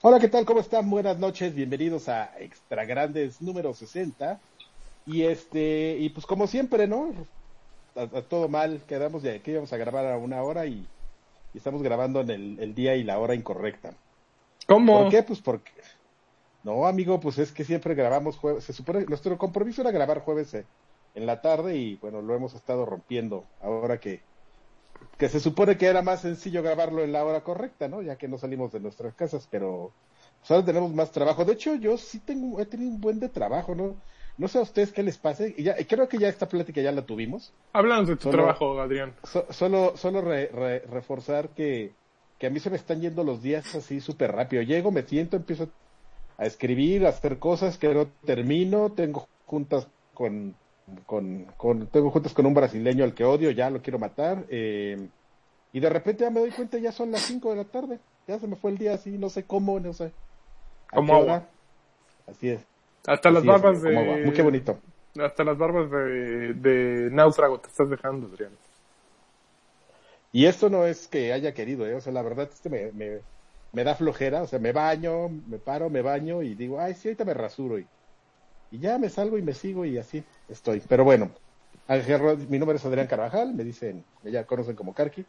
[0.00, 0.44] Hola, ¿qué tal?
[0.44, 0.88] ¿Cómo están?
[0.88, 4.38] Buenas noches, bienvenidos a Extra Grandes número 60.
[5.06, 7.12] Y este, y pues como siempre, ¿no?
[7.96, 10.86] A, todo mal, quedamos de que íbamos a grabar a una hora y,
[11.52, 13.92] estamos grabando en el, día y la hora incorrecta.
[14.68, 15.02] ¿Cómo?
[15.02, 15.24] ¿Por qué?
[15.24, 15.72] Pues porque...
[16.62, 18.62] No, amigo, pues es que siempre grabamos jueves.
[18.62, 20.64] Se supone nuestro compromiso era grabar jueves eh,
[21.16, 24.20] en la tarde y bueno, lo hemos estado rompiendo ahora que,
[25.18, 28.00] que se supone que era más sencillo grabarlo en la hora correcta, ¿no?
[28.02, 29.92] Ya que no salimos de nuestras casas, pero
[30.38, 31.44] pues ahora tenemos más trabajo.
[31.44, 33.96] De hecho, yo sí tengo, he tenido un buen de trabajo, ¿no?
[34.38, 35.52] No sé a ustedes qué les pase.
[35.58, 37.52] Y ya, creo que ya esta plática ya la tuvimos.
[37.72, 39.12] Háblanos de tu trabajo, Adrián.
[39.50, 41.92] solo solo reforzar que,
[42.38, 44.62] que a mí se me están yendo los días así súper rápido.
[44.62, 45.68] Llego, me siento, empiezo
[46.36, 48.92] a escribir, a hacer cosas que no termino.
[48.92, 50.54] Tengo juntas con
[51.06, 55.08] con, con, tengo juntas con un brasileño al que odio, ya lo quiero matar, eh,
[55.72, 58.38] y de repente ya me doy cuenta, ya son las 5 de la tarde, ya
[58.38, 60.12] se me fue el día así, no sé cómo, no sé.
[60.90, 61.46] Como agua.
[62.26, 62.60] Así es.
[63.06, 63.92] Hasta las barbas de...
[64.24, 64.78] Muy qué bonito.
[65.18, 68.52] Hasta las barbas de, de náufrago te estás dejando, Adrián.
[70.32, 71.94] Y esto no es que haya querido, ¿eh?
[71.94, 73.20] o sea, la verdad es que me, me,
[73.72, 77.08] me da flojera, o sea, me baño, me paro, me baño y digo, ay, sí,
[77.08, 77.86] ahorita me rasuro y
[78.70, 80.82] y ya me salgo y me sigo y así estoy.
[80.88, 81.30] Pero bueno,
[81.86, 85.24] Ángel, mi nombre es Adrián Carvajal, me dicen, me ya conocen como Carqui.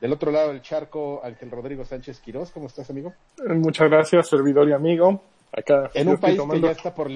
[0.00, 3.12] Del otro lado del charco, Ángel Rodrigo Sánchez Quirós, ¿cómo estás, amigo?
[3.38, 5.22] Eh, muchas gracias, servidor y amigo.
[5.52, 7.10] Acá en un país que ya está por,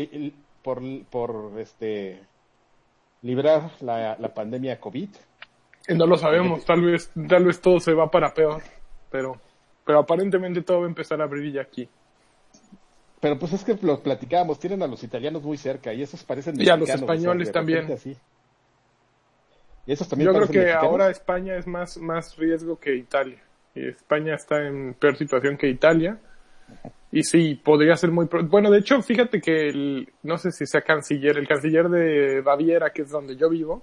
[0.63, 2.21] por, por este
[3.23, 5.09] librar la, la pandemia COVID.
[5.87, 8.63] Eh, no lo sabemos, tal vez, tal vez todo se va para peor,
[9.11, 9.41] pero,
[9.85, 11.89] pero aparentemente todo va a empezar a abrir ya aquí.
[13.21, 16.61] Pero pues es que los platicábamos, tienen a los italianos muy cerca y esos parecen
[16.61, 17.87] Y a los españoles también.
[19.87, 23.43] Y esos también Yo creo que ahora España es más, más riesgo que Italia.
[23.75, 26.19] Y España está en peor situación que Italia.
[27.13, 28.27] Y sí, podría ser muy...
[28.27, 32.91] Bueno, de hecho, fíjate que el, no sé si sea canciller, el canciller de Baviera,
[32.91, 33.83] que es donde yo vivo,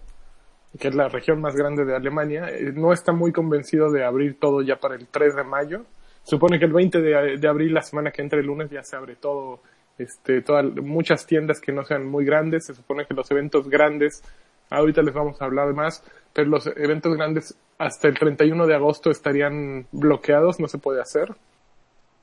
[0.77, 4.39] que es la región más grande de Alemania, eh, no está muy convencido de abrir
[4.39, 5.85] todo ya para el 3 de mayo
[6.23, 9.15] supone que el 20 de, abril, la semana que entra el lunes, ya se abre
[9.15, 9.61] todo,
[9.97, 12.65] este, todas, muchas tiendas que no sean muy grandes.
[12.65, 14.23] Se supone que los eventos grandes,
[14.69, 19.09] ahorita les vamos a hablar más, pero los eventos grandes hasta el 31 de agosto
[19.09, 21.35] estarían bloqueados, no se puede hacer.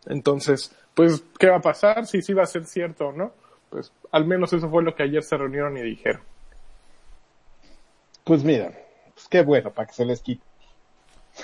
[0.07, 2.07] Entonces, pues, ¿qué va a pasar?
[2.07, 3.33] Si sí va a ser cierto o no.
[3.71, 6.23] Pues, al menos eso fue lo que ayer se reunieron y dijeron.
[8.25, 8.73] Pues mira,
[9.15, 10.43] pues qué bueno, para que se les quite.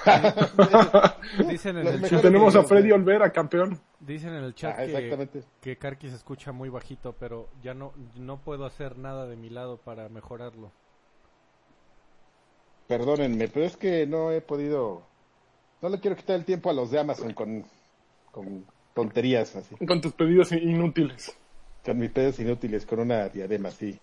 [1.49, 3.81] Dicen en el chat tenemos a Freddy Olvera, campeón.
[4.01, 5.29] Dicen en el chat ah, que,
[5.61, 9.51] que Karki se escucha muy bajito, pero ya no, no puedo hacer nada de mi
[9.51, 10.73] lado para mejorarlo.
[12.87, 15.03] Perdónenme, pero es que no he podido.
[15.81, 17.65] No le quiero quitar el tiempo a los de Amazon con,
[18.31, 19.75] con tonterías así.
[19.87, 21.35] Con tus pedidos inútiles.
[21.85, 23.99] Con mis pedidos inútiles, con una diadema así.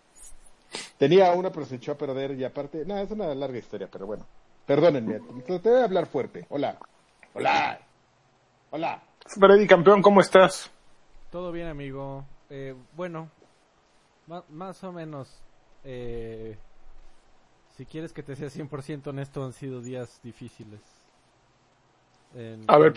[0.97, 2.85] Tenía una, pero se echó a perder y aparte.
[2.85, 4.25] Nada, es una larga historia, pero bueno.
[4.71, 6.45] Perdónenme, te voy a hablar fuerte.
[6.47, 6.79] Hola.
[7.33, 7.77] Hola.
[8.69, 9.03] Hola.
[9.25, 10.71] Freddy, campeón, ¿cómo estás?
[11.29, 12.23] Todo bien, amigo.
[12.49, 13.29] Eh, bueno,
[14.47, 15.43] más o menos.
[15.83, 16.55] Eh,
[17.75, 20.79] si quieres que te sea 100% honesto, han sido días difíciles.
[22.65, 22.93] a ver,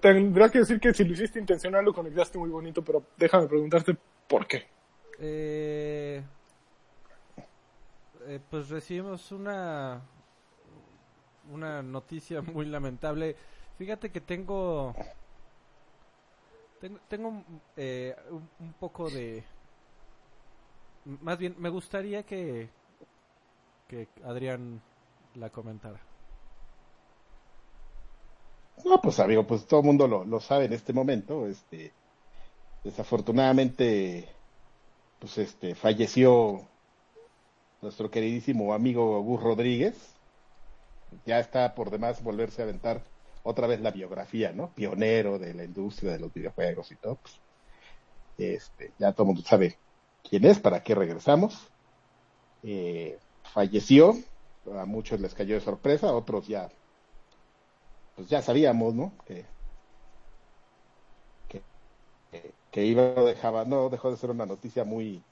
[0.00, 3.96] tendrás que decir que si lo hiciste intencional lo conectaste muy bonito, pero déjame preguntarte
[4.26, 4.66] por qué.
[5.20, 6.20] Eh,
[8.26, 10.02] eh pues recibimos una
[11.52, 13.36] una noticia muy lamentable.
[13.78, 14.94] Fíjate que tengo
[17.08, 17.44] tengo,
[17.76, 19.44] eh, un, poco de
[21.04, 22.70] más bien me gustaría que
[23.88, 24.80] que Adrián
[25.34, 26.00] la comentara.
[28.84, 31.46] No, pues amigo, pues todo el mundo lo, lo sabe en este momento.
[31.46, 31.92] Este,
[32.84, 34.28] desafortunadamente,
[35.18, 36.62] pues este, falleció
[37.82, 40.14] nuestro queridísimo amigo Gus Rodríguez,
[41.26, 43.02] ya está por demás volverse a aventar
[43.42, 44.72] otra vez la biografía, ¿no?
[44.74, 47.16] Pionero de la industria de los videojuegos y todo.
[47.16, 47.40] Pues,
[48.38, 49.78] este, ya todo el mundo sabe
[50.28, 51.68] quién es, para qué regresamos.
[52.62, 54.14] Eh, falleció,
[54.76, 56.70] a muchos les cayó de sorpresa, a otros ya,
[58.16, 59.12] pues ya sabíamos, ¿no?
[59.26, 59.44] Que,
[61.48, 61.62] que,
[62.70, 65.22] que iba, dejaba, no, dejó de ser una noticia muy,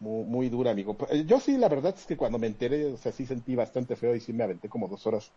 [0.00, 0.96] muy, muy dura, amigo.
[1.10, 3.96] Eh, yo sí, la verdad es que cuando me enteré, o sea, sí sentí bastante
[3.96, 5.30] feo y sí me aventé como dos horas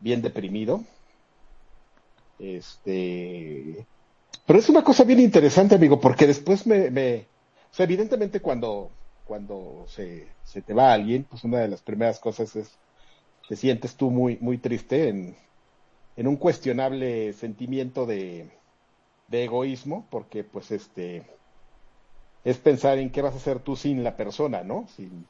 [0.00, 0.82] bien deprimido.
[2.38, 3.86] Este,
[4.46, 7.26] pero es una cosa bien interesante, amigo, porque después me, me
[7.70, 8.90] o sea, evidentemente cuando,
[9.24, 12.70] cuando se, se te va alguien, pues una de las primeras cosas es,
[13.48, 15.36] te sientes tú muy, muy triste en,
[16.16, 18.50] en un cuestionable sentimiento de,
[19.28, 21.24] de egoísmo, porque pues este
[22.44, 24.86] es pensar en qué vas a hacer tú sin la persona, ¿no?
[24.88, 25.26] Sin,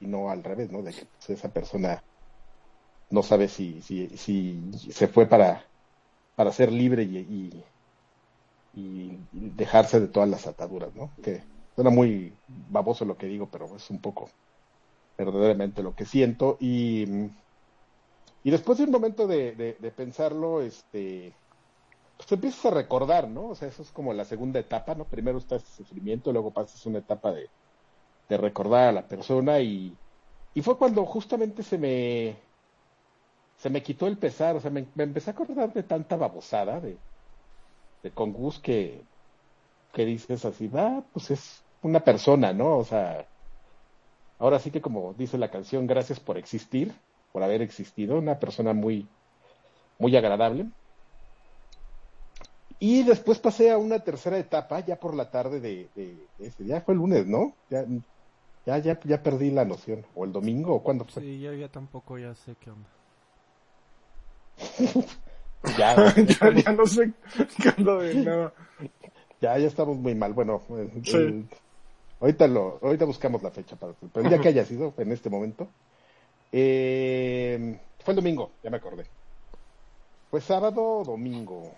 [0.00, 0.82] y no al revés, ¿no?
[0.82, 2.04] De que pues, esa persona
[3.10, 5.64] no sabe si, si, si se fue para,
[6.34, 7.64] para ser libre y, y,
[8.74, 11.12] y dejarse de todas las ataduras, ¿no?
[11.22, 14.30] Que suena muy baboso lo que digo, pero es un poco
[15.18, 16.56] verdaderamente lo que siento.
[16.60, 17.06] Y,
[18.42, 21.34] y después de un momento de, de, de pensarlo, este,
[22.16, 23.48] pues empiezas a recordar, ¿no?
[23.50, 25.08] O sea, eso es como la segunda etapa, ¿no?
[25.08, 27.50] Primero está ese sufrimiento, luego pasas una etapa de,
[28.28, 30.00] de recordar a la persona y,
[30.54, 32.36] y fue cuando justamente se me
[33.56, 36.80] se me quitó el pesar, o sea, me, me empecé a acordar de tanta babosada
[36.80, 36.98] de,
[38.02, 39.08] de con Gus que,
[39.92, 42.78] que dices así, va, pues es una persona, ¿no?
[42.78, 43.28] O sea,
[44.38, 46.94] ahora sí que como dice la canción, gracias por existir,
[47.32, 49.08] por haber existido, una persona muy,
[49.98, 50.70] muy agradable.
[52.78, 56.64] Y después pasé a una tercera etapa, ya por la tarde de, de, de ese,
[56.66, 57.54] ya fue el lunes, ¿no?
[57.70, 57.84] Ya,
[58.66, 60.04] ya, ya, ya perdí la noción.
[60.14, 61.22] ¿O el domingo o cuándo fue?
[61.22, 62.90] Sí, yo ya tampoco ya sé qué onda.
[65.78, 67.12] ya, ya, ya no sé
[67.62, 68.52] qué ando de nada.
[69.40, 70.32] ya, ya estamos muy mal.
[70.34, 71.48] Bueno, el- Sí.
[72.20, 75.30] ahorita lo, ahorita buscamos la fecha para pero el día que haya sido en este
[75.30, 75.68] momento.
[76.52, 79.06] Eh, fue el domingo, ya me acordé.
[80.30, 81.72] Fue sábado o domingo.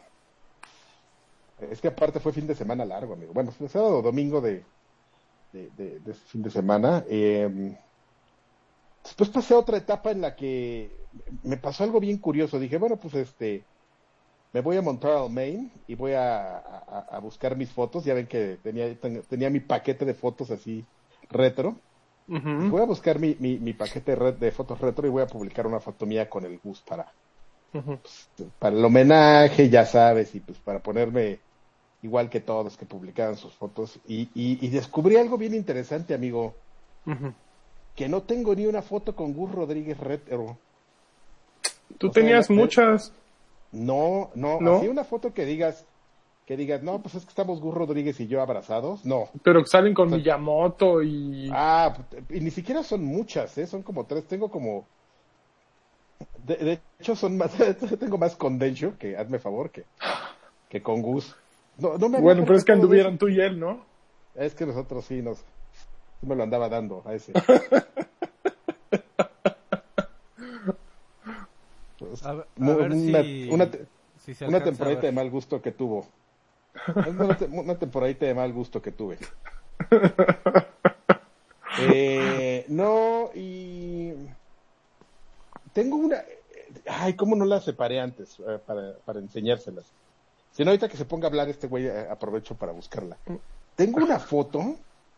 [1.59, 3.33] Es que aparte fue fin de semana largo, amigo.
[3.33, 4.65] Bueno, fue sábado domingo de,
[5.53, 7.05] de, de- de ese fin de semana.
[7.09, 7.49] Eh,
[9.03, 10.97] después pasé a otra etapa en la que
[11.43, 12.59] me pasó algo bien curioso.
[12.59, 13.69] Dije, bueno, pues este,
[14.53, 18.05] me voy a montar al main y voy a, a- a buscar mis fotos.
[18.05, 20.89] Ya ven que tenía, ten- tenía mi paquete de fotos así
[21.31, 21.83] retro.
[22.59, 25.29] Voy a buscar mi, mi, mi paquete de, re- de fotos retro y voy a
[25.29, 27.15] publicar una foto mía con el Gus para,
[27.75, 27.99] ujú.
[28.59, 31.43] para el homenaje, ya sabes, y pues para ponerme
[32.03, 33.99] igual que todos que publicaban sus fotos.
[34.07, 36.55] Y, y, y descubrí algo bien interesante, amigo,
[37.97, 40.57] que no tengo ni una foto con Gus Rodríguez retro.
[41.99, 43.13] Tú O tenías muchas.
[43.73, 44.77] No, no, ¿No?
[44.77, 45.85] así una foto que digas,
[46.47, 49.05] que digas, no, pues es que estamos Gus Rodríguez y yo abrazados.
[49.05, 49.29] No.
[49.43, 51.51] Pero salen con Pues- Miyamoto y...
[51.53, 51.95] Ah,
[52.31, 53.67] y ni siquiera son muchas, ¿eh?
[53.67, 54.25] Son como tres.
[54.27, 54.87] Tengo como.
[56.47, 57.53] De, de hecho, son más.
[58.01, 59.85] tengo más con Densho, que hazme favor, que,
[60.69, 61.35] que con Gus.
[61.79, 63.85] No, no me bueno, pero es que anduvieron tú y él, ¿no?
[64.35, 65.39] Es que nosotros sí nos.
[65.39, 67.33] sí me lo andaba dando a ese.
[71.99, 73.87] Pues, A ver, a mu- ver una, si, una te-
[74.19, 76.07] si se una alcanza a temporadita de mal gusto que tuvo.
[77.07, 79.19] Una, te- una temporadita de mal gusto que tuve.
[81.81, 84.13] Eh, no, y
[85.73, 86.25] tengo una...
[86.87, 89.93] Ay, ¿cómo no la separé antes eh, para, para enseñárselas?
[90.59, 93.17] Si no, ahorita que se ponga a hablar este güey, eh, aprovecho para buscarla.
[93.77, 94.59] Tengo una foto,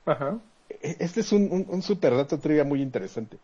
[0.05, 0.39] Ajá.
[0.69, 3.41] e- este es un, un, un super dato trivia muy interesante.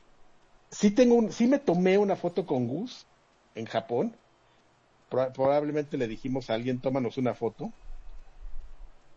[0.70, 3.06] Sí, tengo un, sí me tomé una foto con Gus
[3.54, 4.14] en Japón.
[5.08, 7.72] Proba- probablemente le dijimos a alguien, tómanos una foto.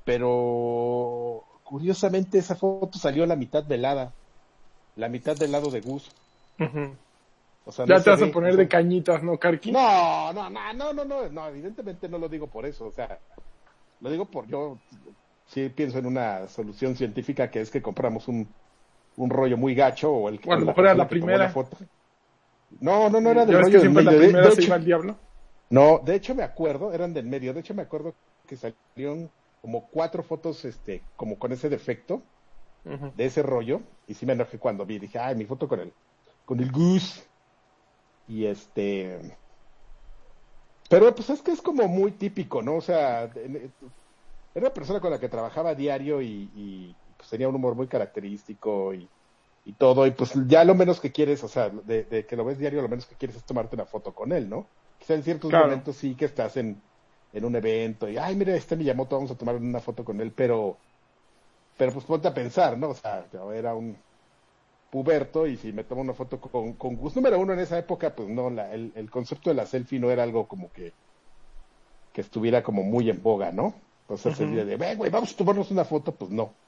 [0.06, 4.16] Pero curiosamente esa foto salió a la mitad velada.
[4.96, 6.10] La mitad del lado de Gus.
[6.60, 6.96] Ujú.
[7.70, 9.72] O sea, Ya te vas a poner o sea, de cañitas, ¿no, Karki?
[9.72, 12.88] No, no, no, no, no, no, no, evidentemente no lo digo por eso.
[12.88, 13.20] O sea,
[14.02, 14.78] lo digo por yo
[15.46, 18.52] sí pienso en una solución científica que es que compramos un,
[19.18, 21.50] un rollo muy gacho o el que O a lo o mejor era la primera.
[21.50, 21.78] foto.
[22.82, 24.22] No, no, no era del ¿Ya ves rollo que del siempre la medio.
[24.22, 25.20] De- primera de se hecho- iba al diablo?
[25.70, 27.54] no, de hecho me acuerdo, eran del medio.
[27.54, 28.16] De hecho me acuerdo
[28.48, 32.24] que salieron como cuatro fotos, este, como con ese defecto
[32.84, 33.82] de ese rollo.
[34.08, 35.94] Y sí me enojé cuando vi, dije, ay, mi foto con el,
[36.46, 37.29] con el Gus.
[38.30, 39.20] Y este,
[40.90, 42.78] pero pues es que es como muy típico, ¿no?
[42.78, 43.56] O sea, en-
[44.54, 47.76] era una persona con la que trabajaba a diario y, y, pues tenía un humor
[47.76, 49.12] muy característico y,
[49.66, 50.08] y todo.
[50.08, 52.82] Y pues ya lo menos que quieres, o sea, de, de que lo ves diario,
[52.82, 54.72] lo menos que quieres es tomarte una foto con él, ¿no?
[54.98, 55.56] Quizá en ciertos Claro.
[55.56, 56.84] momentos sí que estás en,
[57.32, 60.34] en un evento y, ay, mira, este Miyamoto, vamos a tomar una foto con él,
[60.34, 60.82] pero,
[61.78, 62.90] pero pues ponte a pensar, ¿no?
[62.92, 64.04] O sea, era un
[64.90, 68.16] puberto y si me tomo una foto con, con Gus, número uno en esa época,
[68.16, 70.96] pues no, la, el, el concepto de la selfie no era algo como que,
[72.12, 73.82] que estuviera como muy en boga, ¿no?
[74.02, 74.46] Entonces Ujú.
[74.50, 76.60] día de, "Ven, güey, vamos a tomarnos una foto, pues no.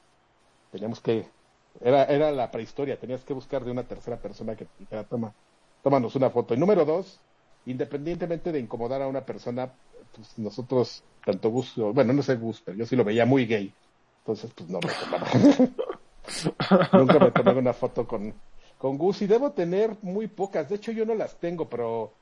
[0.70, 1.32] Teníamos que,
[1.80, 5.36] era, era la prehistoria, tenías que buscar de una tercera persona que te dijera, toma,
[5.82, 6.54] tómanos una foto.
[6.54, 7.24] Y número dos,
[7.64, 9.78] independientemente de incomodar a una persona,
[10.12, 13.76] pues nosotros, tanto Gus, bueno, no sé Gus, pero yo sí lo veía muy gay.
[14.24, 15.28] Entonces, pues no me tomaba.
[16.92, 18.34] Nunca me tomé una foto con,
[18.78, 20.68] con Gus y debo tener muy pocas.
[20.68, 22.12] De hecho, yo no las tengo, pero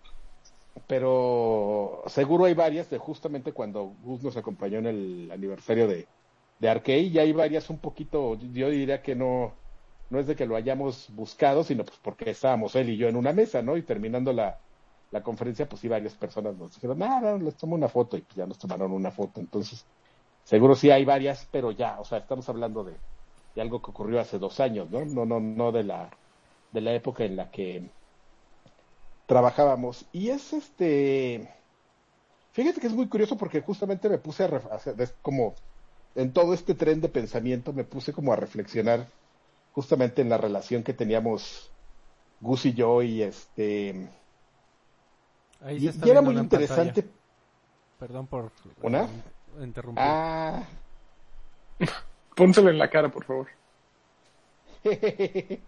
[0.86, 6.06] pero seguro hay varias de justamente cuando Gus nos acompañó en el aniversario de,
[6.58, 9.52] de Arcade, y hay varias un poquito, yo diría que no,
[10.10, 13.16] no es de que lo hayamos buscado, sino pues porque estábamos él y yo en
[13.16, 13.76] una mesa, ¿no?
[13.76, 14.58] Y terminando la,
[15.10, 18.36] la conferencia, pues sí, varias personas nos dijeron, nada, les tomo una foto y pues
[18.36, 19.40] ya nos tomaron una foto.
[19.40, 19.86] Entonces,
[20.44, 22.94] seguro sí hay varias, pero ya, o sea, estamos hablando de,
[23.60, 25.04] de algo que ocurrió hace dos años, ¿no?
[25.04, 26.08] No, no, no de la,
[26.72, 27.90] de la época en la que
[29.26, 30.06] trabajábamos.
[30.12, 31.52] Y es este,
[32.52, 35.54] fíjate que es muy curioso porque justamente me puse a, hacer, como
[36.14, 39.06] en todo este tren de pensamiento, me puse como a reflexionar
[39.72, 41.70] justamente en la relación que teníamos
[42.40, 44.08] Gus y yo y este
[45.62, 47.20] Ahí y, se está y era muy interesante pantalla.
[47.98, 48.50] Perdón por
[48.82, 49.06] ¿Una?
[49.60, 50.02] interrumpir.
[50.02, 50.64] ah
[52.36, 53.48] Pónselo en la cara, por favor.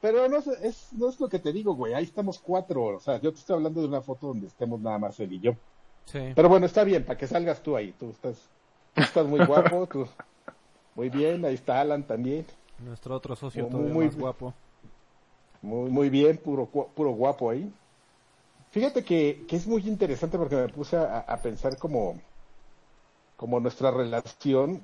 [0.00, 2.98] pero no es, es- no es lo que te digo güey ahí estamos cuatro o
[3.00, 5.52] sea yo te estoy hablando de una foto donde estemos nada más él y yo
[6.06, 6.32] Sí.
[6.34, 8.36] pero bueno está bien para que salgas tú ahí tú estás
[8.94, 10.08] tú estás muy guapo tú
[10.96, 12.44] muy bien ahí está Alan también
[12.80, 14.54] Nuestro otro socio Muy- todavía muy- más guapo.
[15.62, 17.72] Muy, muy bien, puro, puro guapo ahí.
[18.72, 22.20] Fíjate que, que es muy interesante porque me puse a, a pensar como,
[23.36, 24.82] como nuestra relación.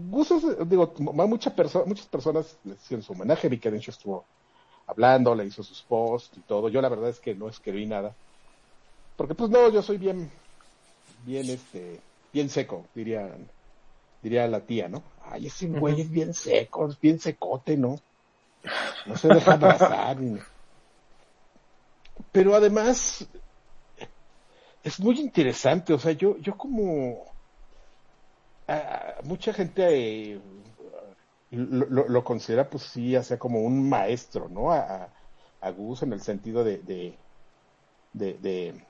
[0.00, 3.90] Gus es, digo, m- mucha perso- muchas personas le hicieron su homenaje, vi que Dencho
[3.90, 4.26] estuvo
[4.86, 6.68] hablando, le hizo sus posts y todo.
[6.68, 8.16] Yo la verdad es que no escribí nada.
[9.16, 10.30] Porque pues no, yo soy bien,
[11.24, 12.00] bien este,
[12.32, 13.36] bien seco, diría,
[14.22, 15.02] diría la tía, ¿no?
[15.20, 17.96] Ay, ese güey es bien seco, es bien secote, ¿no?
[19.06, 20.20] No se deja abrazar.
[20.20, 20.38] ni-
[22.30, 23.28] Pero además,
[24.84, 27.37] es muy interesante, o sea, yo, yo como,
[28.68, 29.82] ah, mucha gente
[30.34, 30.40] eh,
[31.50, 34.72] lo, lo- considera pues sí, o sea, como un maestro, ¿no?
[34.72, 35.12] A,
[35.60, 37.18] a- Gus en el sentido de, de,
[38.12, 38.86] de,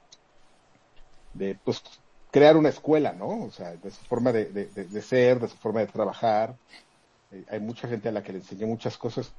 [1.32, 1.82] de, pues
[2.30, 3.44] crear una escuela, ¿no?
[3.47, 6.58] O sea, de su forma de, de- ser, de su forma de trabajar.
[7.30, 9.35] Eh, hay mucha gente a la que le enseñé muchas cosas.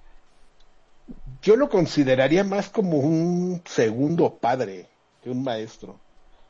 [1.42, 4.90] Yo lo consideraría más como un segundo padre
[5.22, 5.94] que un maestro.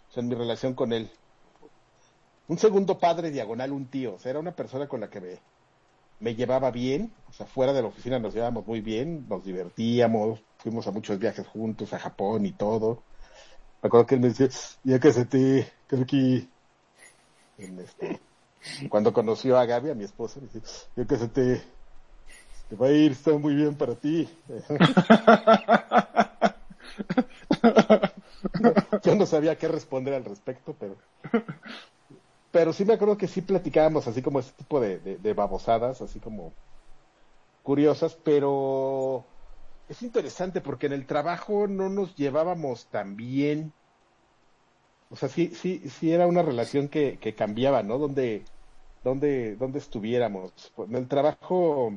[0.10, 1.12] O sea, en mi relación con él.
[2.50, 4.16] Un segundo padre diagonal, un tío.
[4.16, 5.38] O sea, era una persona con la que me,
[6.20, 7.12] me llevaba bien.
[7.30, 11.20] O sea, fuera de la oficina nos llevábamos muy bien, nos divertíamos, fuimos a muchos
[11.20, 13.04] viajes juntos, a Japón y todo.
[13.82, 14.50] Me acuerdo que él me decía,
[14.84, 16.48] ya que se te, creo que
[17.60, 18.20] en este,
[18.90, 20.62] cuando conoció a Gaby, a mi esposa, me dice,
[20.96, 21.62] ya que se te,
[22.68, 24.28] te va a ir, está muy bien para ti.
[29.04, 30.96] Yo no sabía qué responder al respecto, pero
[32.52, 36.20] pero sí me acuerdo que sí platicábamos así como ese tipo de, de, babosadas, así
[36.20, 36.54] como
[37.64, 39.24] curiosas, pero
[39.88, 43.74] es interesante porque en el trabajo no nos llevábamos tan bien.
[45.12, 47.98] O sea, sí, sí, sí era una relación que, que cambiaba, ¿no?
[47.98, 48.46] Donde,
[49.04, 50.54] donde, donde estuviéramos.
[50.78, 51.92] En el trabajo,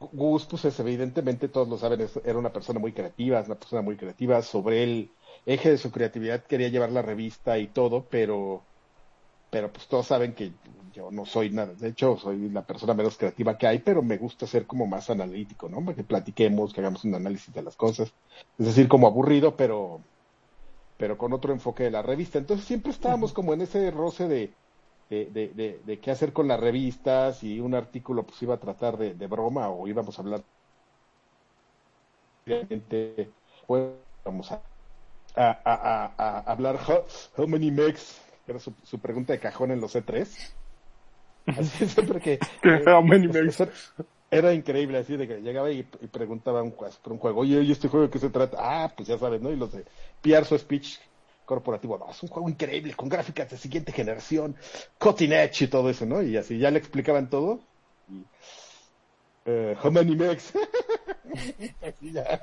[0.00, 3.82] Gus, pues es, evidentemente todos lo saben, era una persona muy creativa, es una persona
[3.82, 4.42] muy creativa.
[4.42, 8.67] Sobre el eje de su creatividad quería llevar la revista y todo, pero,
[9.50, 10.58] pero pues todos saben que
[10.90, 11.74] yo no soy nada.
[11.74, 15.10] De hecho, soy la persona menos creativa que hay, pero me gusta ser como más
[15.10, 15.84] analítico, ¿no?
[15.94, 18.14] Que platiquemos, que hagamos un análisis de las cosas.
[18.58, 20.04] Es decir, como aburrido, pero,
[20.96, 22.38] pero con otro enfoque de la revista.
[22.38, 24.58] Entonces siempre estábamos como en ese roce de,
[25.10, 28.60] de, de, de, de qué hacer con las revistas y un artículo pues iba a
[28.60, 30.44] tratar de, de broma o íbamos a hablar
[32.44, 33.34] realmente
[33.66, 34.64] pues, vamos a,
[35.36, 37.04] a, a, a- a hablar how,
[37.36, 40.26] how many megs era su, su pregunta de cajón en los E3
[41.46, 43.60] así siempre que eh, many megs?
[43.60, 43.68] eso
[44.30, 47.72] era increíble así de que llegaba y, y preguntaba un, por un juego oye ¿y
[47.72, 48.56] este juego de qué se trata?
[48.60, 49.50] ah pues ya sabes ¿no?
[49.50, 49.84] y los de
[50.22, 50.98] PR su speech
[51.48, 54.54] corporativo, no, es un juego increíble, con gráficas de siguiente generación,
[54.98, 56.22] cutting edge y todo eso, ¿no?
[56.22, 57.60] Y así ya le explicaban todo.
[58.10, 58.22] Y,
[59.46, 60.52] eh, how many megs?
[61.82, 62.38] Así ya.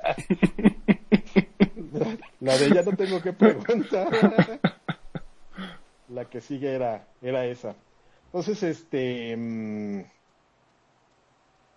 [2.40, 4.08] La de ya no tengo que preguntar.
[6.08, 7.76] La que sigue era, era esa.
[8.32, 10.02] Entonces, este, mm,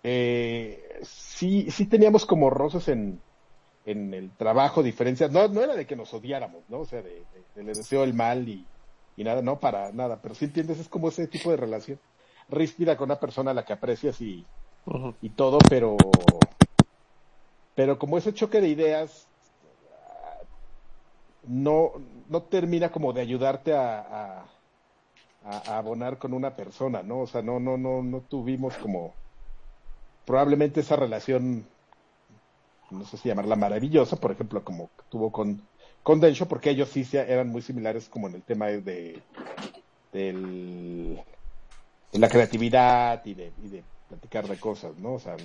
[0.02, 3.24] eh, sí, sí teníamos como roces en,
[3.84, 5.32] en el trabajo, diferencias.
[5.32, 6.80] No, no era de que nos odiáramos, ¿no?
[6.80, 8.70] O sea, de, de- de le deseo el mal y,
[9.16, 10.22] y nada, no para nada.
[10.22, 12.00] Pero sí entiendes, es como ese tipo de relación
[12.48, 14.50] ríspida con una persona a la que aprecias y,
[15.20, 15.96] y todo, pero,
[17.74, 19.29] pero como ese choque de ideas
[21.46, 21.92] no,
[22.28, 24.44] no termina como de ayudarte a,
[25.44, 27.20] a, abonar con una persona, ¿no?
[27.20, 29.14] O sea, no, no, no, no tuvimos como
[30.26, 31.66] probablemente esa relación,
[32.90, 35.62] no sé si llamarla maravillosa, por ejemplo, como tuvo con,
[36.02, 39.22] con Densho porque ellos sí eran muy similares como en el tema de,
[40.12, 41.20] del,
[42.12, 45.14] de la creatividad y de, y de platicar de cosas, ¿no?
[45.14, 45.36] O sea,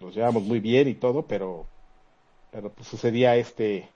[0.00, 1.66] nos llevamos muy bien y todo, pero,
[2.50, 3.88] pero pues sucedía este,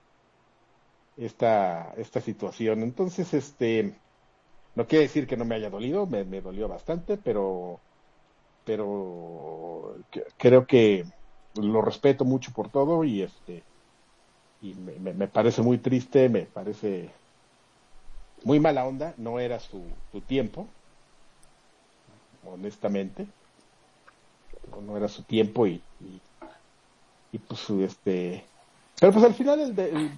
[1.17, 2.83] esta, esta situación.
[2.83, 3.93] Entonces, este,
[4.75, 7.79] no quiere decir que no me haya dolido, me, me dolió bastante, pero,
[8.65, 9.95] pero
[10.37, 11.05] creo que
[11.55, 13.63] lo respeto mucho por todo y este,
[14.61, 17.09] y me, me, parece muy triste, me parece
[18.43, 20.67] muy mala onda, no era su, su tiempo,
[22.45, 23.27] honestamente,
[24.85, 25.81] no era su tiempo y,
[27.31, 28.43] y, pues este,
[28.99, 30.11] pero pues al final el, el,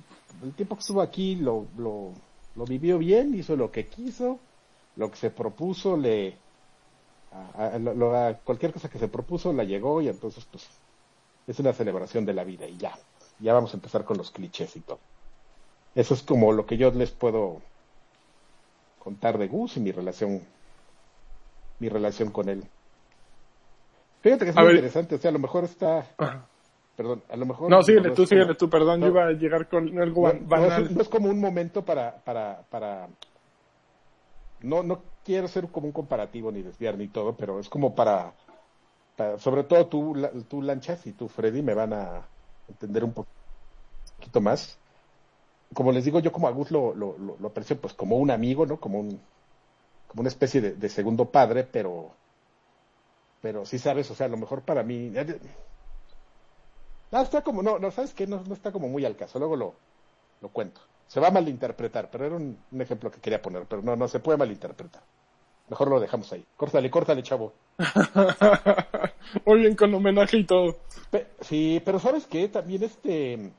[0.56, 2.12] tiempo que estuvo aquí lo, lo,
[2.56, 4.40] lo vivió bien, hizo lo que quiso,
[4.96, 6.38] lo que se propuso, le,
[7.32, 10.68] a, cualquier cosa que se propuso la llegó y entonces pues
[11.48, 12.94] es una celebración de la vida y ya
[13.40, 15.00] ya vamos a empezar con los clichés y todo.
[15.94, 17.62] Eso es como lo que yo les puedo
[19.00, 20.42] contar de Gus y mi relación,
[21.80, 22.64] mi relación con él.
[24.22, 26.08] Fíjate que es muy interesante, o sea, a lo mejor está,
[26.96, 27.70] perdón, a lo mejor.
[27.70, 30.94] No, síguele tú, síguele tú, perdón, yo iba a llegar con algo banal.
[30.94, 33.08] No, es, como un momento para, para, para,
[34.62, 38.34] no, no quiero ser como un comparativo ni desviar ni todo, pero es como para,
[39.38, 40.16] sobre todo tú,
[40.48, 42.26] tú Lanchas y tú Freddy me van a,
[42.68, 44.78] entender un poquito más.
[45.74, 48.66] Como les digo, yo como a Gus lo, lo, lo, aprecio pues como un amigo,
[48.66, 48.78] ¿no?
[48.78, 49.20] Como un
[50.08, 52.12] como una especie de, segundo padre, pero
[53.42, 55.12] pero sí sabes, o sea, a lo mejor para mí
[57.16, 58.28] no, está como, no, no, ¿sabes qué?
[58.28, 59.76] No, no está como muy al caso, luego lo,
[60.42, 60.82] lo cuento.
[61.08, 64.08] Se va a malinterpretar, pero era un, un, ejemplo que quería poner, pero no, no
[64.08, 65.02] se puede malinterpretar.
[65.70, 66.46] Mejor lo dejamos ahí.
[66.58, 67.54] Córtale, córtale, chavo.
[69.46, 70.76] Muy bien, con homenaje y todo.
[71.40, 72.50] sí, pero ¿sabes qué?
[72.50, 73.52] También este...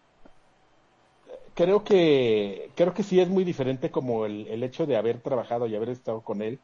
[1.55, 5.67] Creo que, creo que sí es muy diferente como el, el hecho de haber trabajado
[5.67, 6.61] y haber estado con él,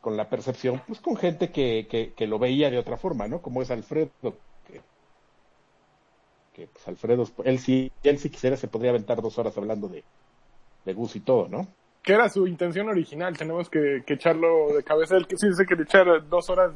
[0.00, 3.42] con la percepción, pues con gente que, que, que lo veía de otra forma, ¿no?
[3.42, 4.12] Como es Alfredo,
[6.60, 9.88] que, que pues Alfredo, él sí, él si quisiera se podría aventar dos horas hablando
[9.88, 10.04] de,
[10.84, 11.66] de Gus y todo, ¿no?
[12.02, 15.16] que era su intención original, tenemos que, echarlo de cabeza.
[15.16, 16.72] Él que sí dice que le echar dos horas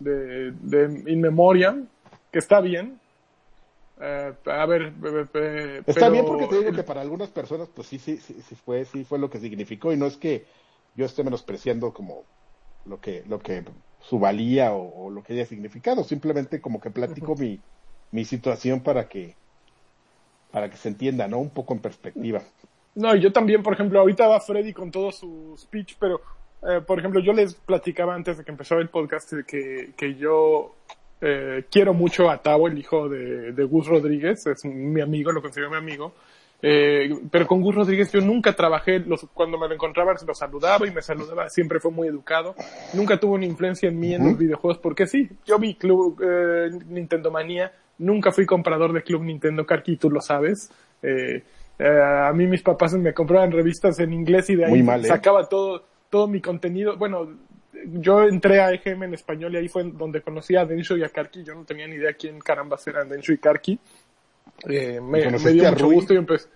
[0.00, 1.88] de, de, in memoriam,
[2.30, 3.00] que está bien.
[3.98, 4.92] Eh, a ver,
[5.86, 8.84] está bien porque te digo que para algunas personas, pues sí, sí, sí, sí, fue,
[8.84, 10.44] sí fue lo que significó y no es que
[10.94, 12.24] yo esté menospreciando como
[12.84, 13.64] lo que, lo que
[14.00, 17.58] su valía o, lo que haya significado, simplemente como que platico mi,
[18.10, 19.34] mi situación para que,
[20.50, 21.38] para que se entienda, ¿no?
[21.38, 22.42] Un poco en perspectiva.
[22.94, 26.20] No, yo también, por ejemplo, ahorita va Freddy con todo su speech, pero,
[26.68, 30.74] eh, por ejemplo, yo les platicaba antes de que empezara el podcast que, que yo
[31.20, 35.42] eh, quiero mucho a Tavo, el hijo de, de Gus Rodríguez, es mi amigo, lo
[35.42, 36.12] considero mi amigo.
[36.60, 40.88] Eh, pero con Gus Rodríguez yo nunca trabajé, los, cuando me lo encontraba lo saludaba
[40.88, 42.54] y me saludaba, siempre fue muy educado.
[42.94, 46.70] Nunca tuvo una influencia en mí en los videojuegos, porque sí, yo vi Club eh,
[46.88, 50.70] Nintendo Manía, nunca fui comprador de Club Nintendo Carqui, tú lo sabes.
[51.02, 51.42] Eh,
[51.78, 55.04] eh, a mí mis papás me compraban revistas en inglés y de ahí ¿eh?
[55.04, 56.96] sacaba todo, todo mi contenido.
[56.96, 57.28] Bueno,
[57.84, 61.08] yo entré a EGM en español y ahí fue donde conocí a Densho y a
[61.08, 61.44] Karki.
[61.44, 63.78] Yo no tenía ni idea quién caramba eran Densho y Karki.
[64.68, 66.48] Eh, me, me, dio mucho gusto y empecé,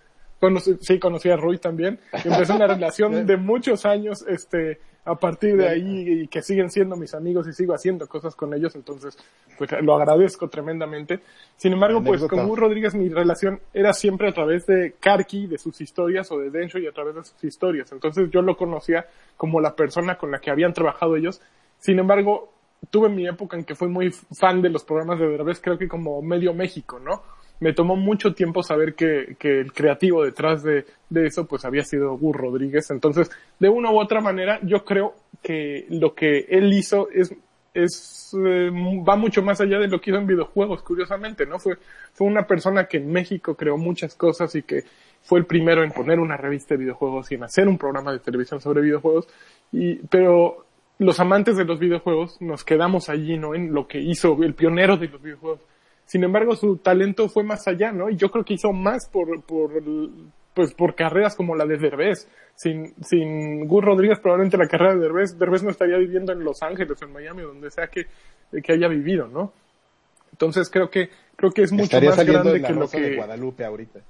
[0.80, 1.98] sí, conocí a Rui también.
[2.24, 6.70] Y empecé una relación de muchos años, este, a partir de ahí y que siguen
[6.70, 9.18] siendo mis amigos y sigo haciendo cosas con ellos, entonces
[9.58, 11.20] pues lo agradezco tremendamente.
[11.56, 15.58] Sin embargo, pues con Gus Rodríguez mi relación era siempre a través de Karki, de
[15.58, 17.90] sus historias o de Densho y a través de sus historias.
[17.90, 21.40] Entonces yo lo conocía como la persona con la que habían trabajado ellos.
[21.78, 22.52] Sin embargo,
[22.90, 25.88] tuve mi época en que fui muy fan de los programas de Derbez, creo que
[25.88, 27.22] como medio México, ¿no?
[27.62, 31.84] Me tomó mucho tiempo saber que, que el creativo detrás de, de, eso pues había
[31.84, 32.90] sido Gus Rodríguez.
[32.90, 37.32] Entonces, de una u otra manera, yo creo que lo que él hizo es,
[37.72, 38.68] es eh,
[39.08, 41.60] va mucho más allá de lo que hizo en videojuegos, curiosamente, ¿no?
[41.60, 41.76] Fue,
[42.12, 44.82] fue una persona que en México creó muchas cosas y que
[45.22, 48.18] fue el primero en poner una revista de videojuegos y en hacer un programa de
[48.18, 49.28] televisión sobre videojuegos.
[49.70, 50.66] Y, pero
[50.98, 53.54] los amantes de los videojuegos nos quedamos allí, ¿no?
[53.54, 55.60] En lo que hizo el pionero de los videojuegos
[56.12, 58.10] sin embargo, su talento fue más allá, ¿no?
[58.10, 59.72] Y yo creo que hizo más por, por,
[60.52, 62.28] pues por carreras como la de Derbez.
[62.54, 66.62] Sin, sin Gus Rodríguez, probablemente la carrera de Derbez, Derbez no estaría viviendo en Los
[66.62, 68.08] Ángeles o en Miami, donde sea que,
[68.62, 69.54] que haya vivido, ¿no?
[70.32, 73.00] Entonces creo que, creo que es mucho más grande que lo que...
[73.00, 74.00] De Guadalupe ahorita.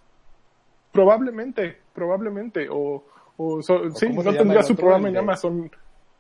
[0.91, 3.05] Probablemente, probablemente, o,
[3.37, 5.71] o, sí, no tendría su programa en Amazon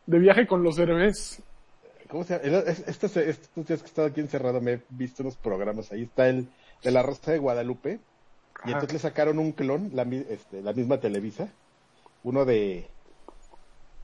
[0.07, 1.43] de viaje con los Derbez.
[2.13, 2.59] ¿Cómo se llama?
[2.69, 5.91] Estos, estos días que he estado aquí encerrado me he visto unos programas.
[5.93, 6.47] Ahí está el
[6.83, 8.01] de la Rosa de Guadalupe.
[8.67, 11.49] Y entonces le sacaron un clon, la, este, la misma Televisa,
[12.23, 12.87] uno de...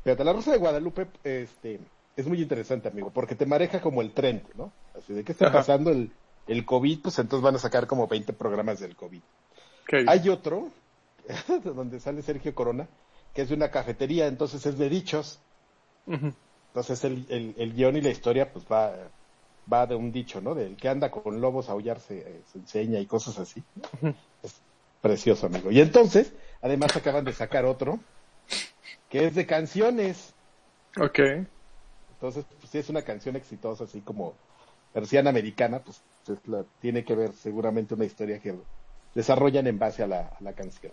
[0.02, 1.80] Pero la Rosa de Guadalupe, este,
[2.16, 4.72] es muy interesante, amigo, porque te maneja como el trend, ¿no?
[4.96, 6.10] Así de que está pasando el,
[6.46, 9.20] el COVID, pues entonces van a sacar como 20 programas del COVID.
[10.08, 10.70] Hay otro,
[11.62, 12.88] donde sale Sergio Corona,
[13.34, 15.40] que es de una cafetería, entonces es de dichos.
[16.68, 18.94] Entonces el, el, el, guion y la historia pues va,
[19.72, 20.54] va de un dicho, ¿no?
[20.54, 23.62] Del que anda con lobos a aullar se, enseña y cosas así.
[24.42, 24.60] Es
[25.00, 25.70] precioso, amigo.
[25.70, 27.98] Y entonces, además acaban de sacar otro,
[29.08, 30.34] que es de canciones.
[31.00, 31.18] Ok.
[32.14, 34.34] Entonces, pues si es una canción exitosa, así como
[34.92, 36.02] persiana americana, pues,
[36.80, 38.54] tiene que ver seguramente una historia que
[39.14, 40.92] desarrollan en base a la, a la canción.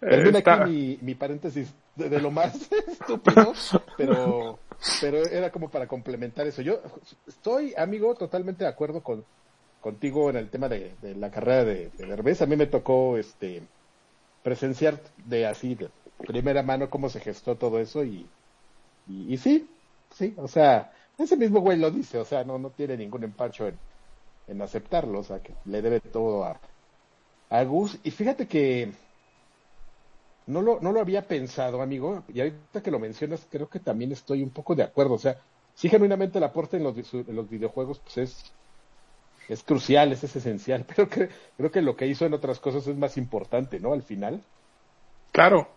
[0.00, 3.54] Perdón aquí mi, paréntesis de, lo más estúpido,
[3.96, 4.58] pero,
[5.00, 6.62] pero era como para complementar eso.
[6.62, 6.80] Yo
[7.26, 9.24] estoy, amigo, totalmente de acuerdo con,
[9.80, 13.62] contigo en el tema de, la carrera de, de A mí me tocó este
[14.42, 18.26] presenciar de así, de primera mano, cómo se gestó todo eso y,
[19.08, 19.68] y, sí,
[20.14, 23.66] sí, o sea, ese mismo güey lo dice, o sea, no, no tiene ningún empacho
[23.66, 23.76] en,
[24.46, 26.60] en aceptarlo, o sea, que le debe todo a,
[27.50, 27.98] a Gus.
[28.04, 28.92] Y fíjate que
[30.46, 34.12] no lo, no lo había pensado, amigo, y ahorita que lo mencionas, creo que también
[34.12, 35.14] estoy un poco de acuerdo.
[35.14, 35.38] O sea,
[35.74, 38.52] sí, genuinamente el aporte en los, en los videojuegos, pues es,
[39.48, 42.96] es crucial, es, esencial, pero que, creo que lo que hizo en otras cosas es
[42.96, 43.92] más importante, ¿no?
[43.92, 44.40] Al final.
[45.32, 45.68] Claro,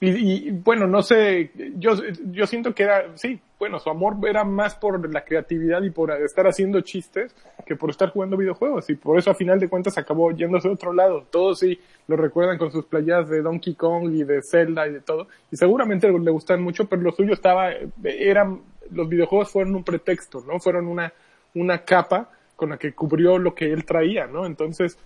[0.00, 1.92] y, bueno, no sé, yo,
[2.30, 6.12] yo siento que era, sí, bueno, su amor era más por la creatividad y por
[6.12, 7.34] estar haciendo chistes
[7.66, 8.88] que por estar jugando videojuegos.
[8.90, 11.26] Y por eso a final de cuentas acabó yéndose a otro lado.
[11.28, 15.00] Todos sí lo recuerdan con sus playas de Donkey Kong y de Zelda y de
[15.00, 15.26] todo.
[15.50, 17.72] Y seguramente le gustan mucho, pero lo suyo estaba,
[18.04, 20.60] eran, los videojuegos fueron un pretexto, ¿no?
[20.60, 21.12] Fueron una,
[21.54, 24.46] una capa con la que cubrió lo que él traía, ¿no?
[24.46, 24.98] Entonces,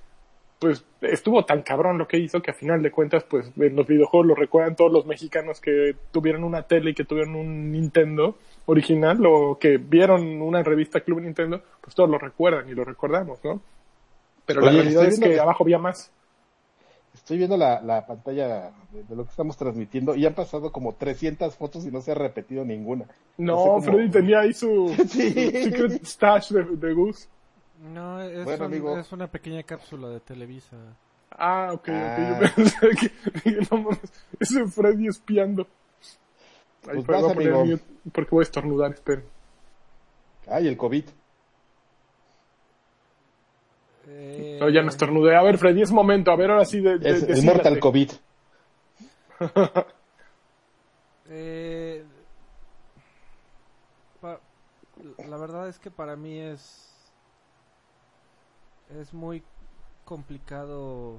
[0.62, 3.84] pues estuvo tan cabrón lo que hizo que a final de cuentas, pues en los
[3.84, 8.36] videojuegos lo recuerdan todos los mexicanos que tuvieron una tele y que tuvieron un Nintendo
[8.66, 13.40] original o que vieron una revista Club Nintendo, pues todos lo recuerdan y lo recordamos,
[13.42, 13.60] ¿no?
[14.46, 16.12] Pero la realidad es que abajo había más.
[17.12, 21.84] Estoy viendo la, pantalla de, lo que estamos transmitiendo y han pasado como 300 fotos
[21.86, 23.06] y no se ha repetido ninguna.
[23.36, 27.28] No, Freddy tenía ahí su secret stash de, de Gus.
[27.82, 30.76] No, es, es una pequeña cápsula de Televisa.
[31.30, 31.88] Ah, ok, ok.
[31.88, 32.52] Yo ah.
[32.54, 33.10] pensé que,
[33.70, 35.66] no mames, ese Freddy espiando.
[36.86, 37.64] Ay, pues vas, amigo.
[38.12, 39.24] porque voy a estornudar, esperen.
[40.46, 41.04] Ay, el COVID.
[44.08, 44.58] Eh...
[44.60, 45.36] No, ya no estornudé.
[45.36, 46.30] A ver, Freddy, es momento.
[46.30, 48.10] A ver, ahora sí de, de Es, es Mortal COVID.
[51.30, 52.04] eh,
[55.28, 56.91] la verdad es que para mí es
[59.00, 59.42] es muy
[60.04, 61.16] complicado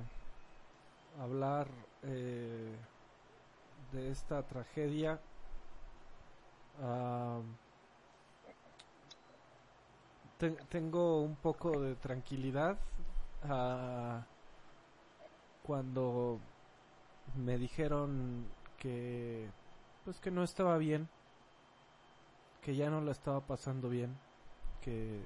[1.19, 1.67] hablar
[2.03, 2.75] eh,
[3.91, 5.19] de esta tragedia.
[10.69, 12.77] tengo un poco de tranquilidad
[13.43, 14.21] ah,
[15.65, 16.39] cuando
[17.37, 18.45] me dijeron
[18.77, 19.47] que
[20.03, 21.07] pues que no estaba bien,
[22.61, 24.13] que ya no la estaba pasando bien,
[24.81, 25.21] que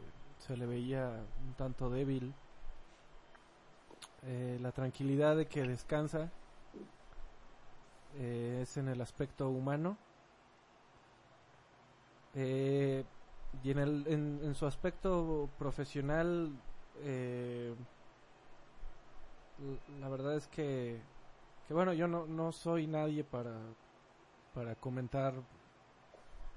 [0.48, 2.34] se le veía un tanto débil.
[4.24, 6.32] Eh, la tranquilidad de que descansa
[8.16, 9.98] eh, es en el aspecto humano.
[12.34, 13.04] Eh,
[13.64, 16.52] y en, el, en, su aspecto profesional,
[20.00, 21.02] la verdad es que,
[21.68, 23.56] que bueno, yo no, no soy nadie para,
[24.54, 25.34] para comentar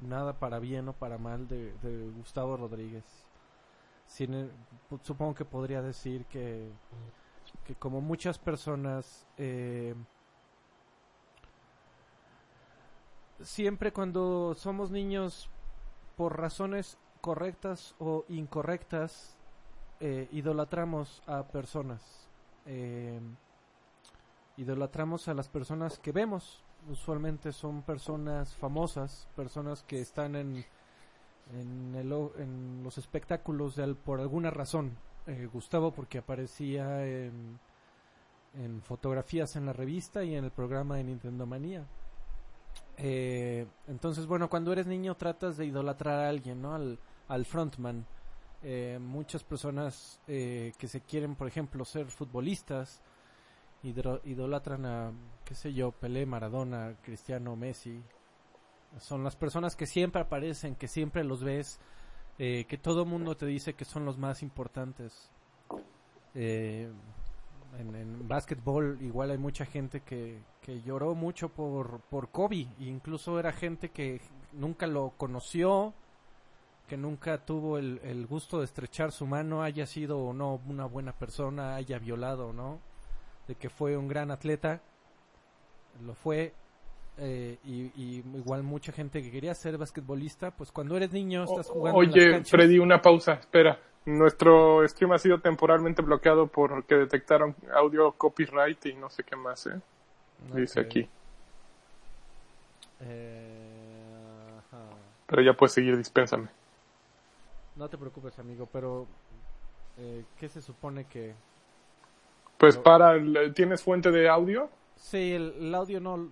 [0.00, 3.29] nada para bien o para mal de Gustavo Rodríguez
[5.02, 6.68] supongo que podría decir que,
[7.64, 9.94] que como muchas personas, eh,
[13.40, 15.48] siempre cuando somos niños,
[16.16, 19.36] por razones correctas o incorrectas,
[20.00, 22.28] eh, idolatramos a personas.
[22.66, 23.20] Eh,
[24.56, 26.62] idolatramos a las personas que vemos.
[26.88, 30.64] Usualmente son personas famosas, personas que están en
[31.58, 34.96] en, el, en los espectáculos de, por alguna razón.
[35.26, 37.58] Eh, Gustavo porque aparecía en,
[38.82, 41.86] fotografías en la revista y en el programa de Nintendo Manía.
[42.96, 46.74] Eh, entonces, bueno, cuando eres niño tratas de idolatrar a alguien, ¿no?
[46.74, 48.06] Al, al frontman.
[48.62, 53.00] Eh, muchas personas que se quieren, por ejemplo, ser futbolistas,
[53.82, 55.12] idolatran a,
[55.44, 58.02] qué sé yo, Pelé, Maradona, Cristiano, Messi,
[58.98, 61.78] son las personas que siempre aparecen, que siempre los ves,
[62.38, 65.30] eh, que todo mundo te dice que son los más importantes.
[66.34, 66.90] Eh,
[67.78, 72.66] en, en básquetbol igual hay mucha gente que, que lloró mucho por, por Kobe.
[72.78, 74.20] e Incluso era gente que
[74.52, 75.94] nunca lo conoció,
[76.88, 80.86] que nunca tuvo el, el gusto de estrechar su mano, haya sido o no una
[80.86, 82.80] buena persona, haya violado o no,
[83.46, 84.80] de que fue un gran atleta,
[86.02, 86.54] lo fue.
[87.18, 91.68] Eh, y, y igual mucha gente que quería ser basquetbolista, pues cuando eres niño estás
[91.68, 92.02] jugando.
[92.02, 92.50] en las Oye, canchas.
[92.50, 93.78] Freddy, una pausa, espera.
[94.06, 99.66] Nuestro stream ha sido temporalmente bloqueado porque detectaron audio copyright y no sé qué más,
[99.66, 99.78] ¿eh?
[100.54, 101.06] Dice aquí.
[103.00, 104.78] Eh, ajá.
[105.26, 106.48] Pero ya puedes seguir, dispénsame.
[107.76, 109.06] No te preocupes, amigo, pero
[109.98, 111.34] eh, ¿qué se supone que...?
[112.56, 113.14] Pues para,
[113.54, 114.70] ¿tienes fuente de audio?
[114.96, 116.28] Sí, el, el audio no...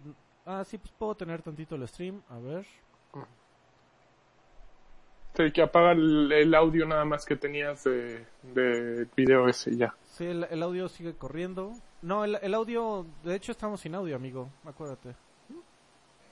[0.50, 2.66] Ah, sí, pues puedo tener tantito el stream, a ver.
[5.36, 9.94] Sí, que apaga el, el audio nada más que tenías de, de video ese ya.
[10.06, 11.74] Sí, el, el audio sigue corriendo.
[12.00, 13.04] No, el, el audio...
[13.22, 15.14] De hecho, estamos sin audio, amigo, acuérdate.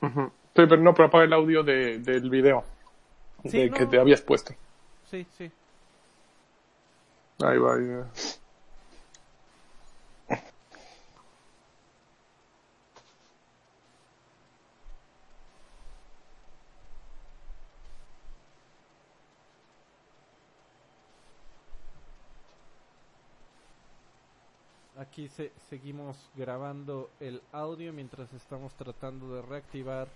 [0.00, 0.22] Ujú.
[0.24, 2.64] Sí, pero no, pero apaga el audio de, del video.
[3.44, 3.76] Sí, de no.
[3.76, 4.54] que te habías puesto.
[5.10, 5.52] Sí, sí.
[7.44, 8.06] Ahí va, ahí va.
[25.16, 30.06] Aquí se, seguimos grabando el audio mientras estamos tratando de reactivar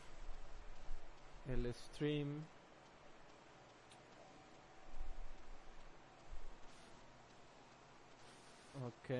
[1.48, 2.44] el stream.
[8.74, 9.10] Ok.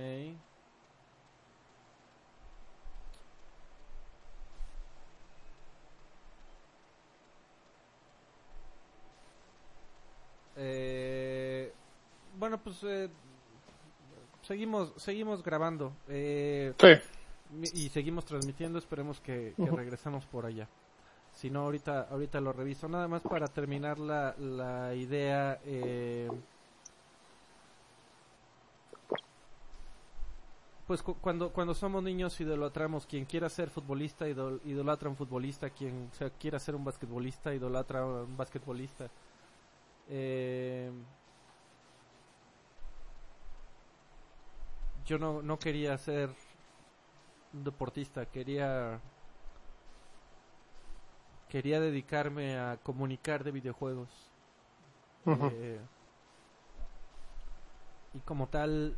[10.56, 11.72] Eh,
[12.38, 13.08] bueno, pues eh,
[14.50, 17.68] seguimos seguimos grabando eh, Sí.
[17.74, 18.78] y seguimos transmitiendo.
[18.80, 20.66] Esperemos que, que regresamos por allá.
[21.32, 22.88] Si no, ahorita ahorita lo reviso.
[22.88, 25.60] Nada más para terminar la, la idea.
[25.64, 26.28] eh,
[30.86, 35.16] pues cu- cuando cuando somos niños idolatramos quien quiera ser futbolista idol- idolatra a un
[35.16, 36.10] futbolista quien
[36.40, 39.08] quiera ser un basquetbolista idolatra a un basquetbolista
[40.08, 40.90] eh,
[45.10, 46.30] yo no, no quería ser
[47.52, 49.00] un deportista, quería
[51.48, 54.08] quería dedicarme a comunicar de videojuegos.
[55.26, 55.80] Eh,
[58.14, 58.96] y como tal,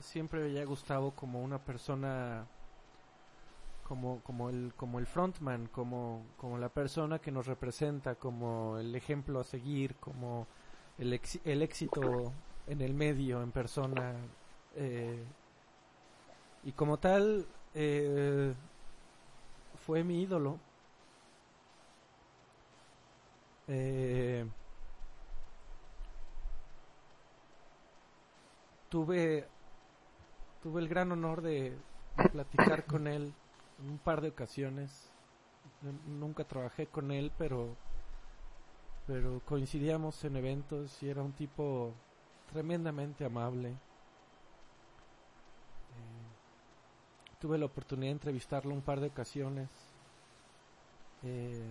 [0.00, 2.44] siempre me había gustado como una persona
[3.88, 8.94] como como el como el frontman como como la persona que nos representa como el
[8.96, 10.46] ejemplo a seguir como
[10.98, 12.32] el, ex- el éxito
[12.66, 14.14] en el medio en persona
[14.74, 15.24] eh,
[16.66, 18.52] y como tal eh,
[19.86, 20.58] fue mi ídolo
[23.68, 24.46] Eh,
[28.88, 29.44] tuve
[30.62, 31.76] tuve el gran honor de,
[32.32, 33.32] platicar con él
[33.82, 35.10] en un par de ocasiones.
[36.06, 37.76] Nunca trabajé con él, pero
[39.06, 41.92] pero coincidíamos en eventos y era un tipo
[42.52, 43.74] tremendamente amable.
[47.46, 49.68] Tuve la oportunidad de entrevistarlo un par de ocasiones.
[51.22, 51.62] Eh,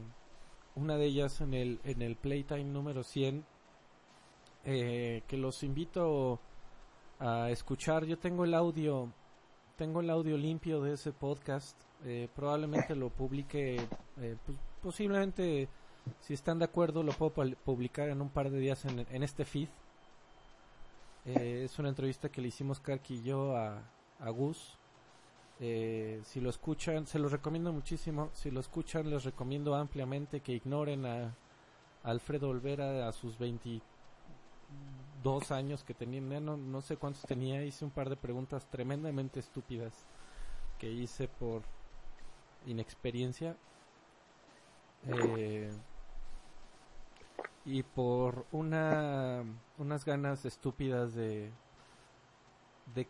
[0.76, 3.44] una de ellas en el en el Playtime número 100
[4.64, 6.40] eh, que los invito
[7.20, 8.06] a escuchar.
[8.06, 9.12] Yo tengo el audio,
[9.76, 11.76] tengo el audio limpio de ese podcast.
[12.06, 13.76] eh, probablemente lo publique,
[14.22, 15.68] eh, pues, posiblemente,
[16.22, 17.34] si están de acuerdo, lo puedo
[17.66, 19.68] publicar en un par de días en, en este feed.
[21.26, 23.82] Es una entrevista que le hicimos Karki y yo a,
[24.20, 24.78] a Gus.
[25.60, 28.30] Eh, si lo escuchan, se los recomiendo muchísimo.
[28.34, 31.34] Si lo escuchan, les recomiendo ampliamente que ignoren a,
[32.04, 37.64] Alfredo Olvera a sus 22 años que tenía, no, no sé cuántos tenía.
[37.64, 40.06] Hice un par de preguntas tremendamente estúpidas
[40.78, 41.64] que hice por
[42.68, 43.56] inexperiencia
[45.08, 45.72] eh,
[47.64, 49.44] y por una
[49.78, 51.52] unas ganas estúpidas de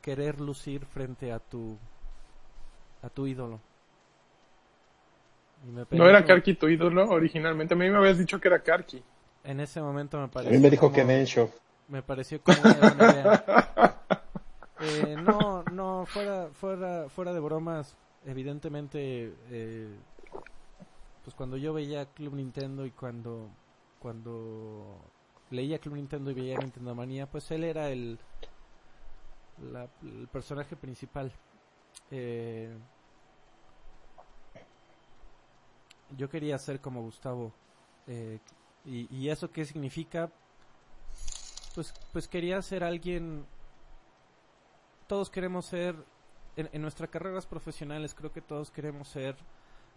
[0.02, 1.78] querer lucir frente a tu
[3.06, 3.60] a tu ídolo.
[5.68, 7.74] Y me No era Karki tu ídolo originalmente.
[7.74, 9.04] A mí me habías dicho que era Karki.
[9.44, 11.04] En ese momento me A pareció mí me dijo como- que
[11.88, 13.44] me pareció como una buena idea.
[14.82, 19.88] Eh, no, no, fuera, fuera, fuera de bromas, evidentemente, eh,
[21.24, 23.50] pues cuando yo veía Club Nintendo y cuando,
[24.00, 25.00] cuando
[25.50, 28.20] leía Club Nintendo y veía Nintendo Manía, pues él era el,
[29.72, 31.32] la- el personaje principal.
[32.12, 32.70] Eh,
[36.18, 37.52] yo quería ser como Gustavo.
[38.08, 38.40] eh,
[38.86, 40.32] y, y eso qué significa?
[41.74, 43.46] Pues, pues quería ser alguien...
[45.08, 45.96] Todos queremos ser,
[46.56, 49.36] en, en nuestras carreras profesionales creo que todos queremos ser,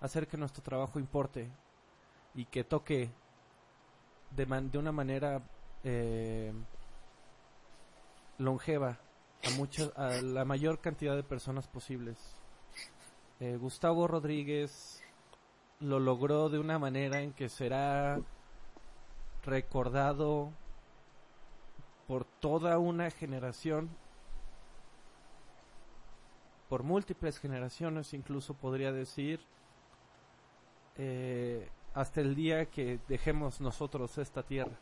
[0.01, 1.51] hacer que nuestro trabajo importe
[2.35, 3.11] y que toque
[4.37, 5.43] de, man- de una manera
[5.83, 6.53] eh,
[8.39, 8.99] longeva
[9.47, 12.19] a muchas a la mayor cantidad de personas posibles.
[13.41, 15.03] Eh, Gustavo Rodríguez
[15.81, 18.21] lo logró de una manera en que será
[19.45, 20.51] recordado
[22.07, 23.89] por toda una generación,
[26.69, 29.41] por múltiples generaciones incluso podría decir,
[30.97, 34.77] eh, hasta el día que dejemos nosotros esta tierra.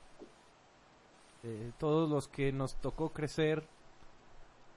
[1.42, 3.68] Eh, todos los que nos tocó crecer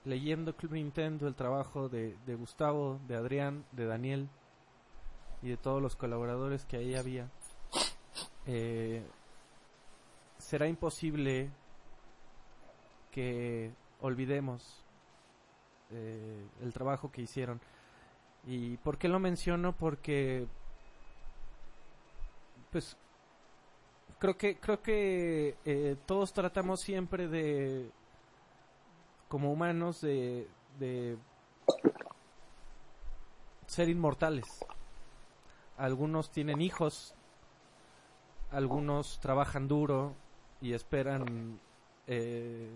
[0.05, 4.29] leyendo Club Nintendo, el trabajo de, de Gustavo, de Adrián, de Daniel
[5.41, 7.29] y de todos los colaboradores que ahí había,
[8.45, 9.03] eh,
[10.37, 11.49] será imposible
[13.11, 13.71] que
[14.01, 14.83] olvidemos
[15.91, 17.59] eh, el trabajo que hicieron.
[18.45, 19.73] ¿Y por qué lo menciono?
[19.73, 20.47] Porque
[22.71, 22.95] pues
[24.19, 27.89] creo que creo que eh, todos tratamos siempre de
[29.27, 30.47] como humanos de,
[30.79, 31.17] de
[33.67, 34.45] ser inmortales
[35.79, 37.15] algunos tienen hijos
[38.51, 40.13] algunos trabajan duro
[40.61, 41.59] y esperan
[42.07, 42.69] eh,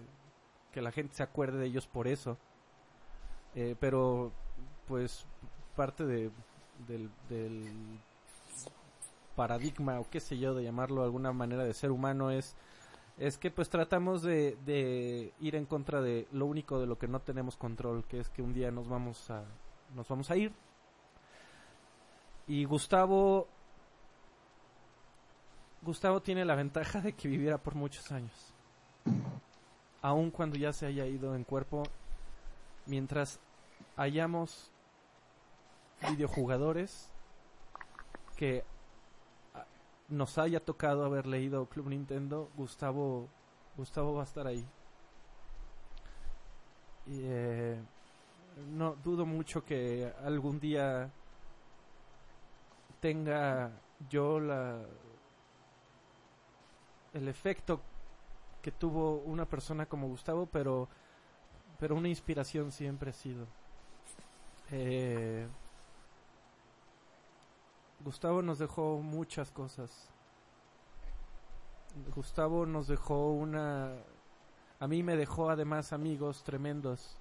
[0.71, 2.37] que la gente se acuerde de ellos por eso.
[3.55, 4.31] Eh, pero
[4.87, 5.25] pues
[5.75, 6.31] parte de,
[6.87, 7.09] del,
[9.35, 12.55] paradigma o qué sé yo de llamarlo de alguna manera de ser humano es
[13.17, 17.07] es que pues tratamos de, de ir en contra de lo único de lo que
[17.07, 19.43] no tenemos control que es que un día nos vamos a
[19.95, 20.51] nos vamos a ir
[22.47, 23.47] y Gustavo
[25.81, 28.53] Gustavo tiene la ventaja de que viviera por muchos años
[30.01, 31.83] aun cuando ya se haya ido en cuerpo
[32.85, 33.39] mientras
[33.95, 34.71] hayamos
[36.09, 37.09] videojugadores
[38.35, 38.63] que
[40.09, 43.29] nos haya tocado haber leído Club Nintendo, Gustavo,
[43.77, 44.65] Gustavo va a estar ahí.
[47.07, 47.81] Y, eh,
[48.71, 51.11] no dudo mucho que algún día
[53.03, 53.69] tenga
[54.09, 54.79] yo la
[57.11, 57.81] el efecto
[58.61, 60.87] que tuvo una persona como Gustavo, pero
[61.77, 63.45] pero una inspiración siempre ha sido.
[64.71, 65.45] Eh,
[68.05, 70.09] Gustavo nos dejó muchas cosas.
[72.15, 73.91] Gustavo nos dejó una...
[74.79, 77.17] A mí me dejó además amigos tremendos.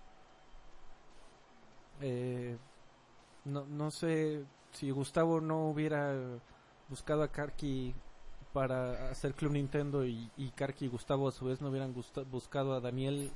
[2.00, 2.56] Eh,
[3.44, 6.14] no, no sé si Gustavo no hubiera
[6.88, 7.94] buscado a Karki
[8.52, 11.94] para hacer Club Nintendo y, y y Gustavo a su vez no hubieran
[12.30, 13.30] buscado a Daniel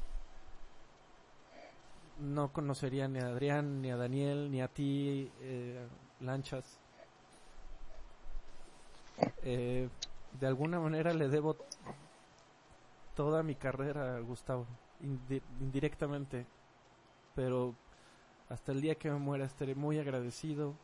[2.21, 5.87] no conocería ni a Adrián, ni a Daniel, ni a ti, eh,
[6.21, 6.65] Lanchas.
[9.43, 9.89] Eh,
[10.41, 11.57] de alguna manera le debo
[13.15, 14.67] toda mi carrera a Gustavo,
[15.03, 16.47] indi- indirectamente,
[17.35, 17.75] pero
[18.49, 20.75] hasta el día que me muera estaré muy agradecido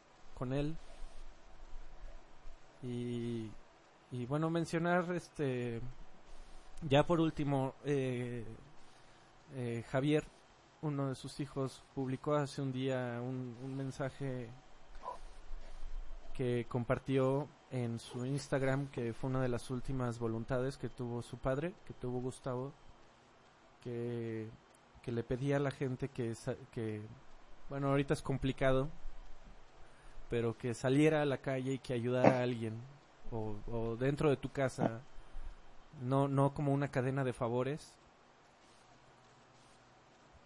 [0.42, 0.76] con él.
[2.82, 3.48] Y,
[4.10, 5.80] y bueno, mencionar este,
[6.88, 8.44] ya por último, eh,
[9.54, 10.24] eh, Javier,
[10.80, 14.48] uno de sus hijos publicó hace un día un, un mensaje
[16.34, 21.38] que compartió en su Instagram que fue una de las últimas voluntades que tuvo su
[21.38, 22.72] padre, que tuvo Gustavo,
[23.80, 24.50] que,
[25.02, 26.34] que le pedía a la gente que,
[26.72, 27.00] que,
[27.68, 28.90] bueno, ahorita es complicado,
[30.32, 32.72] pero que saliera a la calle y que ayudara a alguien,
[33.30, 35.02] o, dentro de tu casa,
[36.00, 37.94] no, no como una cadena de favores,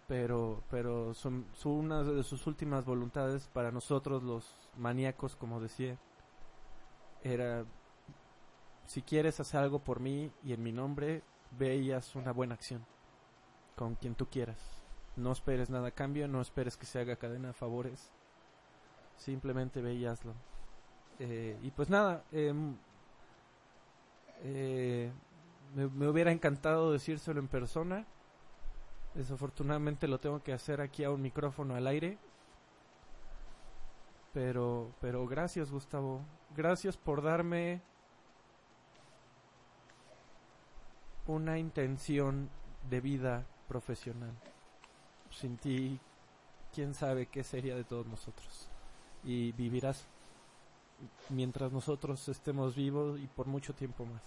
[0.09, 5.97] pero pero son, son una de sus últimas voluntades para nosotros los maníacos como decía
[7.23, 7.63] era
[8.87, 11.23] si quieres hacer algo por mí y en mi nombre
[11.57, 12.85] ve y haz una buena acción
[13.77, 14.59] con quien tú quieras.
[15.15, 18.11] No esperes nada a cambio no esperes que se haga cadena de favores
[19.17, 20.05] simplemente ve y
[21.19, 22.75] Eh, y pues nada em,
[24.43, 25.11] eh,
[25.75, 28.05] me, me hubiera encantado decírselo en persona
[29.17, 32.19] Desafortunadamente lo tengo que hacer aquí a un micrófono al aire.
[34.31, 36.21] Pero, pero gracias Gustavo.
[36.55, 37.81] Gracias por darme
[41.25, 42.47] una intención
[42.87, 44.37] de vida profesional.
[45.31, 45.99] sin ti,
[46.71, 48.69] quién sabe qué sería de todos nosotros.
[49.23, 50.05] Y vivirás
[51.29, 54.21] mientras nosotros estemos vivos y por mucho tiempo más.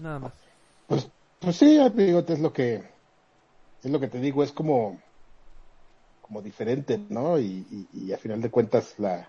[0.00, 0.32] Nada más.
[0.86, 1.08] Pues,
[1.38, 2.82] pues sí, amigo, es lo que
[3.82, 5.00] es lo que te digo, es como
[6.20, 7.38] como diferente, ¿no?
[7.38, 9.28] Y, y, y a final de cuentas la,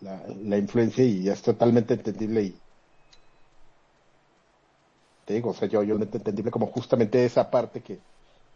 [0.00, 2.60] la, la influencia y es totalmente entendible y
[5.28, 7.98] te digo, o sea, yo, yo entendible como justamente esa parte que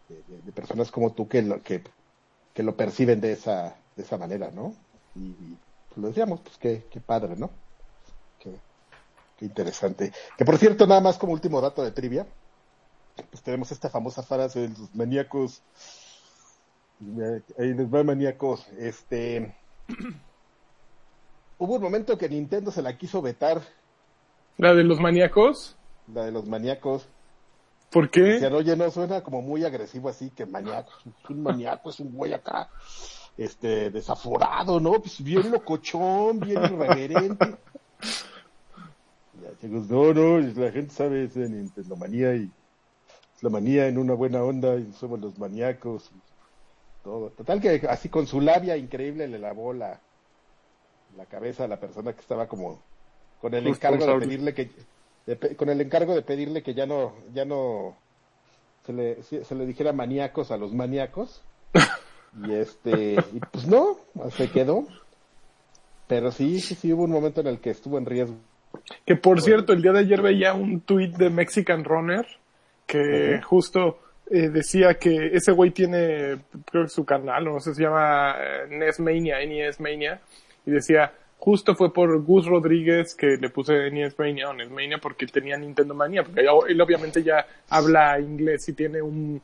[0.09, 1.83] de, personas como tú que que,
[2.53, 4.73] que lo perciben de esa, de esa manera, ¿no?
[5.15, 5.57] Y, y
[5.89, 7.49] pues lo decíamos, pues qué, qué padre, ¿no?
[8.39, 8.51] Qué,
[9.37, 10.11] qué interesante.
[10.37, 12.25] Que por cierto, nada más como último dato de trivia,
[13.29, 15.61] pues tenemos esta famosa frase de los maníacos,
[17.59, 19.55] ahí les va maníacos, este,
[21.57, 23.61] hubo un momento que Nintendo se la quiso vetar.
[24.57, 25.75] ¿La de los maníacos?
[26.13, 27.07] La de los maníacos.
[27.93, 28.21] ¿Por qué?
[28.21, 30.91] Decían, oye, no suena como muy agresivo así, que maníaco.
[31.29, 32.67] Un maníaco es un güey acá,
[33.37, 34.93] este, desaforado, ¿no?
[34.93, 37.55] Pues bien locochón, bien irreverente.
[39.41, 42.49] Ya, chicos, no, no, la gente sabe es de Nintendo manía y
[43.35, 46.11] es la manía en una buena onda y somos los maníacos.
[47.03, 47.31] Todo.
[47.31, 49.99] Total que así con su labia increíble le lavó la,
[51.17, 52.79] la cabeza a la persona que estaba como
[53.41, 54.69] con el encargo de pedirle que
[55.25, 57.95] de, con el encargo de pedirle que ya no ya no
[58.85, 61.41] se le se le dijera maníacos a los maníacos
[62.45, 63.97] y este y pues no
[64.35, 64.85] se quedó
[66.07, 68.35] pero sí sí sí hubo un momento en el que estuvo en riesgo
[69.05, 69.45] que por bueno.
[69.45, 72.25] cierto el día de ayer veía un tweet de Mexican Runner
[72.85, 73.41] que uh -huh.
[73.43, 73.99] justo
[74.29, 78.67] eh, decía que ese güey tiene creo que su canal no sé se llama eh,
[78.69, 80.19] Nesmania NES Mania
[80.65, 81.13] y decía
[81.43, 85.57] justo fue por Gus Rodríguez que le puse NES Mania o Nesmania porque él tenía
[85.57, 89.41] Nintendo Manía, porque él obviamente ya habla inglés y tiene un,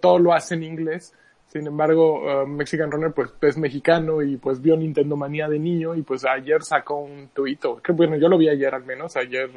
[0.00, 1.12] todo lo hace en inglés.
[1.48, 5.94] Sin embargo, uh, Mexican Runner pues es mexicano y pues vio Nintendo Manía de niño
[5.94, 9.50] y pues ayer sacó un tuito, que bueno, yo lo vi ayer al menos, ayer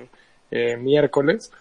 [0.51, 1.53] eh, miércoles,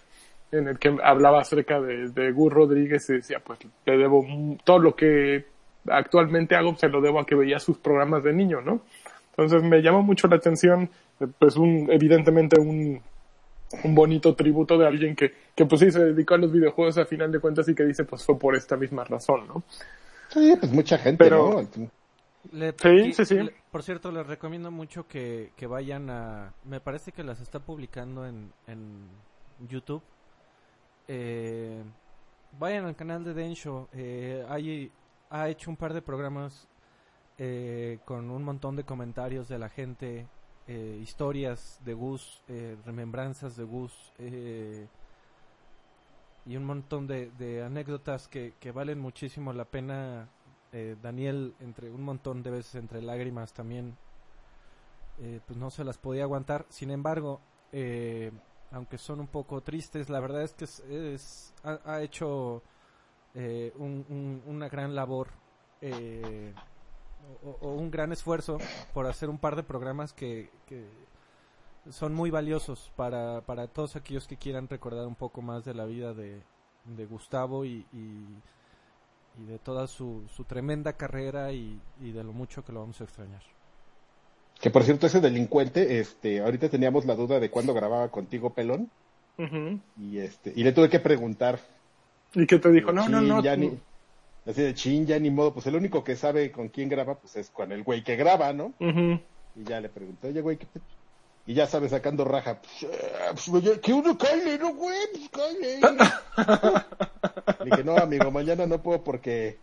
[0.51, 4.25] en el que hablaba acerca de, de Gus Rodríguez y decía pues le debo
[4.65, 5.45] todo lo que
[5.89, 8.81] actualmente hago se lo debo a que veía sus programas de niño, ¿no?
[9.37, 10.89] Entonces me llama mucho la atención,
[11.37, 13.01] pues un, evidentemente un,
[13.83, 17.05] un bonito tributo de alguien que, que pues sí se dedicó a los videojuegos a
[17.05, 19.63] final de cuentas y que dice pues fue por esta misma razón, ¿no?
[20.29, 21.89] Sí, pues mucha gente, Pero, ¿no?
[22.51, 23.35] Le, sí, sí, sí.
[23.35, 26.53] Le, por cierto, les recomiendo mucho que, que vayan a...
[26.65, 29.07] Me parece que las está publicando en, en
[29.69, 30.01] YouTube.
[31.07, 31.83] Eh,
[32.59, 33.87] vayan al canal de Densho.
[33.93, 34.91] Eh, hay,
[35.29, 36.67] ha hecho un par de programas
[37.39, 40.27] eh, con un montón de comentarios de la gente,
[40.67, 44.11] eh, historias de Gus, eh, remembranzas de Gus
[46.45, 50.29] y un montón de, anécdotas que, que, valen muchísimo la pena.
[51.01, 53.97] Daniel, entre un montón de veces entre lágrimas también,
[55.17, 56.67] pues no se las podía aguantar.
[56.69, 57.39] Sin embargo,
[58.71, 60.65] aunque son un poco tristes, la verdad es que
[61.15, 62.61] es, ha, hecho
[63.33, 65.29] un, un, una gran labor.
[65.81, 66.53] Eh,
[67.43, 68.57] o, o, un gran esfuerzo
[68.93, 70.85] por hacer un par de programas que, que
[71.91, 75.85] son muy valiosos para, para, todos aquellos que quieran recordar un poco más de la
[75.85, 76.41] vida de,
[76.85, 78.25] de Gustavo y, y,
[79.39, 82.99] y, de toda su, su tremenda carrera y, y, de lo mucho que lo vamos
[83.01, 83.41] a extrañar.
[84.59, 88.89] Que por cierto, ese delincuente, este, ahorita teníamos la duda de cuándo grababa contigo Pelón.
[89.37, 89.81] Uh -huh.
[89.99, 91.59] Y este, y le tuve que preguntar.
[92.33, 92.91] ¿Y qué te dijo?
[92.91, 93.43] No, no, no.
[93.43, 93.77] Ya ni,
[94.47, 97.35] así de chin, ya ni modo, pues el único que sabe con quién graba, pues
[97.35, 98.73] es con el güey que graba, ¿no?
[98.79, 99.21] Uh -huh.
[99.55, 100.79] Y ya le pregunté, oye, güey, ¿qué te...
[101.47, 104.97] Y ya sabe, sacando raja, pues, pues que uno cae, ¿no, güey?
[105.31, 105.57] Pues
[107.65, 109.57] que no, amigo, mañana no puedo porque,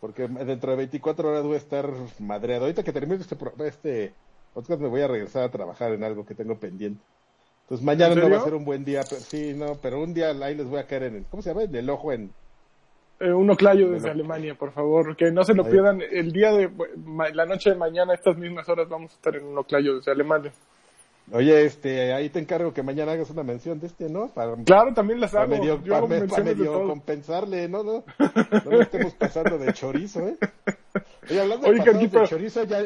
[0.00, 2.64] porque dentro de 24 horas voy a estar madreado.
[2.64, 3.36] Ahorita que termine este,
[3.66, 4.14] este
[4.54, 7.02] podcast me voy a regresar a trabajar en algo que tengo pendiente.
[7.64, 10.30] Entonces mañana no va a ser un buen día, pero, sí, no, pero un día
[10.30, 11.64] ahí les voy a caer en el, ¿cómo se llama?
[11.64, 12.30] En el ojo en,
[13.20, 16.00] eh, un oclayo desde bueno, Alemania, por favor, que no se lo pierdan.
[16.02, 16.70] El día de
[17.32, 20.12] la noche de mañana, a estas mismas horas, vamos a estar en un oclayo desde
[20.12, 20.52] Alemania.
[21.32, 24.28] Oye, este, ahí te encargo que mañana hagas una mención de este, ¿no?
[24.28, 25.48] Para, claro, también las hago.
[25.48, 27.82] Para medio, Yo hago para, para medio compensarle, ¿no?
[27.82, 30.36] No, no lo estemos pasando de chorizo, ¿eh?
[31.30, 32.82] Oye, hablando Oye, de, aquí, de chorizo, ya,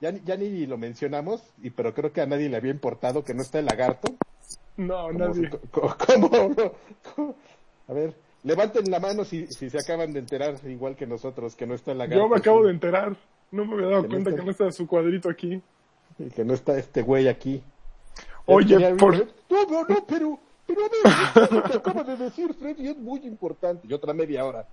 [0.00, 3.34] ya, ya ni lo mencionamos, y pero creo que a nadie le había importado que
[3.34, 4.14] no está el lagarto.
[4.78, 5.50] No, ¿Cómo, nadie.
[5.70, 5.94] ¿cómo,
[7.14, 7.34] cómo,
[7.88, 8.14] A ver,
[8.44, 11.92] Levanten la mano si, si se acaban de enterar, igual que nosotros, que no está
[11.92, 12.22] el lagarto.
[12.24, 13.16] Yo me acabo de enterar.
[13.52, 14.40] No me había dado que cuenta no está...
[14.40, 15.62] que no está su cuadrito aquí.
[16.18, 17.62] Y que no está este güey aquí.
[18.46, 19.16] Oye, por...
[19.16, 20.38] No, no, no, pero...
[20.66, 23.86] Pero a ver, lo que acaba de decir Freddy es muy importante.
[23.86, 24.66] Y otra media hora.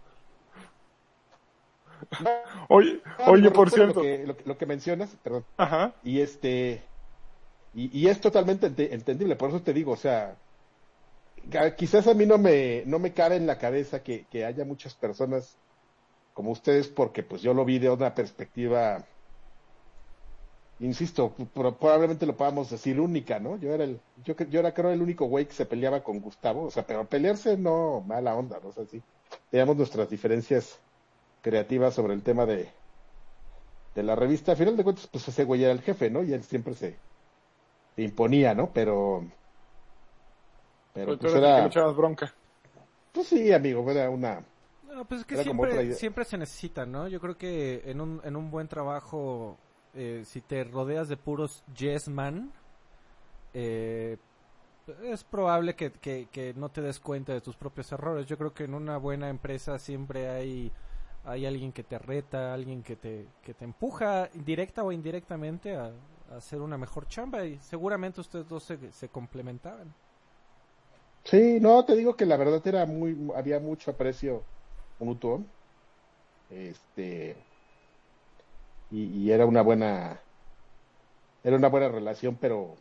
[2.69, 3.95] oye, No, oye, por cierto.
[3.99, 5.43] Lo que, lo que- lo que mencionas, perdón.
[5.57, 5.93] Ajá.
[6.03, 6.81] Y este.
[7.73, 10.35] Y, y es totalmente ente- entendible, por eso te digo, o sea.
[11.77, 14.95] Quizás a mí no me, no me cabe en la cabeza que, que haya muchas
[14.95, 15.59] personas
[16.33, 19.07] como ustedes, porque pues yo lo vi de una perspectiva.
[20.81, 23.57] Insisto, pro- probablemente lo podamos decir única, ¿no?
[23.59, 26.63] Yo era el, yo, yo era creo el único güey que se peleaba con Gustavo,
[26.65, 28.69] o sea, pero pelearse no mala onda, ¿no?
[28.69, 29.05] O sea, sí,
[29.49, 30.81] teníamos nuestras diferencias
[31.41, 32.73] creativas sobre el tema de,
[33.93, 34.53] de la revista.
[34.53, 36.23] A final de cuentas, pues ese güey era el jefe, ¿no?
[36.23, 37.03] Y él siempre se
[37.97, 38.73] imponía, ¿no?
[38.73, 39.21] Pero,
[40.93, 42.33] pero pues era, echabas bronca.
[43.11, 44.43] pues sí, amigo, era una,
[44.93, 45.37] No, pues es que
[45.93, 47.07] siempre, se necesita, ¿no?
[47.07, 49.57] Yo creo que en un, en un buen trabajo,
[49.93, 52.51] eh, si te rodeas de puros yes man,
[53.53, 54.17] eh,
[55.03, 58.25] es probable que, que, que no te des cuenta de tus propios errores.
[58.25, 60.71] Yo creo que en una buena empresa siempre hay,
[61.25, 65.91] hay alguien que te reta, alguien que te, que te empuja, directa o indirectamente, a,
[66.31, 69.93] a hacer una mejor chamba y seguramente ustedes dos se, se complementaban.
[71.25, 74.43] Sí, no, te digo que la verdad era muy, había mucho aprecio
[74.99, 75.43] mutuo.
[76.49, 77.35] Este,
[78.91, 80.19] y, y era una buena,
[81.43, 82.75] era una buena relación, pero,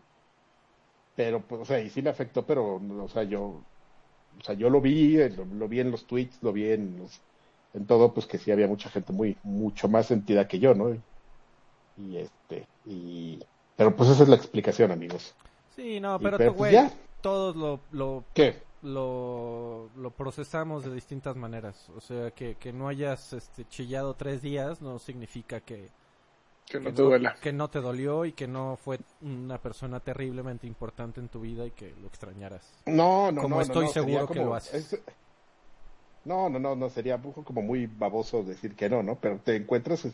[1.14, 4.70] pero, pues, o sea, y sí me afectó, pero, o sea, yo, o sea, yo
[4.70, 7.20] lo vi, eh, lo, lo vi en los tweets, lo vi en los,
[7.74, 10.94] en todo, pues que sí había mucha gente muy, mucho más sentida que yo, ¿no?
[10.94, 11.00] Y,
[11.96, 13.40] y este, y,
[13.76, 15.34] pero pues esa es la explicación, amigos.
[15.76, 16.90] Sí, no, pero, pero, tú, pues, güey.
[17.20, 18.62] Todos lo, lo ¿Qué?
[18.82, 21.88] lo, lo procesamos de distintas maneras.
[21.96, 25.90] O sea, que, que no hayas este, chillado tres días no significa que,
[26.66, 27.34] Que no que te duela.
[27.40, 31.66] que no te dolió y que no fue una persona terriblemente importante en tu vida
[31.66, 32.72] y que lo extrañaras.
[32.86, 34.92] No, no, Como no, estoy no, no, seguro que lo haces.
[34.92, 35.00] es-
[36.24, 39.16] no, no, no, no, sería como muy baboso decir que no, ¿no?
[39.16, 40.06] Pero te encuentras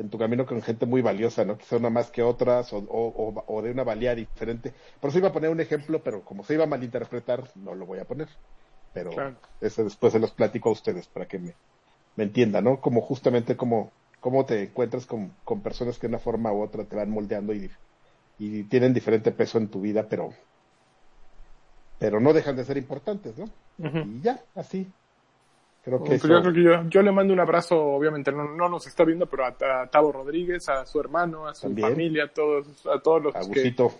[0.00, 1.58] en tu camino con gente muy valiosa, ¿no?
[1.58, 4.74] Quizá una más que otras o, o, de una valía diferente.
[5.00, 7.86] Por eso iba a poner un ejemplo, pero como se iba a malinterpretar, no lo
[7.86, 8.28] voy a poner.
[8.92, 9.40] Pero Claro.
[9.60, 11.58] eso después se los platico a ustedes para que me,
[12.16, 12.80] me entiendan, ¿no?
[12.80, 16.88] Como justamente como, cómo te encuentras con, con personas que de una forma u otra
[16.88, 17.70] te van moldeando y,
[18.38, 20.30] y tienen diferente peso en tu vida, pero
[21.98, 23.44] pero no dejan de ser importantes, ¿no?
[24.00, 24.94] Y ya, así.
[25.82, 28.44] Creo que Pues eso- yo creo que yo, yo le mando un abrazo, obviamente no,
[28.44, 31.90] no nos está viendo, pero a, a Tavo Rodríguez, a su hermano, a su También.
[31.90, 33.92] familia, a todos, a todos los que, Agusito,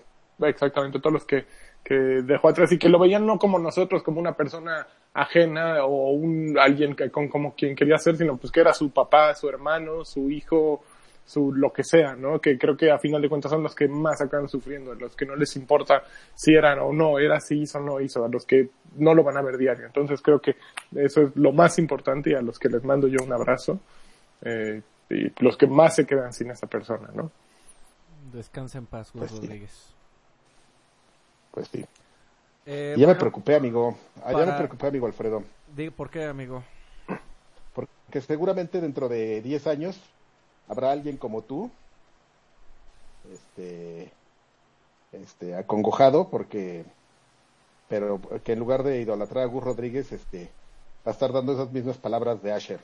[0.42, 1.46] exactamente, todos los que,
[1.82, 6.10] que dejó atrás y que lo veían no como nosotros, como una persona ajena o
[6.12, 9.48] un alguien que con como quien quería ser, sino pues que era su papá, su
[9.48, 10.84] hermano, su hijo,
[11.30, 12.40] su lo que sea, ¿no?
[12.40, 15.24] Que creo que a final de cuentas son los que más acaban sufriendo, los que
[15.26, 16.02] no les importa
[16.34, 19.22] si eran o no, era si hizo o no hizo, a los que no lo
[19.22, 19.86] van a ver diario.
[19.86, 20.56] Entonces creo que
[20.96, 23.78] eso es lo más importante y a los que les mando yo un abrazo,
[24.42, 27.30] eh, y los que más se quedan sin esa persona, ¿no?
[28.32, 29.36] Descansa en paz, Pues sí.
[29.40, 29.94] Rodríguez.
[31.52, 31.84] pues sí.
[32.66, 33.96] Eh, ya me preocupé, amigo.
[34.22, 35.42] Ah, Ya para- me preocupé, amigo Alfredo.
[35.96, 36.62] ¿Por qué, amigo?
[37.72, 40.00] Porque seguramente dentro de 10 años
[40.68, 41.70] habrá alguien como tú,
[43.32, 44.10] este,
[45.12, 46.84] este, acongojado, porque,
[47.88, 50.50] pero que en lugar de idolatrar a Gus Rodríguez, este,
[51.06, 52.80] va a estar dando esas mismas palabras de Asher.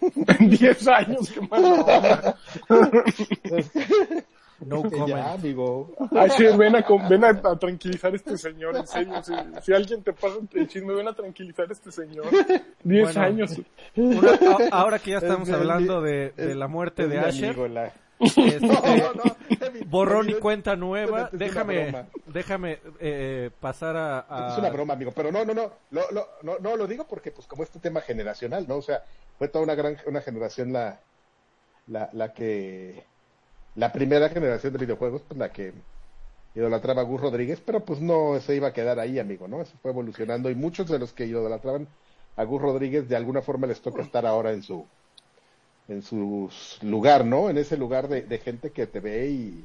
[0.00, 2.38] En 10 años, qué mala onda.
[4.60, 5.94] No ya, amigo.
[6.10, 9.22] Ay, sí, ven a, con- ven a, a tranquilizar a este señor, en serio.
[9.22, 9.32] Si,
[9.62, 12.26] si alguien te pasa el chisme, ven a tranquilizar a este señor.
[12.82, 13.20] Diez Bueno.
[13.20, 13.60] años.
[13.96, 17.50] Una- a- ahora que ya estamos Es mi- hablando de, de la muerte de Asher,
[17.50, 18.72] amigo, la- este, No,
[19.14, 21.94] no, mi- borrón y cuenta nueva, déjame,
[22.26, 26.26] déjame eh, pasar a, a- Es una broma, amigo, pero no, no, no, lo, lo,
[26.42, 28.76] no, no, lo digo porque, pues, como este tema generacional, ¿no?
[28.78, 29.04] O sea,
[29.38, 30.98] fue toda una gran, una generación la,
[31.86, 33.04] la, la que,
[33.78, 35.72] la primera generación de videojuegos, pues, la que
[36.54, 39.60] idolatraba a Gus Rodríguez, pero pues no se iba a quedar ahí, amigo, ¿no?
[39.62, 41.86] Eso fue evolucionando y muchos de los que idolatraban
[42.36, 44.84] a Gus Rodríguez, de alguna forma les toca estar ahora en su,
[45.88, 46.50] en su
[46.82, 47.50] lugar, ¿no?
[47.50, 49.64] En ese lugar de, de gente que te ve y,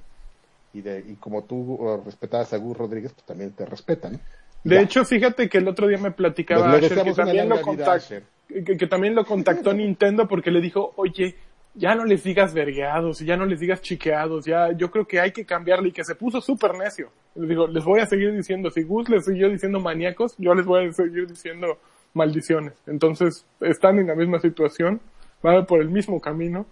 [0.74, 4.20] y, de, y como tú respetabas a Gus Rodríguez, pues también te respetan.
[4.64, 4.82] De Ya.
[4.82, 7.72] hecho, fíjate que el otro día me platicaba Asher que deseamos una también, lo larga
[7.72, 8.24] vida a contact- Asher.
[8.48, 11.36] que, que también lo contactó Nintendo porque le dijo, oye,
[11.76, 15.32] ya no les digas vergueados, ya no les digas chiqueados, ya yo creo que hay
[15.32, 17.10] que cambiarle y que se puso súper necio.
[17.36, 20.66] Les digo, les voy a seguir diciendo, si Gus les siguió diciendo maníacos, yo les
[20.66, 21.80] voy a seguir diciendo
[22.14, 22.74] maldiciones.
[22.86, 25.02] Entonces, están en la misma situación,
[25.42, 26.66] van por el mismo camino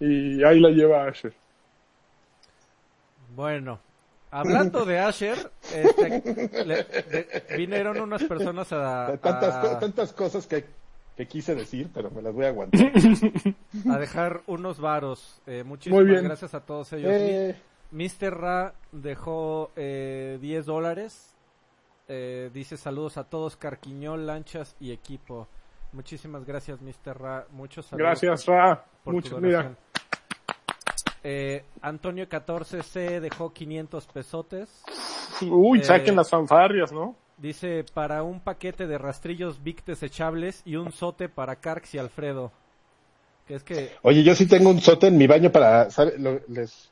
[0.00, 1.32] y ahí la lleva Asher.
[3.34, 3.78] Bueno,
[4.30, 10.46] hablando de Asher, este, le- de- vinieron unas personas a, tantas, a- co- tantas cosas
[10.46, 10.64] que,
[11.18, 12.92] que quise decir, pero me las voy a aguantar.
[13.90, 15.42] A dejar unos varos.
[15.48, 16.22] Eh, muchísimas Muy bien.
[16.24, 17.10] gracias a todos ellos.
[17.12, 17.56] Eh,
[17.90, 18.30] Mr.
[18.38, 21.34] Ra dejó eh, 10 dólares.
[22.06, 25.48] Eh, dice saludos a todos, Carquiñol, Lanchas y equipo.
[25.92, 27.20] Muchísimas gracias, Mr.
[27.20, 27.46] Ra.
[27.50, 28.06] Muchos saludos.
[28.06, 28.84] Gracias, Ra.
[29.02, 29.62] por tu Mucho, donación.
[29.66, 29.76] mira.
[31.24, 34.84] Eh, Antonio 14C dejó 500 pesotes.
[35.42, 37.16] Uy, Eh, saquen las fanfarrias, ¿no?
[37.40, 42.50] Dice para un paquete de rastrillos Vic desechables y un sote para Carx y Alfredo.
[43.46, 46.18] Que es que Oye, yo sí tengo un sote en mi baño para, ¿sabe?
[46.18, 46.90] Lo- les,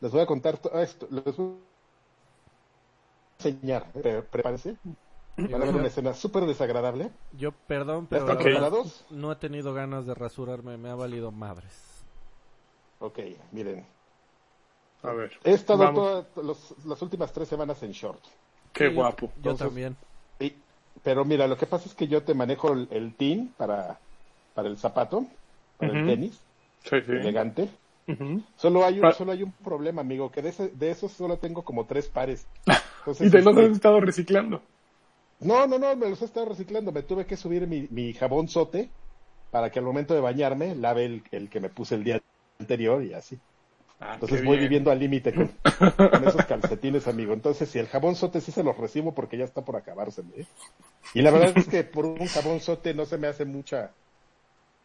[0.00, 1.54] les voy a contar todo esto, les voy
[3.40, 4.76] a enseñar, Pre- prepárese,
[5.36, 7.10] van a ver una escena súper desagradable.
[7.38, 11.72] yo, perdón, ¿Ya pero no he tenido ganas de rasurarme, me ha valido madres.
[13.00, 13.18] Ok,
[13.52, 13.86] miren,
[15.02, 15.32] A ver.
[15.44, 18.22] he estado todas los- las últimas tres semanas en short.
[18.78, 19.26] Qué Sí, guapo.
[19.42, 19.96] Yo Entonces- también.
[21.02, 24.00] Pero mira, lo que pasa es que yo te manejo el, el tin para,
[24.54, 25.24] para el zapato,
[25.76, 26.40] para el tenis,
[26.82, 27.12] Sí, sí.
[27.12, 27.68] elegante.
[28.56, 31.62] Solo hay un, solo hay un problema, amigo, que de, ese- de esos solo tengo
[31.62, 32.46] como tres pares.
[33.00, 34.60] Entonces, Y de los este, has estado reciclando.
[35.40, 36.90] No, no, no, me los he estado reciclando.
[36.90, 38.88] Me tuve que subir mi, mi jabón sote
[39.52, 42.20] para que al momento de bañarme lave el, el que me puse el día
[42.58, 43.38] anterior y así.
[44.00, 44.60] Ah, Entonces voy bien.
[44.60, 45.48] viviendo al límite con,
[46.10, 47.32] con esos calcetines, amigo.
[47.32, 50.30] Entonces, si el jabón sote sí se los recibo porque ya está por acabárseme.
[50.36, 50.46] ¿eh?
[51.14, 53.90] Y la verdad es que por un jabón sote no se me hace mucha,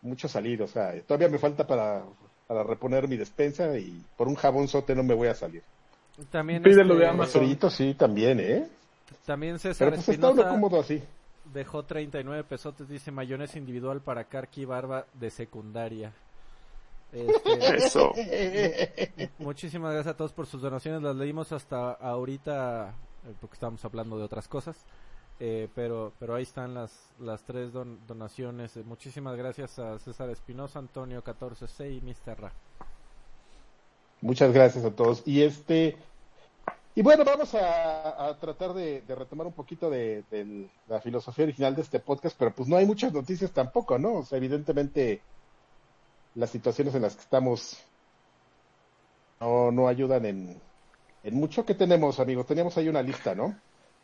[0.01, 0.61] mucho salir.
[0.63, 2.03] O sea, todavía me falta para,
[2.47, 5.63] para reponer mi despensa y por un jabón sote no me voy a salir.
[6.31, 7.41] También Pídelo de este, Amazon.
[7.41, 8.67] Frillito sí, también, ¿eh?
[9.25, 11.01] También Pero César pues está uno cómodo así.
[11.53, 16.13] dejó 39 pesotes, dice mayonesa individual para Carqui Barba de secundaria.
[17.13, 18.11] Este, Eso.
[19.39, 22.93] muchísimas gracias a todos por sus donaciones, las leímos hasta ahorita
[23.27, 24.75] eh, porque estábamos hablando de otras cosas.
[25.39, 28.77] Eh, pero pero ahí están las las tres don- donaciones.
[28.77, 32.39] Eh, muchísimas gracias a César Espinosa, Antonio 14C y Mr.
[32.39, 32.51] Ra.
[34.21, 35.21] Muchas gracias a todos.
[35.25, 35.97] Y este,
[36.95, 41.43] y bueno, vamos a, a tratar de, de retomar un poquito de, de la filosofía
[41.45, 44.13] original de este podcast, pero pues no hay muchas noticias tampoco, ¿no?
[44.19, 45.19] O sea, evidentemente
[46.35, 47.83] las situaciones en las que estamos
[49.39, 50.61] no, no ayudan en,
[51.23, 51.65] en mucho.
[51.65, 52.45] ¿Qué tenemos, amigos?
[52.45, 53.55] Teníamos ahí una lista, ¿no?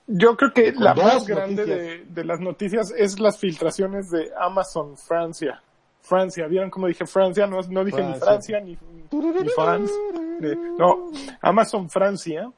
[0.08, 4.32] Yo creo que Con la más grande de, de las noticias es las filtraciones de
[4.40, 5.62] Amazon Francia.
[6.02, 7.46] Francia, ¿vieron cómo dije Francia?
[7.46, 8.26] No, no dije ni Francia.
[8.26, 8.78] Francia ni,
[9.12, 9.94] ni France.
[10.42, 11.12] Eh, No,
[11.42, 12.52] Amazon Francia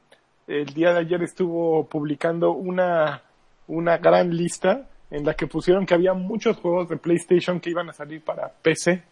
[0.46, 3.22] el día de ayer estuvo publicando una,
[3.68, 7.88] una gran lista en la que pusieron que había muchos juegos de PlayStation que iban
[7.88, 9.02] a salir para PC,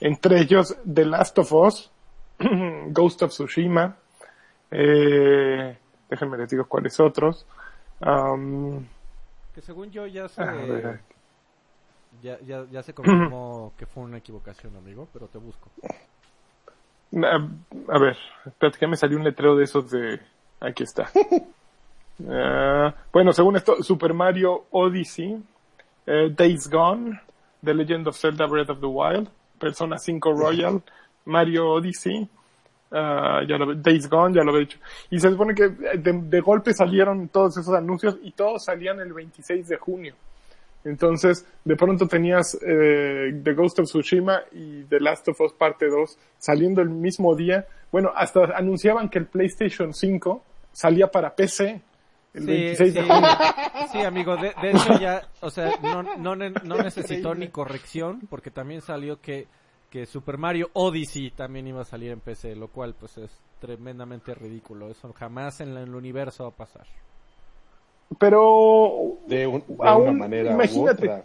[0.00, 1.90] entre ellos The Last of Us,
[2.88, 3.96] Ghost of Tsushima,
[4.70, 5.76] eh,
[6.08, 7.46] déjenme les digo cuáles otros.
[8.00, 8.86] Um,
[9.54, 10.42] Que según yo ya se
[12.22, 15.70] ya, ya, ya se confirmó que fue una equivocación, amigo, pero te busco.
[17.14, 20.20] a, a ver, espérate que me salió un letrero de esos de...
[20.60, 21.10] Aquí está.
[22.28, 25.42] Ah, bueno, según esto, Super Mario Odyssey,
[26.06, 27.18] eh, Days Gone,
[27.64, 29.30] The Legend of Zelda Breath of the Wild,
[29.60, 30.82] Persona 5 Royal,
[31.26, 32.28] Mario Odyssey,
[32.90, 34.78] ah, ya lo, Days Gone, ya lo había dicho.
[35.10, 39.12] Y se supone que de, de golpe salieron todos esos anuncios y todos salían el
[39.12, 40.14] 26 de junio.
[40.84, 45.88] Entonces, de pronto tenías eh, The Ghost of Tsushima y The Last of Us Parte
[45.88, 47.66] 2 saliendo el mismo día.
[47.92, 50.42] Bueno, hasta anunciaban que el PlayStation 5
[50.72, 51.82] salía para PC
[52.34, 53.28] el 26 de sí, junio.
[53.92, 58.50] sí, amigo, de, de hecho ya, o sea, no, no, no necesitó ni corrección porque
[58.50, 59.48] también salió que,
[59.90, 64.34] que Super Mario Odyssey también iba a salir en PC, lo cual pues es tremendamente
[64.34, 64.88] ridículo.
[64.88, 66.86] Eso jamás en la- en el universo va a pasar.
[68.18, 71.06] Pero De, un- de Aún, una manera imagínate.
[71.06, 71.24] u otra.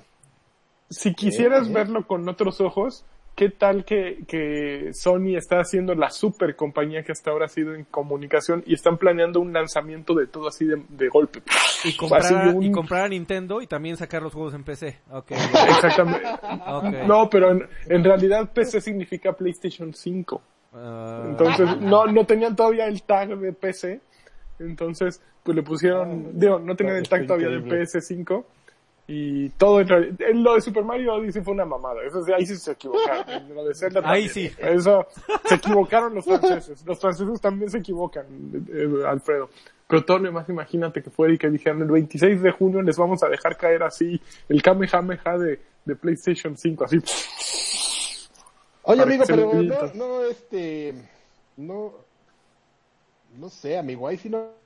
[0.90, 1.74] si quisieras Eh, eh.
[1.74, 3.06] verlo con otros ojos,
[3.36, 7.74] ¿qué tal que, que Sony está haciendo la super compañía que hasta ahora ha sido
[7.76, 11.42] en comunicación y están planeando un lanzamiento de todo así de, de golpe?
[11.84, 15.00] Y comprar, un- y comprar a Nintendo y también sacar los juegos en PC.
[15.12, 16.28] Ok, Exactamente.
[17.06, 20.42] No, pero en, en realidad PC significa PlayStation 5.
[20.74, 24.02] Ah, Entonces, no, no tenían todavía el tag de PC.
[24.60, 27.86] Entonces, pues le pusieron, digo, no tenían el tag todavía de increíble.
[27.86, 28.44] PS5.
[29.08, 32.02] Y todo en realidad, en lo de Super Mario Odyssey fue una mamada.
[32.04, 33.50] Eso ahí sí se equivocaron.
[33.54, 34.52] Lo de Zelda Ahí también.
[34.52, 34.56] sí.
[34.58, 35.06] Eso,
[35.46, 36.84] se equivocaron los franceses.
[36.86, 38.26] Los franceses también se equivocan,
[38.68, 39.50] eh, Alfredo.
[39.88, 42.98] Pero todo lo demás, imagínate que fuera y que dijeran el 26 de junio les
[42.98, 46.98] vamos a dejar caer así el Kamehameha de, de PlayStation 5, así.
[48.82, 50.96] Oye, amigo, pero no, no, este,
[51.58, 51.94] no,
[53.38, 54.65] no sé, amigo, ahí sí no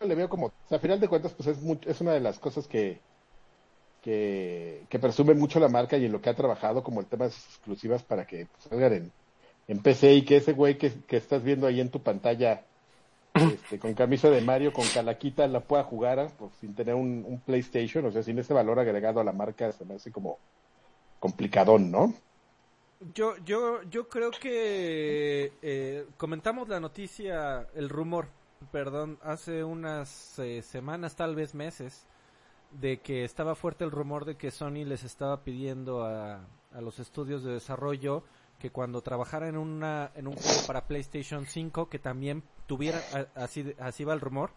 [0.00, 2.20] le veo como, o sea, a final de cuentas, pues es, mucho- es una de
[2.20, 3.00] las cosas que,
[4.00, 7.26] que, que presume mucho la marca y en lo que ha trabajado como el tema
[7.26, 9.12] de sus exclusivas para que pues, salgan en,
[9.68, 12.66] en PC y que ese güey que, que estás viendo ahí en tu pantalla
[13.34, 17.40] este, con camisa de Mario, con calaquita, la pueda jugar pues, sin tener un, un,
[17.40, 20.38] PlayStation, o sea, sin ese valor agregado a la marca, se me hace como
[21.20, 22.14] complicadón, ¿no?
[23.14, 28.28] Yo, yo, yo creo que eh, comentamos la noticia, el rumor,
[28.72, 32.06] perdón, hace unas eh, semanas, tal vez meses,
[32.72, 36.98] de que estaba fuerte el rumor de que Sony les estaba pidiendo a, a los
[36.98, 38.24] estudios de desarrollo
[38.58, 43.02] que cuando trabajara en una en un juego para PlayStation 5 que también tuvieran
[43.34, 44.50] así así va el rumor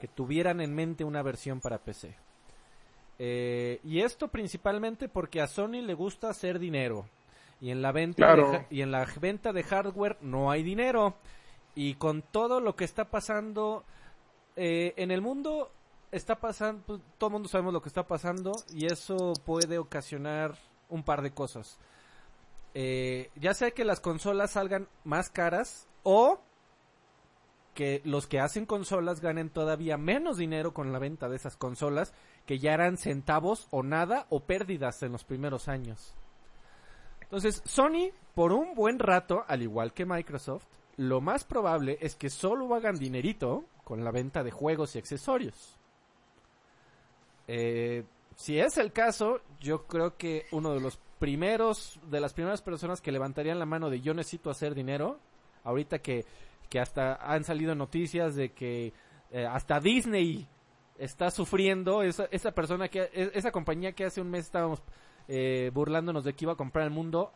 [0.00, 2.16] que tuvieran en mente una versión para PC
[3.18, 7.06] eh, y esto principalmente porque a Sony le gusta hacer dinero
[7.60, 8.50] y en la venta Claro.
[8.50, 11.14] de, y en la venta de hardware no hay dinero
[11.74, 13.84] y con todo lo que está pasando
[14.56, 15.70] eh, en el mundo
[16.12, 20.56] está pasando pues, todo el mundo sabemos lo que está pasando y eso puede ocasionar
[20.88, 21.78] un par de cosas
[22.74, 26.40] eh, ya sea que las consolas salgan más caras o
[27.74, 32.14] que los que hacen consolas ganen todavía menos dinero con la venta de esas consolas
[32.46, 36.14] que ya eran centavos o nada o pérdidas en los primeros años.
[37.20, 40.66] Entonces, Sony, por un buen rato, al igual que Microsoft,
[40.96, 45.78] lo más probable es que solo hagan dinerito con la venta de juegos y accesorios.
[47.46, 48.04] Eh,
[48.36, 53.00] si es el caso, yo creo que uno de los primeros, de las primeras personas
[53.00, 55.18] que levantarían la mano de yo necesito hacer dinero,
[55.62, 56.24] ahorita que,
[56.68, 58.92] que hasta han salido noticias de que
[59.30, 60.46] eh, hasta Disney
[60.98, 64.82] está sufriendo, esa, esa persona que, e- esa compañía que hace un mes estábamos
[65.28, 67.32] eh, burlándonos de que iba a comprar el mundo,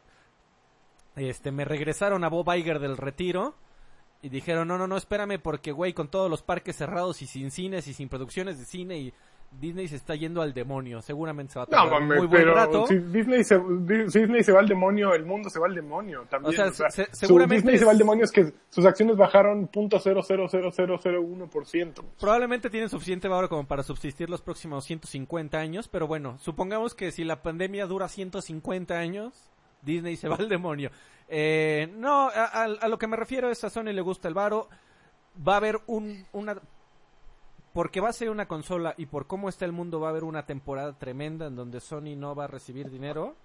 [1.18, 3.54] este, me regresaron a Bob Iger del retiro
[4.22, 7.50] y dijeron, no, no, no, espérame porque, güey, con todos los parques cerrados y sin
[7.50, 9.12] cines y sin producciones de cine y
[9.50, 12.42] Disney se está yendo al demonio, seguramente se va a No, tardar mames, muy buen
[12.42, 12.86] pero rato.
[12.86, 16.52] si Disney se, Disney se va al demonio, el mundo se va al demonio también.
[16.52, 18.52] O sea, o sea, se- su seguramente Disney es- se va al demonio es que
[18.68, 22.04] sus acciones bajaron .0000001%.
[22.20, 27.10] Probablemente tienen suficiente valor como para subsistir los próximos 150 años, pero bueno, supongamos que
[27.10, 29.50] si la pandemia dura 150 años,
[29.82, 30.90] Disney se va al demonio.
[31.28, 34.68] Eh, no, a, lo que me refiero es a Sony le gusta el varo,
[35.46, 36.60] va a haber un, una...
[37.72, 40.24] Porque va a ser una consola y por cómo está el mundo va a haber
[40.24, 43.36] una temporada tremenda en donde Sony no va a recibir dinero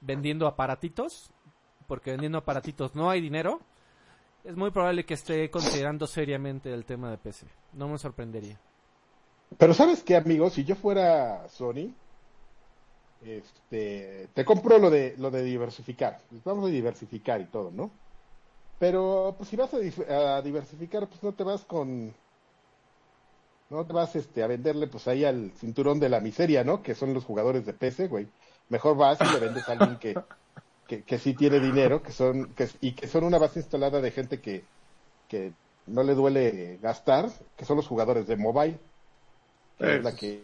[0.00, 1.30] vendiendo aparatitos,
[1.86, 3.60] porque vendiendo aparatitos no hay dinero.
[4.44, 7.46] Es muy probable que esté considerando seriamente el tema de PC.
[7.72, 8.58] No me sorprendería.
[9.56, 10.50] Pero ¿sabes qué, amigo?
[10.50, 11.92] Si yo fuera Sony,
[13.24, 16.20] este, te compro lo de lo de diversificar.
[16.30, 17.90] Pues Vamos a diversificar y todo, ¿no?
[18.78, 22.14] Pero pues si vas a, diversificar, pues no te vas con
[23.70, 26.82] no te vas este a venderle pues ahí al cinturón de la miseria, ¿no?
[26.82, 28.28] Que son los jugadores de PC, güey.
[28.68, 30.14] Mejor vas y le vendes a alguien que
[30.86, 34.10] que, que sí tiene dinero, que son que, y que son una base instalada de
[34.10, 34.64] gente que
[35.28, 35.52] que
[35.86, 38.78] no le duele gastar, que son los jugadores de mobile
[39.78, 40.42] que es la que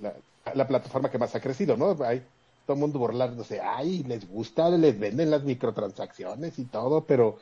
[0.00, 0.14] la,
[0.54, 1.96] la plataforma que más ha crecido, ¿no?
[2.04, 2.20] Hay
[2.64, 7.38] todo el mundo burlándose, ay, les gusta, les venden las microtransacciones y todo, pero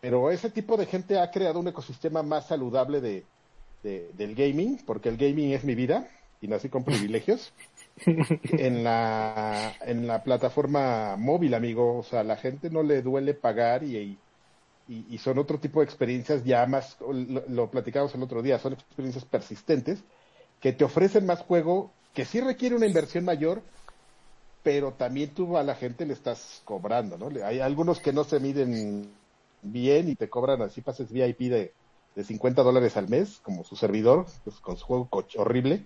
[0.00, 3.30] pero ese tipo de gente ha creado un ecosistema más saludable de,
[3.82, 7.54] de- del gaming, porque el gaming es mi vida y nací con privilegios.
[8.56, 13.34] en la en la plataforma móvil, amigo, o sea, a la gente no le duele
[13.34, 13.96] pagar y,
[14.86, 18.58] y, y son otro tipo de experiencias ya más, lo, lo platicamos el otro día,
[18.58, 20.06] son experiencias persistentes
[20.60, 23.60] que te ofrecen más juego, que sí requiere una inversión mayor,
[24.62, 27.28] pero también tú a la gente le estás cobrando, ¿no?
[27.44, 29.10] Hay algunos que no se miden
[29.60, 31.74] bien y te cobran así pases VIP de,
[32.14, 35.84] de 50 dólares al mes, como su servidor, pues, con su juego horrible.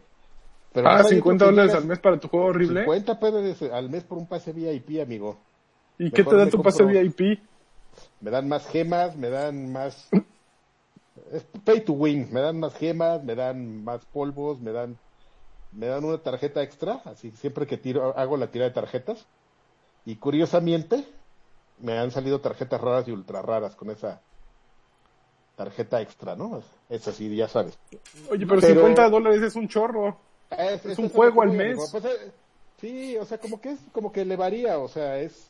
[0.72, 2.82] Pero Ah, hay otro 50 que dólares al mes para tu juego horrible.
[2.82, 5.36] 50 pesos al mes por un pase VIP, amigo.
[5.98, 7.40] ¿Y qué te Mejor da tu pase VIP?
[8.20, 10.08] Me dan más gemas, me dan más...
[11.32, 14.96] Es pay to win, me dan más gemas, me dan más polvos, me dan
[15.72, 19.26] me dan una tarjeta extra, así siempre que tiro hago la tira de tarjetas.
[20.04, 21.04] Y curiosamente
[21.78, 24.20] me han salido tarjetas raras y ultra raras con esa
[25.56, 26.62] tarjeta extra, ¿no?
[26.88, 27.78] Es así, ya sabes.
[28.30, 30.16] Oye, pero, Pero- 50 dólares es un chorro.
[30.50, 31.78] Es, un juego al mes.
[31.92, 32.32] Pues, eh,
[32.80, 35.48] sí, o sea, como que es, como que le varía, o sea, es,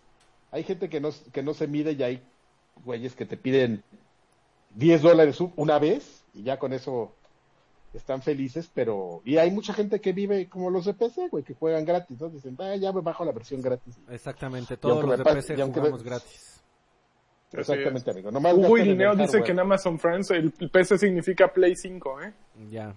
[0.51, 2.23] hay gente que no, que no se mide y hay
[2.85, 3.83] güeyes que te piden
[4.75, 7.13] 10 dólares una vez y ya con eso
[7.93, 11.55] están felices, pero, y hay mucha gente que vive como los de PC, güey, que
[11.55, 12.29] juegan gratis, ¿no?
[12.29, 13.99] Dicen, ah, ya me bajo la versión gratis.
[14.09, 16.63] Exactamente, Y todos los de PC y me- jugamos gratis.
[17.53, 18.31] Exactamente, amigo.
[18.31, 22.33] Nomás Hugo Irineo dice que en Amazon France el el PC significa Play 5, ¿eh?
[22.71, 22.95] Ya.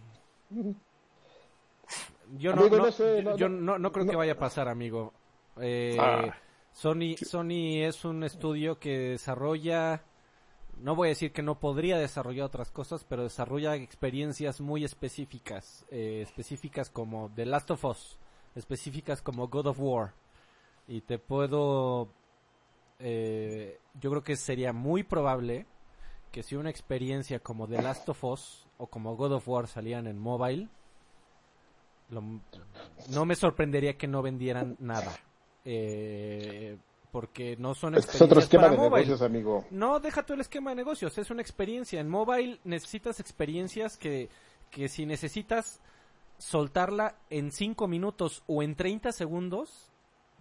[2.38, 4.38] Yo no, Amigo, no, no sé, no- yo no- no, no creo que vaya a
[4.38, 5.14] pasar, amigo.
[5.60, 6.36] Eh, Ah.
[6.72, 10.04] Sony, Sony es un estudio que desarrolla,
[10.80, 15.86] no voy a decir que no podría desarrollar otras cosas, pero desarrolla experiencias muy específicas,
[15.90, 18.18] eh, específicas como The Last of Us,
[18.56, 20.14] específicas como God of War.
[20.88, 22.10] Y te puedo,
[23.00, 25.66] eh, yo creo que sería muy probable
[26.32, 30.08] que si una experiencia como The Last of Us o como God of War salían
[30.08, 30.68] en mobile,
[32.10, 35.16] no me sorprendería que no vendieran nada.
[35.66, 36.78] Eh,
[37.14, 39.06] porque no son Es que es otro experiencias esquema para de mobile.
[39.06, 39.66] negocios, amigo.
[39.70, 42.02] No, deja tú el esquema de negocios, es una experiencia.
[42.02, 44.30] En mobile necesitas experiencias que,
[44.72, 45.80] que si necesitas
[46.40, 49.92] soltarla en 5 minutos o en 30 segundos,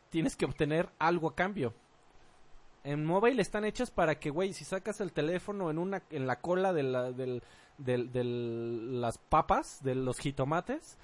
[0.09, 1.75] tienes que obtener algo a cambio.
[2.85, 6.41] En mobile están hechas para que, güey, si sacas el teléfono en una en la
[6.41, 7.43] cola de, la, del,
[7.77, 10.97] del- del- las papas, de los jitomates,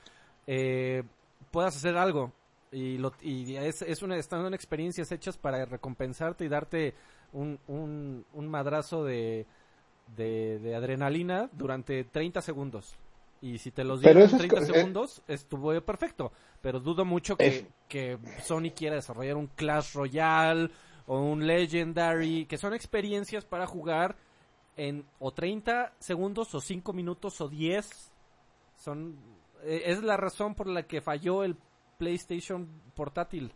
[0.47, 1.03] eh,
[1.51, 2.33] puedas hacer algo.
[2.71, 6.95] Y, lo, y es, es una, están experiencias hechas para recompensarte y darte
[7.33, 9.47] un, un, un madrazo de,
[10.17, 12.95] de, de adrenalina durante 30 segundos.
[13.41, 16.33] Y si te los dieron en eso es 30 co- eh, segundos, estuvo perfecto.
[16.61, 20.71] Pero dudo mucho que, Es- que Sony quiera desarrollar un Clash Royale
[21.07, 24.17] o un Legendary, que son experiencias para jugar
[24.77, 28.13] en o 30 segundos o 5 minutos o 10.
[28.77, 29.17] Son,
[29.63, 31.57] eh, es la razón por la que falló el
[31.99, 33.53] PlayStation portátil.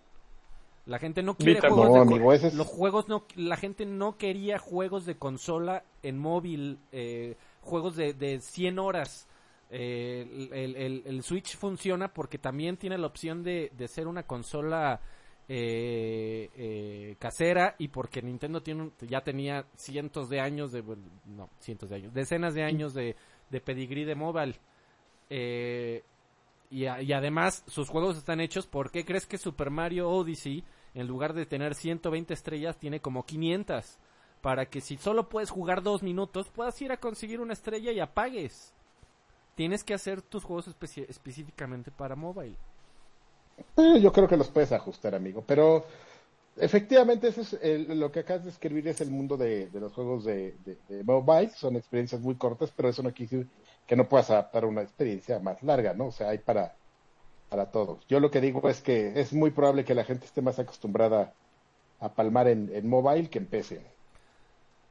[0.85, 3.25] La gente no quiere Vita, juegos no, de co- amigo, ese es- los juegos no
[3.37, 9.29] la gente no quería juegos de consola en móvil, eh, juegos de, de 100 horas.
[9.71, 14.25] Eh, el, el- el Switch funciona porque también tiene la opción de, de ser una
[14.25, 15.01] consola
[15.49, 21.49] eh, eh, casera y porque Nintendo tiene ya tenía cientos de años de bueno, no
[21.61, 23.17] cientos de años decenas de años de,
[23.51, 24.55] de pedigrí de mobile
[25.31, 26.03] Eh,
[26.73, 30.65] y, a- y además sus juegos están hechos ¿por qué crees que Super Mario Odyssey
[30.95, 33.99] en lugar de tener 120 estrellas tiene como 500
[34.43, 38.01] para que si solo puedes jugar dos minutos puedas ir a conseguir una estrella y
[38.01, 38.75] apagues
[39.57, 40.69] tienes que hacer tus juegos
[41.09, 42.57] específicamente para mobile
[43.77, 45.45] Eh, yo creo que los puedes ajustar, amigo.
[45.47, 45.85] Pero
[46.57, 50.25] efectivamente, eso es el- lo que acabas de escribir es el mundo de, los juegos
[50.25, 50.57] de,
[50.89, 51.51] de- mobile.
[51.51, 53.47] Son experiencias muy cortas, pero eso no quiere
[53.93, 56.07] que no puedas adaptar una experiencia más larga, ¿no?
[56.09, 56.81] O sea, hay para,
[57.49, 58.07] para todos.
[58.09, 61.37] Yo lo que digo es que es muy probable que la gente esté más acostumbrada
[62.01, 63.99] a palmar en, en mobile que en PC.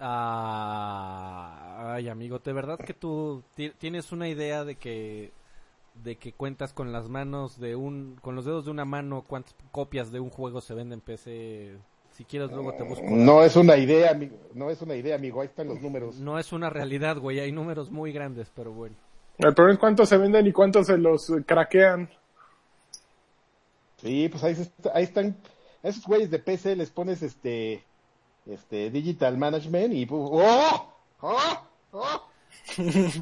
[0.04, 5.34] Ah, ay, amigo, de verdad que tú ti- tienes una idea de que
[5.96, 9.56] de que cuentas con las manos de un con los dedos de una mano cuántas
[9.72, 11.80] copias de un juego se venden en PC.
[12.22, 13.04] Si quieres luego te busco.
[13.10, 14.38] No es una idea, amigo.
[14.54, 15.42] No es una idea, amigo.
[15.42, 16.18] Ahí están los números.
[16.18, 18.96] No es una realidad, güey, hay números muy grandes, pero bueno.
[19.40, 22.12] El problema es cuántos se venden y cuántos se los craquean.
[24.04, 24.56] Sí, pues ahí,
[24.94, 25.36] ahí están.
[25.82, 27.84] A esos güeyes de PC les pones este.
[28.46, 30.08] Este, Digital Management y.
[30.12, 30.94] ¡Oh!
[31.22, 31.58] ¡Oh!
[31.92, 32.22] ¡Oh!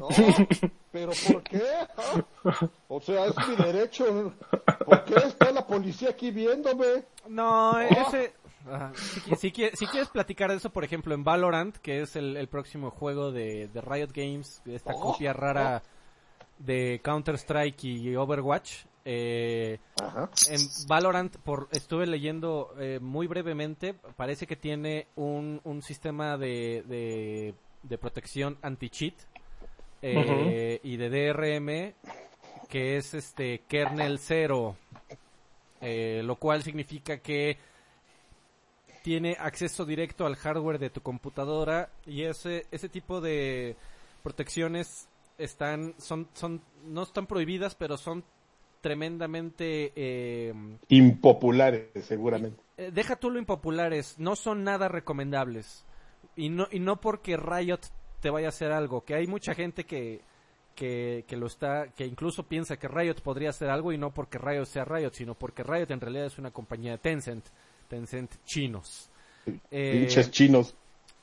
[0.02, 0.08] ¡Oh!
[0.92, 1.62] ¿Pero por qué?
[1.96, 2.68] ¿Ah?
[2.88, 4.34] O sea, es mi derecho.
[4.84, 7.04] ¿Por qué está la policía aquí viéndome?
[7.28, 8.34] No, ese
[8.66, 12.36] ajá, si, si si quieres platicar de eso, por ejemplo, en Valorant, que es el,
[12.36, 15.82] el próximo juego de, de Riot Games, esta Oh, copia rara
[16.58, 20.30] de Counter Strike y Overwatch, eh, Ajá.
[20.50, 26.84] En Valorant, por, estuve leyendo eh, muy brevemente, parece que tiene un, un sistema de,
[26.86, 29.14] de, de protección anti-cheat
[30.02, 31.94] eh, y de DRM
[32.70, 34.76] que es este kernel 0,
[35.80, 37.58] eh, lo cual significa que
[39.02, 43.76] tiene acceso directo al hardware de tu computadora y ese, ese tipo de
[44.22, 48.24] protecciones están, son, son, no están prohibidas, pero son
[48.80, 50.54] tremendamente eh,
[50.88, 52.62] Impopulares, seguramente.
[52.76, 55.84] eh, deja tú lo impopulares, no son nada recomendables.
[56.36, 57.80] Y no, y no porque Riot
[58.20, 60.20] te vaya a hacer algo, que hay mucha gente que,
[60.74, 64.38] que, que lo está, que incluso piensa que Riot podría hacer algo y no porque
[64.38, 67.46] Riot sea Riot, sino porque Riot en realidad es una compañía de Tencent,
[67.90, 69.10] Tencent chinos.
[69.70, 70.74] Eh, Pinches chinos.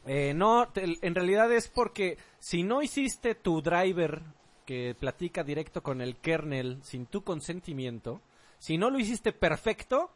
[0.05, 4.22] eh, no, te- en realidad es porque si no hiciste tu driver
[4.65, 8.22] que platica directo con el kernel sin tu consentimiento,
[8.59, 10.11] si no lo hiciste perfecto,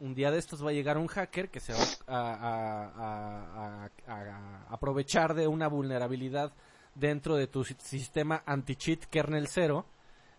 [0.00, 3.90] un día de estos va a llegar un hacker que se va a, a- a-
[4.08, 6.52] a- a aprovechar de una vulnerabilidad
[6.94, 9.86] dentro de tu si- sistema anti-cheat kernel 0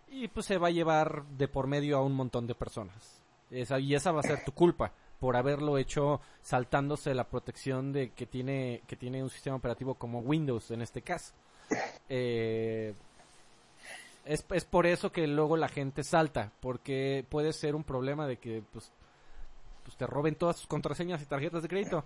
[0.10, 3.24] y pues se va a llevar de por medio a un montón de personas.
[3.50, 8.12] Esa, y esa va a ser tu culpa por haberlo hecho saltándose la protección de
[8.12, 11.34] que tiene que tiene un sistema operativo como Windows en este caso.
[12.10, 12.94] Eh,
[14.26, 18.38] es, es por eso que luego la gente salta, porque puede ser un problema de
[18.38, 18.92] que pues,
[19.84, 22.04] pues te roben todas sus contraseñas y tarjetas de crédito.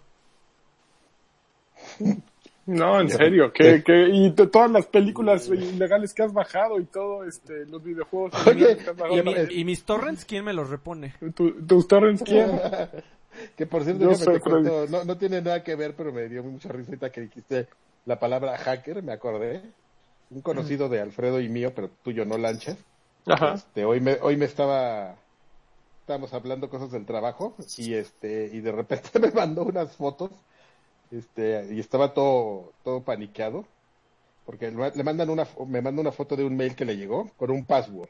[2.72, 7.24] No, en serio, que, que, y todas las películas ilegales que has bajado y todo,
[7.24, 10.54] este, los videojuegos Oye, ilegales que has bajado, ¿Y, mi- y mis torrents quién me
[10.54, 11.14] los repone?
[11.36, 12.52] tu- tus torrents, ¿quién?
[13.56, 14.10] Que por cierto,
[14.42, 17.68] cuento, no, no tiene nada que ver, pero me dio mucha risa ahorita que dijiste
[18.06, 19.62] la palabra hacker, me acordé.
[20.32, 22.78] Un conocido de Alfredo y mío, pero tuyo no lanchas.
[23.26, 23.54] Ajá.
[23.54, 25.16] Este, hoy me, hoy me estaba,
[26.02, 30.32] estábamos hablando cosas del trabajo y este, y de repente me mandó unas fotos,
[31.12, 33.66] este, y estaba todo, todo paniqueado,
[34.46, 37.52] porque le mandan una, me manda una foto de un mail que le llegó con
[37.52, 38.10] un password.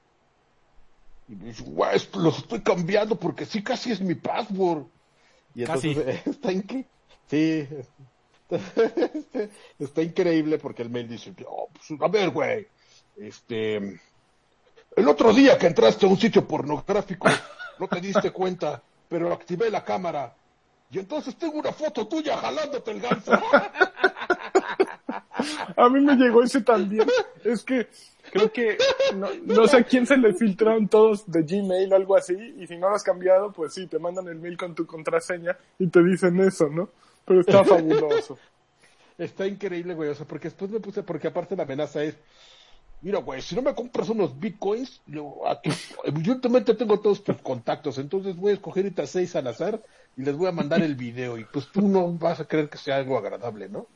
[1.28, 4.86] Y me dice, "Guau, esto los estoy cambiando porque sí casi es mi password.
[5.56, 5.90] Y Casi.
[5.90, 6.90] entonces, está increíble.
[7.28, 7.68] Sí.
[9.80, 12.68] está increíble porque el mail dice, "Oh, pues, a ver, güey,
[13.18, 13.78] este,
[14.96, 17.28] el otro día que entraste a un sitio pornográfico,
[17.80, 20.36] no te diste cuenta, pero activé la cámara.
[20.92, 23.32] Y entonces tengo una foto tuya jalándote el ganso.
[25.78, 27.08] A mí me llegó ese también.
[27.44, 27.88] Es que
[28.32, 28.78] creo que
[29.16, 32.36] no, no sé a quién se le filtraron todos de Gmail o algo así.
[32.58, 35.58] Y si no lo has cambiado, pues sí, te mandan el mail con tu contraseña
[35.80, 36.90] y te dicen eso, ¿no?
[37.26, 38.38] Pero está fabuloso.
[39.18, 40.10] Está increíble, güey.
[40.10, 42.16] O sea, porque después me puse, porque aparte la amenaza es,
[43.02, 45.42] mira, güey, si no me compras unos bitcoins, tu-
[46.04, 49.82] evidentemente tengo todos tus contactos, entonces voy a escoger ahorita seis al azar
[50.18, 52.78] y les voy a mandar el video y pues tú no vas a creer que
[52.78, 53.88] sea algo agradable, ¿no?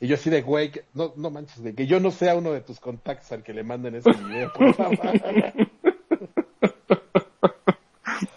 [0.00, 2.52] Y yo así de, güey, que- no, no manches, güey, que yo no sea uno
[2.52, 4.98] de tus contactos al que le manden ese video, por favor.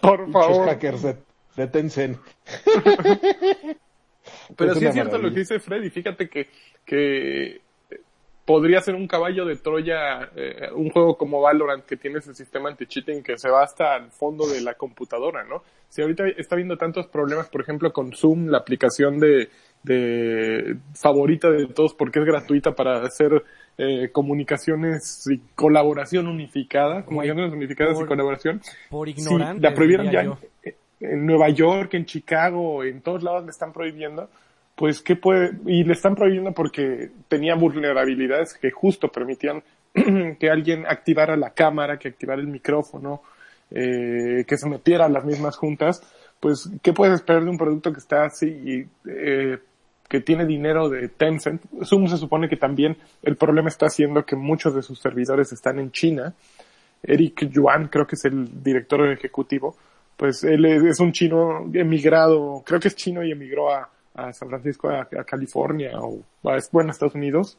[0.00, 0.66] Por favor.
[0.68, 1.16] hackers de,
[1.56, 2.18] de Tencent.
[4.56, 5.90] Pero Es sí es cierto lo que dice Freddy.
[5.90, 6.48] Fíjate que,
[6.84, 7.60] que
[8.44, 12.68] podría ser un caballo de Troya, eh, un juego como Valorant que tiene ese sistema
[12.70, 15.62] anti-cheating que se va hasta el fondo de la computadora, ¿no?
[15.94, 19.48] Si ahorita está viendo tantos problemas, por ejemplo, con Zoom, la aplicación de,
[19.84, 23.44] de favorita de todos porque es gratuita para hacer
[23.78, 28.60] eh, comunicaciones y colaboración unificada, comunicaciones unificadas y colaboración.
[28.90, 29.62] Por Sí, ignorante.
[29.62, 30.34] la prohibieron ya en,
[30.98, 34.28] en Nueva York, en Chicago, en todos lados le están prohibiendo.
[34.74, 35.52] Pues, ¿qué puede?
[35.64, 39.62] Y le están prohibiendo porque tenía vulnerabilidades que justo permitían
[40.40, 43.22] que alguien activara la cámara, que activara el micrófono,
[43.76, 46.00] eh, que se metiera a las mismas juntas.
[46.38, 49.58] Pues, ¿qué puedes esperar de un producto que está así y, eh,
[50.08, 51.60] que tiene dinero de Tencent?
[51.82, 55.80] Zoom se supone que también el problema está siendo que muchos de sus servidores están
[55.80, 56.34] en China.
[57.02, 59.76] Eric Yuan, creo que es el director ejecutivo,
[60.16, 63.90] pues él es, un chino emigrado, creo que es chino y emigró a,
[64.32, 67.58] San Francisco, a, a California o a, bueno, a Estados Unidos.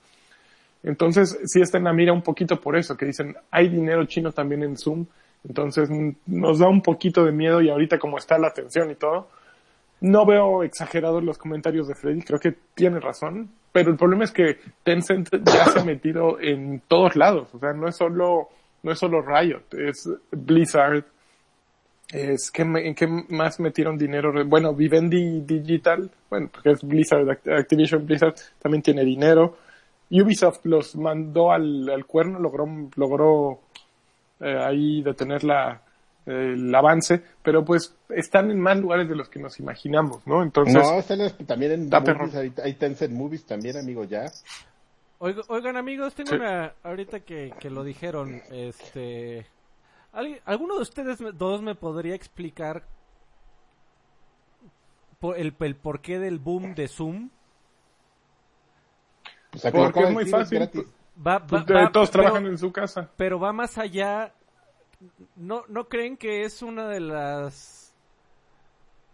[0.82, 4.32] Entonces, sí está en la mira un poquito por eso, que dicen, hay dinero chino
[4.32, 5.05] también en Zoom,
[5.47, 5.89] entonces
[6.25, 9.27] nos da un poquito de miedo y ahorita como está la atención y todo,
[10.01, 14.31] no veo exagerados los comentarios de Freddy, creo que tiene razón, pero el problema es
[14.31, 18.49] que Tencent ya se ha metido en todos lados, o sea, no es solo,
[18.83, 21.05] no es solo Riot, es Blizzard,
[22.11, 27.59] es que en qué más metieron dinero, bueno, Vivendi Digital, bueno, porque es Blizzard, Act-
[27.59, 29.57] Activision Blizzard también tiene dinero,
[30.11, 33.59] Ubisoft los mandó al, al cuerno, logró, logró
[34.39, 35.81] eh, ahí detener la,
[36.25, 40.41] el avance, pero pues están en más lugares de los que nos imaginamos, ¿no?
[40.43, 44.25] Entonces, no, están en- también en movies, hay Tencent Movies también, amigo, ya.
[45.19, 46.36] Oiga- Oigan amigos, tengo Sí.
[46.36, 49.45] una, ahorita que, que lo dijeron, este,
[50.11, 52.83] ¿alguien- ¿alguno de ustedes dos me podría explicar
[55.19, 57.29] por el, el porqué del boom de Zoom?
[59.51, 60.57] Pues acá Porque es muy fácil.
[60.59, 60.83] gratis.
[61.18, 63.09] Va, va- pues, va- todos pero- trabajan en su casa.
[63.16, 64.34] pero va más allá.
[65.36, 67.93] ¿No, no creen que es una de las...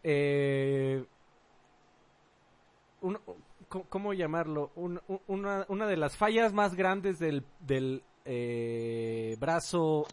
[0.04, 1.04] Eh,
[3.02, 3.20] un-
[3.68, 4.72] ¿cómo, llamarlo?
[4.76, 10.06] Un- una, una de las fallas más grandes del, del eh, brazo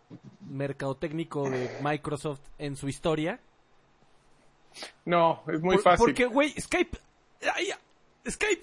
[0.49, 3.41] mercadotécnico de Microsoft en su historia.
[5.05, 6.07] No, es muy Por- fácil.
[6.07, 6.99] Porque, güey, Skype...
[7.55, 7.69] ay,
[8.29, 8.63] Skype,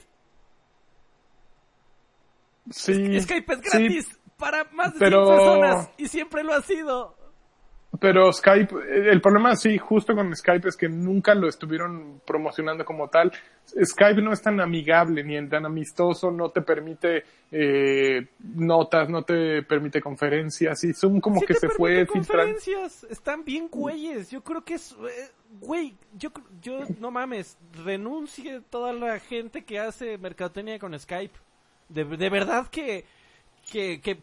[2.70, 6.62] Sí, Skype es sí, gratis para más de pero- 100 personas y siempre lo ha
[6.62, 7.16] sido.
[8.02, 12.84] Pero Skype, eh, el problema sí, justo con Skype es que nunca lo estuvieron promocionando
[12.84, 13.32] como tal.
[13.66, 19.64] Skype no es tan amigable ni tan amistoso, no te permite eh, notas, no te
[19.64, 22.54] permite conferencias y Zoom como Sí que se fue filtrando.
[22.54, 24.30] conferencias, están bien güeyes.
[24.30, 25.30] Yo creo que es, eh,
[25.62, 31.45] güey, yo, yo no mames, renuncie toda la gente que hace mercadotecnia con Skype.
[31.90, 33.06] De, de verdad que,
[33.72, 34.20] que, que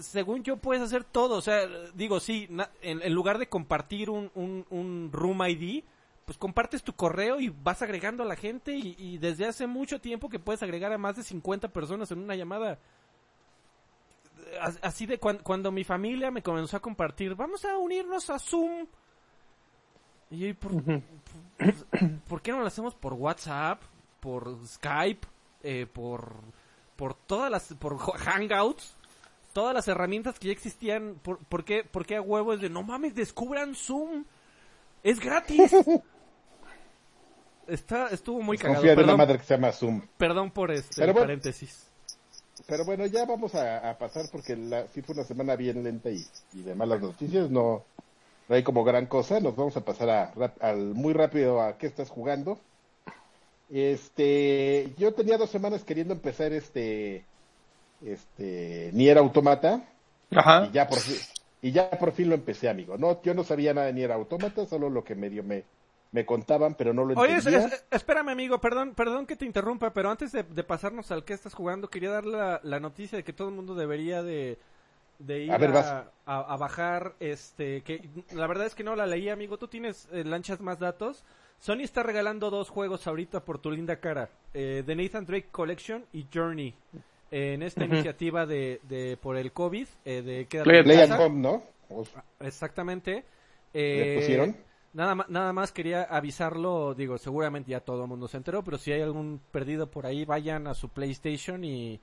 [0.00, 1.36] según yo puedes hacer todo.
[1.36, 5.84] O sea, digo, sí, na- en, en lugar de compartir un, un, un Room ID,
[6.24, 10.00] pues compartes tu correo y vas agregando a la gente y, y desde hace mucho
[10.00, 12.78] tiempo que puedes agregar a más de 50 personas en una llamada.
[14.60, 18.38] As- Así de cuan- cuando mi familia me comenzó a compartir, vamos a unirnos a
[18.38, 18.86] Zoom.
[20.30, 21.02] Y yo, ¿por, por,
[22.28, 23.82] por qué no lo hacemos por WhatsApp,
[24.20, 25.26] por Skype,
[25.62, 26.32] eh, por,
[26.96, 28.94] por todas las, por Hangouts?
[29.52, 32.68] Todas las herramientas que ya existían, ¿por, por qué, por qué a huevo es de,
[32.70, 34.24] no mames, descubran Zoom?
[35.04, 35.70] Es gratis.
[37.66, 38.76] Está, estuvo muy cagado.
[38.80, 40.02] Confía de una Perdón, madre que se llama Zoom.
[40.18, 41.26] perdón por este Pero bueno.
[41.26, 41.90] paréntesis.
[42.66, 46.10] Pero bueno, ya vamos a, a pasar porque la, sí fue una semana bien lenta
[46.10, 47.50] y, y de malas noticias.
[47.50, 47.84] No,
[48.48, 49.40] no hay como gran cosa.
[49.40, 52.58] Nos vamos a pasar a, al muy rápido a qué estás jugando.
[53.74, 57.24] Este, yo tenía dos semanas queriendo empezar este,
[58.06, 59.82] este, Nier Automata
[60.30, 60.66] Ajá.
[60.66, 61.16] y ya por fin,
[61.60, 62.96] y ya por fin lo empecé, amigo.
[62.96, 65.64] No, yo no sabía nada de Nier Automata, solo lo que medio me,
[66.12, 67.66] me contaban, pero no lo Oye, entendía.
[67.66, 71.32] es- espérame, amigo, perdón, perdón que te interrumpa, pero antes de, de pasarnos al que
[71.34, 74.56] estás jugando, quería dar la, la noticia de que todo el mundo debería de,
[75.18, 79.30] de ir ver, a- a bajar, este, que la verdad es que no la leí,
[79.30, 81.24] amigo, tú tienes eh, lanchas más datos.
[81.64, 86.04] Sony está regalando dos juegos ahorita por tu linda cara, eh, The Nathan Drake Collection
[86.12, 86.74] y Journey,
[87.30, 91.14] eh, en esta iniciativa de, de por el COVID, eh, de Play en Play casa.
[91.14, 91.62] at Home, ¿no?
[92.40, 93.24] Exactamente.
[93.72, 94.56] ¿Le Eh, pusieron?
[94.92, 98.92] Nada, nada más quería avisarlo, digo, seguramente ya todo el mundo se enteró, pero si
[98.92, 101.98] hay algún perdido por ahí, vayan a su PlayStation y,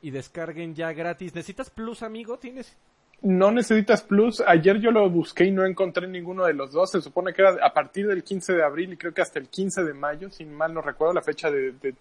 [0.00, 1.34] y descarguen ya gratis.
[1.34, 2.38] ¿Necesitas Plus, amigo?
[2.38, 2.78] ¿Tienes?
[3.22, 4.42] No necesitas Plus.
[4.46, 6.90] Ayer yo lo busqué y no encontré ninguno de los dos.
[6.90, 9.48] Se supone que era a partir del 15 de abril y creo que hasta el
[9.48, 11.14] 15 de mayo, sin mal no recuerdo.
[11.14, 11.94] La fecha de, de,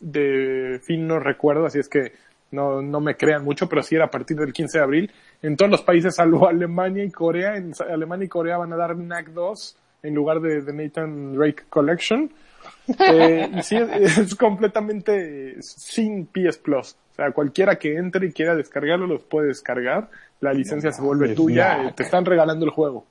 [0.00, 2.12] de fin no recuerdo, así es que
[2.50, 5.12] no, no me crean mucho, pero sí era a partir del 15 de abril.
[5.42, 8.96] En todos los países, salvo Alemania y Corea, en Alemania y Corea van a dar
[8.96, 12.30] NAC 2 en lugar de, de Nathan Drake Collection.
[12.88, 16.96] Eh, y sí, es, es completamente sin PS Plus.
[17.12, 20.08] O sea, cualquiera que entre y quiera descargarlo los puede descargar.
[20.40, 21.88] La licencia se vuelve mames, tuya.
[21.88, 23.06] Eh, te están regalando el juego.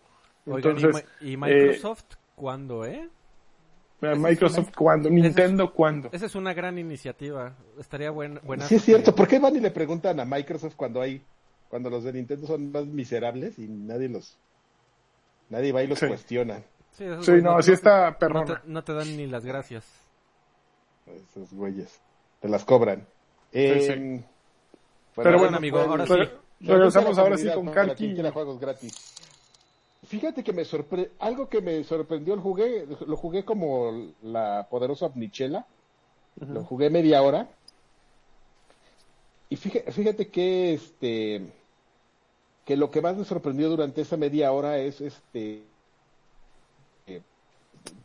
[0.46, 2.06] Oigan, ¿y Entonces, ¿y, Microsoft
[2.36, 3.10] cuándo, eh?
[4.02, 6.10] eh, Microsoft cuando, Nintendo cuando.
[6.12, 7.56] Esa es una gran iniciativa.
[7.80, 8.66] Estaría buen, buena.
[8.66, 11.24] Sí es cierto, ¿por qué van y le preguntan a Microsoft cuando hay,
[11.70, 14.38] cuando los de Nintendo son más miserables y nadie los,
[15.50, 16.08] nadie va y los Sí.
[16.08, 16.62] cuestiona?
[16.92, 17.04] Sí,
[17.44, 19.86] no, sí está no te, no te dan ni las gracias.
[21.06, 22.02] Esos güeyes,
[22.40, 23.06] te las cobran.
[23.52, 24.00] Eh, sí.
[25.16, 26.32] bueno, Pero bueno, amigo, pues, ahora sí.
[26.60, 27.96] Regresamos ahora sí con Karki.
[27.96, 29.16] quien quiera juegos gratis.
[30.06, 35.08] Fíjate que me sorpre algo que me sorprendió el jugué, lo jugué como la poderosa
[35.08, 35.66] Omnichela,
[36.40, 37.50] lo jugué media hora.
[39.50, 41.42] Y fíjate, fíjate que este
[42.66, 45.64] que lo que más me sorprendió durante esa media hora es este
[47.08, 47.22] eh,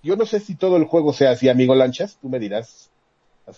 [0.02, 2.90] yo no sé si todo el juego sea así, amigo Lanchas, tú me dirás.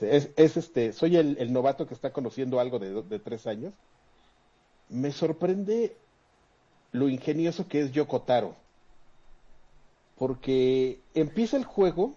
[0.01, 3.75] Es, es este, soy el, el novato que está conociendo algo de tres años.
[4.93, 5.97] Me sorprende
[6.93, 8.55] lo ingenioso que es Yoko Taro.
[10.19, 12.15] Porque empieza el juego,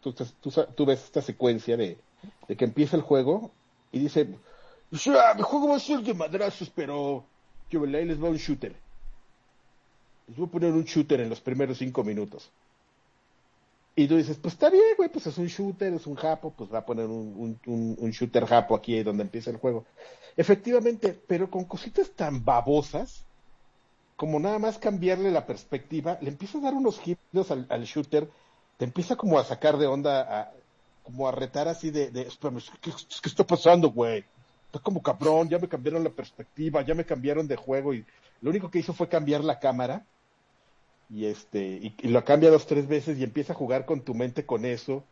[0.00, 1.98] tú, ves esta secuencia de,
[2.56, 3.50] que empieza el juego
[3.90, 4.26] y dice,
[4.90, 7.24] mi juego va a ser de madrazos, pero
[7.68, 8.74] yo ahí les va un shooter.
[10.28, 12.48] Les voy a poner un shooter en los primeros cinco minutos.
[13.96, 16.72] Y tú dices, pues está bien, güey, pues es un shooter, es un japo, pues
[16.72, 19.84] va a poner un, un, un, un shooter japo aquí donde empieza el juego.
[20.36, 23.24] Efectivamente, pero con cositas tan babosas,
[24.16, 28.28] como nada más cambiarle la perspectiva, le empieza a dar unos giros al, shooter,
[28.76, 30.52] te empieza como a sacar de onda, a,
[31.02, 32.24] como a retar así de, de
[32.80, 34.24] ¿qué, ¿qué está pasando, güey?
[34.66, 38.04] Está como cabrón, ya me cambiaron la perspectiva, ya me cambiaron de juego y
[38.40, 40.04] lo único que hizo fue cambiar la cámara
[41.08, 44.46] y este y lo cambia dos tres veces y empieza a jugar con tu mente
[44.46, 45.04] con eso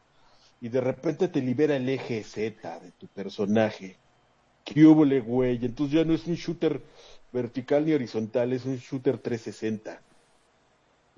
[0.60, 3.96] y de repente te libera el eje Z de tu personaje.
[4.64, 5.58] ¿Qué hubo, güey?
[5.64, 6.80] Entonces ya no es un shooter
[7.32, 10.00] vertical ni horizontal, es un shooter 360.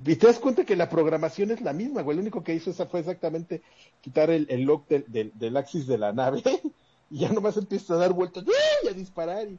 [0.05, 2.17] Y te das cuenta que la programación es la misma, güey.
[2.17, 3.63] Lo único que hizo esa fue exactamente
[4.01, 6.43] quitar el, el lock del, del, del axis de la nave
[7.11, 8.45] y ya nomás empiezas a dar vueltas
[8.85, 9.59] y a disparar y,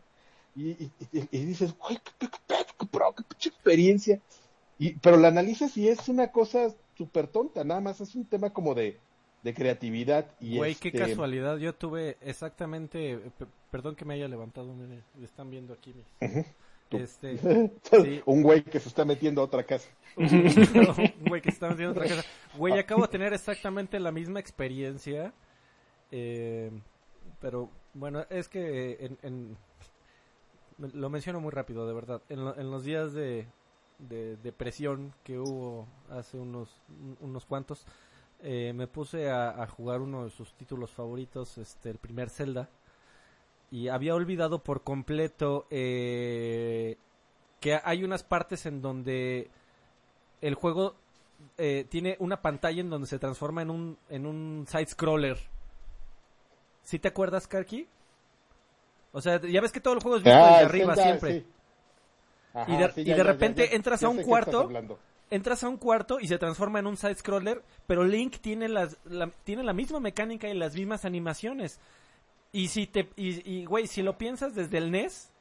[0.56, 4.20] y, y, y- dices, güey, qué, qué, experiencia.
[4.78, 8.52] Y, pero la analizas y es una cosa súper tonta, nada más es un tema
[8.52, 9.00] como de,
[9.46, 10.26] de creatividad.
[10.42, 11.58] Y Güey, qué este, casualidad.
[11.58, 13.20] Yo tuve exactamente.
[13.72, 14.74] Perdón que me haya levantado.
[14.74, 15.94] Mire, me están viendo aquí.
[15.94, 16.46] mis-.
[16.90, 17.38] Este.
[17.84, 18.22] Sí.
[18.26, 19.88] un güey que se está metiendo a otra casa.
[20.18, 20.28] un
[21.28, 22.28] güey que se está metiendo en otra casa.
[22.58, 25.32] Güey, acabo de tener exactamente la misma experiencia.
[26.12, 26.72] eh,
[27.40, 29.58] pero bueno, es que en, en-
[30.94, 32.22] lo menciono muy rápido, de verdad.
[32.30, 33.46] En, en los días de,
[34.00, 36.82] de depresión que hubo hace unos,
[37.22, 37.86] unos cuantos,
[38.42, 42.70] eh, me puse a, jugar uno de sus títulos favoritos, este, el primer Zelda,
[43.72, 46.98] y había olvidado por completo eh,
[47.60, 49.50] que hay unas partes en donde
[50.42, 50.96] el juego
[51.58, 55.38] eh, tiene una pantalla en donde se transforma en un, en un side scroller.
[56.84, 57.88] ¿Sí te acuerdas, Karki?
[59.12, 61.46] O sea, ya ves que todo el juego es visto ah, desde arriba siempre.
[62.68, 64.70] y de, y de repente entras a un cuarto
[65.30, 68.98] entras a un cuarto y se transforma en un side scroller, pero Link tiene las
[69.06, 71.80] la, tiene la misma mecánica y las mismas animaciones.
[72.52, 75.32] Y si te y güey, si lo piensas desde el NES,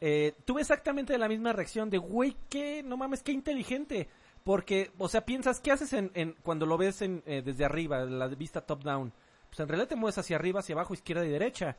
[0.00, 4.08] eh, tuve exactamente la misma reacción de güey, qué no mames, qué inteligente.
[4.44, 8.04] Porque, o sea, piensas, ¿qué haces en, en cuando lo ves en, eh, desde arriba,
[8.04, 9.12] la vista top down?
[9.48, 11.76] Pues en realidad te mueves hacia arriba, hacia abajo, izquierda y derecha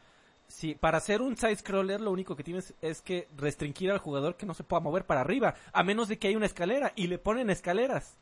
[0.50, 4.36] si para hacer un side scroller lo único que tienes es que restringir al jugador
[4.36, 7.08] que no se pueda mover para arriba, a menos de que haya una escalera y
[7.08, 8.16] le ponen escaleras.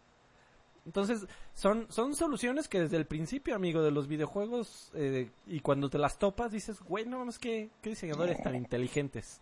[0.85, 5.89] Entonces, son, son soluciones que desde el principio, amigo, de los videojuegos, eh, y cuando
[5.89, 9.41] te las topas, dices, güey, no mames, qué, qué diseñadores tan inteligentes.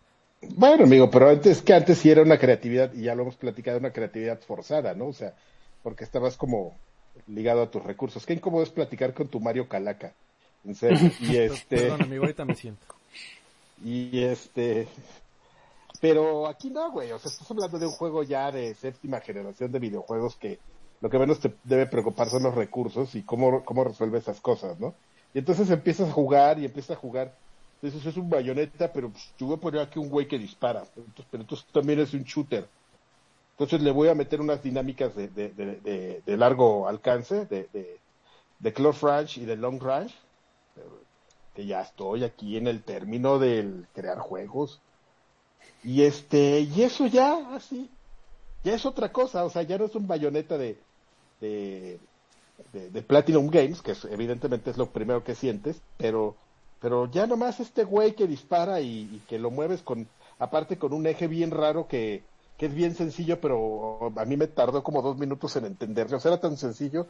[0.56, 3.78] Bueno, amigo, pero antes que antes sí era una creatividad, y ya lo hemos platicado,
[3.78, 5.06] una creatividad forzada, ¿no?
[5.06, 5.34] O sea,
[5.84, 6.74] porque estabas como
[7.28, 8.26] ligado a tus recursos.
[8.26, 10.14] Qué incómodo es platicar con tu Mario Calaca.
[11.20, 11.76] Y este.
[11.76, 12.84] Perdón, amigo, ahorita me siento.
[13.84, 14.88] Y este.
[16.00, 17.12] Pero aquí no, güey.
[17.12, 20.58] O sea, estás hablando de un juego ya de séptima generación de videojuegos que
[21.00, 24.80] lo que menos te debe preocupar son los recursos y cómo, cómo resuelve esas cosas,
[24.80, 24.94] ¿no?
[25.34, 27.34] Y entonces empiezas a jugar y empiezas a jugar.
[27.82, 30.84] Entonces es un bayoneta, pero pues, yo voy a poner aquí un güey que dispara.
[30.96, 32.66] Entonces, pero entonces también es un shooter.
[33.52, 37.98] Entonces le voy a meter unas dinámicas de, de, de, de largo alcance, de, de,
[38.58, 40.14] de close range y de long range,
[41.54, 44.80] que ya estoy aquí en el término del crear juegos.
[45.82, 47.90] Y este, y eso ya, así,
[48.62, 50.78] ya es otra cosa, o sea, ya no es un bayoneta de,
[51.40, 51.98] de,
[52.72, 56.34] de, Platinum Games, que evidentemente es lo primero que sientes, pero,
[56.80, 60.08] pero ya nomás este güey que dispara y, que lo mueves con,
[60.38, 62.22] aparte con un eje bien raro que,
[62.58, 66.16] que es bien sencillo, pero a mí me tardó como dos minutos en entenderlo.
[66.16, 67.06] O sea, era tan sencillo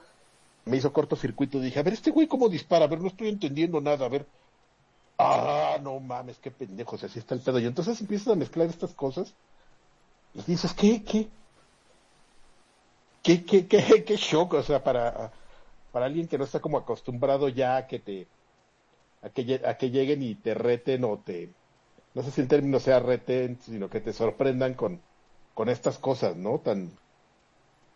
[0.67, 1.61] me hizo cortocircuito.
[1.61, 4.27] Dije, a ver, este güey cómo dispara, a ver, no estoy entendiendo nada, a ver.
[5.19, 7.59] Ah, no mames, qué pendejo, así está el pedo.
[7.59, 9.35] Y entonces empiezas a mezclar estas cosas
[10.35, 11.29] y dices, ¿qué, qué?
[13.23, 14.55] ¿Qué, qué, qué, qué shock?
[14.55, 15.33] O sea, para,
[15.93, 18.27] para alguien que no está como acostumbrado ya a que te,
[19.23, 21.51] a que, a que lleguen y te reten o te,
[22.15, 25.01] no sé si el término sea reten, sino que te sorprendan con,
[25.55, 26.59] con estas cosas, ¿no?
[26.61, 26.91] Tan,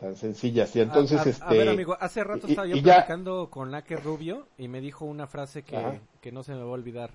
[0.00, 0.74] tan sencillas.
[0.74, 1.44] Y entonces, este.
[1.44, 5.26] A ver, amigo, hace rato estaba yo platicando con Laque Rubio y me dijo una
[5.26, 7.12] frase que, que, no se me va a olvidar.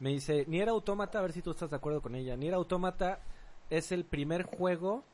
[0.00, 2.36] Me dice, Nier Automata, a ver si tú estás de acuerdo con ella.
[2.36, 3.20] Nier Automata
[3.70, 5.04] es el primer juego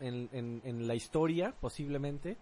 [0.00, 2.36] en, en, en la historia, posiblemente,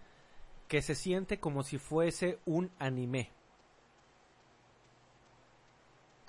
[0.67, 3.31] que se siente como si fuese un anime.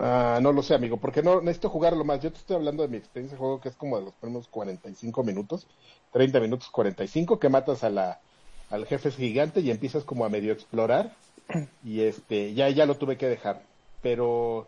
[0.03, 2.21] Ah, no lo sé, amigo, porque no necesito jugarlo más.
[2.21, 4.47] Yo te estoy hablando de mi experiencia de juego, que es como de los primeros
[4.47, 5.67] 45 minutos,
[6.11, 8.19] 30 minutos 45, que matas a la,
[8.71, 11.13] al jefe gigante y empiezas como a medio explorar.
[11.83, 13.61] Y este, ya, ya lo tuve que dejar.
[14.01, 14.67] Pero,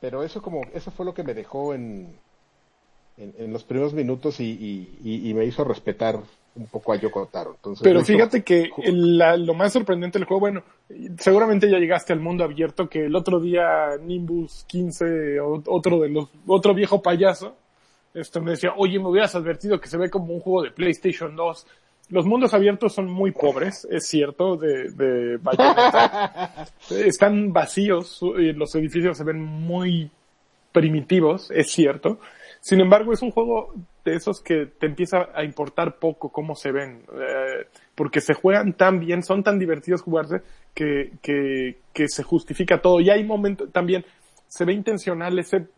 [0.00, 2.16] pero eso como, eso fue lo que me dejó en,
[3.18, 6.18] en, los primeros minutos y, y, me hizo respetar
[6.54, 7.54] un poco a Yoko Taro.
[7.56, 10.62] Entonces, Pero fíjate que lo más sorprendente del juego, bueno,
[11.18, 16.28] seguramente ya llegaste al mundo abierto que el otro día Nimbus 15, otro de los,
[16.46, 17.56] otro viejo payaso,
[18.14, 21.34] esto me decía, oye, me hubieras advertido que se ve como un juego de PlayStation
[21.34, 21.66] 2.
[22.10, 25.38] Los mundos abiertos son muy pobres, es cierto, de, de
[27.06, 30.10] Están vacíos, los edificios se ven muy
[30.72, 32.18] primitivos, es cierto.
[32.60, 33.74] Sin embargo, es un juego
[34.04, 38.72] de esos que te empieza a importar poco cómo se ven, eh, porque se juegan
[38.72, 40.42] tan bien, son tan divertidos jugarse
[40.74, 43.00] que, que, se justifica todo.
[43.00, 44.04] Y hay momentos también,
[44.48, 45.68] se ve intencional ese,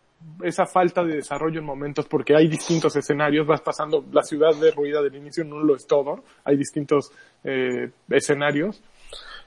[0.43, 5.03] esa falta de desarrollo en momentos porque hay distintos escenarios, vas pasando la ciudad derruida
[5.03, 7.11] del inicio, no lo es todo, hay distintos
[7.45, 8.83] eh, escenarios.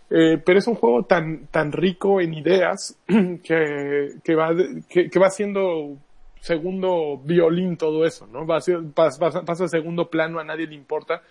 [0.10, 4.56] Eh, pero es un juego tan, tan rico en ideas que, que va,
[4.88, 5.98] que, que va siendo
[6.48, 8.48] segundo violín todo eso, ¿no?
[8.48, 8.60] Va
[8.94, 11.22] pasa, a segundo plano, a nadie le importa.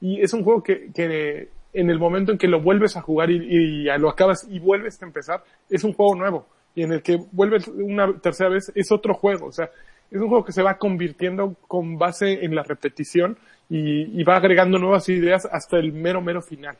[0.00, 3.30] Y es un juego que, que en el momento en que lo vuelves a jugar
[3.30, 6.46] y, lo acabas y vuelves a empezar, es un juego nuevo.
[6.74, 9.46] Y en el que vuelves una tercera vez, es otro juego.
[9.46, 9.70] O sea,
[10.10, 13.38] es un juego que se va convirtiendo con base en la repetición
[13.68, 16.76] y, va agregando nuevas ideas hasta el mero, mero final.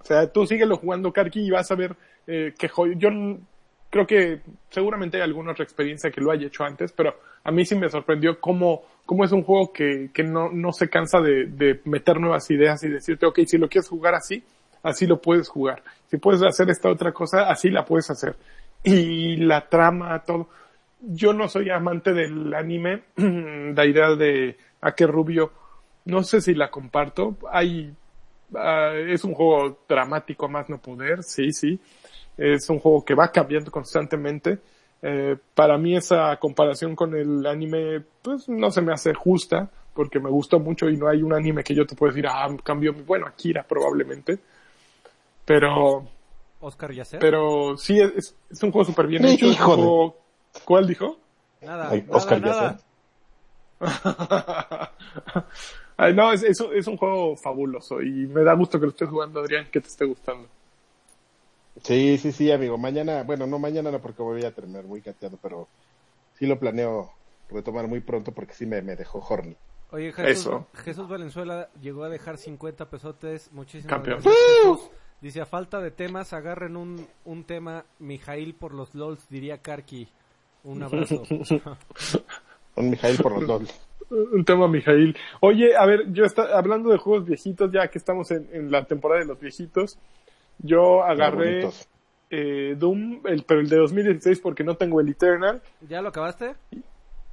[0.00, 1.94] O sea, tú síguelo jugando, Karki, y vas a ver
[2.26, 3.08] eh, que yo
[3.92, 4.40] creo que
[4.70, 7.14] seguramente hay alguna otra experiencia que lo haya hecho antes, pero
[7.44, 10.88] a mí sí me sorprendió cómo, cómo es un juego que, que no, no se
[10.88, 14.42] cansa de, de meter nuevas ideas y decirte, ok, si lo quieres jugar así,
[14.82, 15.82] así lo puedes jugar.
[16.10, 18.34] Si puedes hacer esta otra cosa, así la puedes hacer.
[18.82, 20.48] Y la trama, todo.
[21.02, 25.52] Yo no soy amante del anime, la idea de Ake Rubio,
[26.06, 27.36] no sé si la comparto.
[27.50, 27.94] Hay,
[28.54, 31.78] ah, es un juego dramático a más no poder, sí, sí.
[32.36, 34.58] Es un juego que va cambiando constantemente.
[35.02, 40.20] Eh, para mí esa comparación con el anime, pues no se me hace justa, porque
[40.20, 42.92] me gustó mucho y no hay un anime que yo te pueda decir, ah, cambió,
[42.94, 44.38] bueno, Akira probablemente.
[45.44, 46.06] Pero,
[46.60, 47.18] Oscar Yacer.
[47.18, 49.46] pero sí, es, es un juego súper bien hecho.
[49.46, 50.16] es un juego-
[50.64, 51.18] ¿Cuál dijo?
[51.62, 52.78] Nada, Ay, nada, Oscar nada.
[52.78, 52.92] Yacer.
[55.96, 59.08] Ay, no, es, es, es un juego fabuloso y me da gusto que lo estés
[59.08, 60.48] jugando, Adrián, que te esté gustando.
[61.82, 62.76] Sí, sí, sí, amigo.
[62.76, 65.68] Mañana, bueno, no mañana no porque voy a terminar muy cateado, pero
[66.38, 67.10] sí lo planeo
[67.50, 69.56] retomar muy pronto porque sí me, me dejó horny.
[69.90, 70.66] Oye, Jesús, Eso.
[70.74, 73.50] Jesús Valenzuela llegó a dejar 50 pesotes.
[73.52, 74.20] Muchísimas Campeón.
[74.22, 74.34] gracias.
[74.62, 74.90] Jesús.
[75.20, 77.84] Dice, a falta de temas, agarren un, un tema.
[77.98, 80.08] Mijail por los LOLs, diría Karki.
[80.64, 81.22] Un abrazo.
[82.76, 83.80] Un Mijail por los dos.
[84.10, 85.16] Un tema, Mijail.
[85.40, 88.84] Oye, a ver, yo está, hablando de juegos viejitos, ya que estamos en, en la
[88.84, 89.98] temporada de los viejitos,
[90.62, 91.68] yo agarré
[92.30, 95.60] eh, Doom, el, pero el de 2016 porque no tengo el Eternal.
[95.88, 96.54] ¿Ya lo acabaste?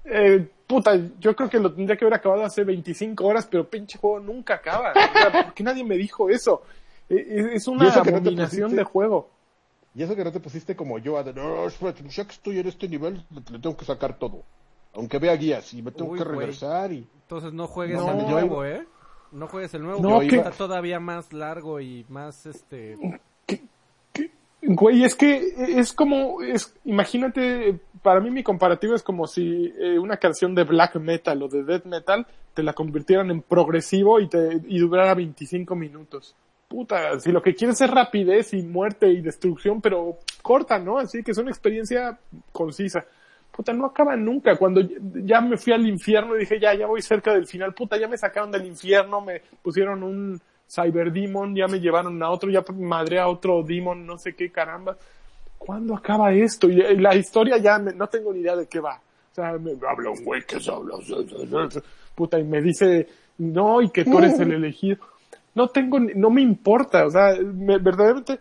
[0.03, 3.97] Eh, puta, yo creo que lo tendría que haber acabado hace 25 horas, pero pinche
[3.97, 4.91] juego nunca acaba.
[4.91, 6.64] O sea, ¿Por qué nadie me dijo eso?
[7.10, 9.30] Eh, es, es una no abominación de juego.
[9.95, 12.60] Y eso que no te pusiste como yo a de, no, espérate, ya que estoy
[12.60, 14.43] en este nivel, le, tengo que sacar todo.
[14.93, 17.07] Aunque vea guías y me tengo Uy, que regresar y...
[17.22, 18.85] Entonces no juegues No, yo nuevo, ¿eh?
[19.31, 22.97] No juegues el nuevo, No, que- está todavía más largo y más, este...
[24.61, 29.97] Güey, es que es como, es, imagínate, para mí mi comparativo es como si eh,
[29.97, 34.27] una canción de black metal o de death metal te la convirtieran en progresivo y
[34.27, 36.35] te y durara 25 minutos.
[36.68, 40.97] Puta, si lo que quieres es rapidez y muerte y destrucción, pero corta, ¿no?
[40.97, 42.19] Así que es una experiencia
[42.51, 43.06] concisa.
[43.60, 44.56] Puta, no acaba nunca.
[44.56, 44.80] Cuando
[45.26, 47.73] ya me fui al infierno y dije, ya, ya voy cerca del final.
[47.73, 50.40] Puta, ya me sacaron del infierno, me pusieron un
[50.73, 54.95] Cyberdemon, ya me llevaron a otro, ya madré a otro Demon, no sé qué caramba.
[55.57, 56.69] ¿Cuándo acaba esto?
[56.69, 58.95] Y, la historia ya me- no tengo ni idea de qué va.
[58.95, 60.95] O sea, me habla un güey que se habla,
[62.15, 63.10] puta, y me dice,
[63.40, 64.99] no, y que tú eres el elegido.
[65.53, 68.40] No tengo, no me importa, o sea, me- verdaderamente,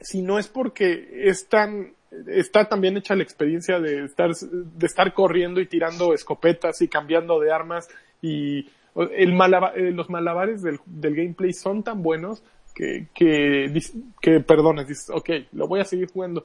[0.00, 1.90] si no es porque es tan,
[2.26, 7.40] está también hecha la experiencia de estar, de estar corriendo y tirando escopetas y cambiando
[7.40, 7.88] de armas
[8.20, 12.42] y el malaba- eh, los malabares del, del gameplay son tan buenos
[12.74, 13.72] que, que,
[14.20, 16.44] que perdones, dices, ok, lo voy a seguir jugando.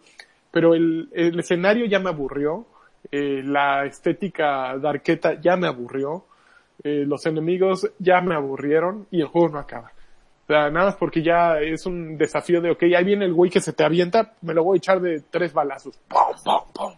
[0.52, 2.66] Pero el, el escenario ya me aburrió,
[3.12, 6.26] eh, la estética darketa ya me aburrió,
[6.84, 9.92] eh, los enemigos ya me aburrieron y el juego no acaba.
[10.48, 13.52] O sea, nada más porque ya es un desafío de, ok, ahí viene el güey
[13.52, 15.98] que se te avienta, me lo voy a echar de tres balazos.
[16.08, 16.94] ¡Pum, pum, pum!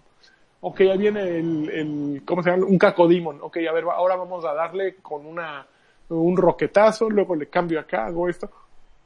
[0.61, 2.65] Ok, ahí viene el, el ¿cómo se llama?
[2.67, 3.39] Un cacodemon.
[3.41, 5.65] Ok, a ver, ahora vamos a darle con una,
[6.09, 8.51] un roquetazo, luego le cambio acá, hago esto.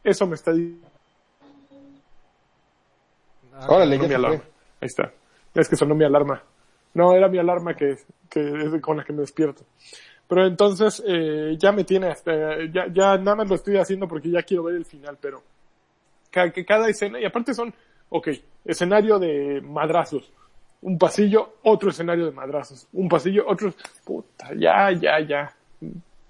[0.04, 0.88] Eso me está diciendo
[3.56, 4.38] Ah, Órale, mi ya alarma.
[4.40, 4.46] fue.
[4.82, 5.12] Ahí está.
[5.54, 6.42] Es que sonó mi alarma.
[6.96, 7.98] No, era mi alarma que,
[8.30, 9.64] que es con la que me despierto.
[10.34, 14.30] Pero entonces, eh, ya me tiene hasta, ya, ya nada más lo estoy haciendo porque
[14.32, 15.44] ya quiero ver el final, pero
[16.32, 17.74] ca- que cada escena, y aparte son,
[18.10, 18.30] ok,
[18.66, 20.32] escenario de madrazos,
[20.82, 23.74] un pasillo, otro escenario de madrazos, un pasillo, otro,
[24.04, 25.56] puta, ya, ya, ya.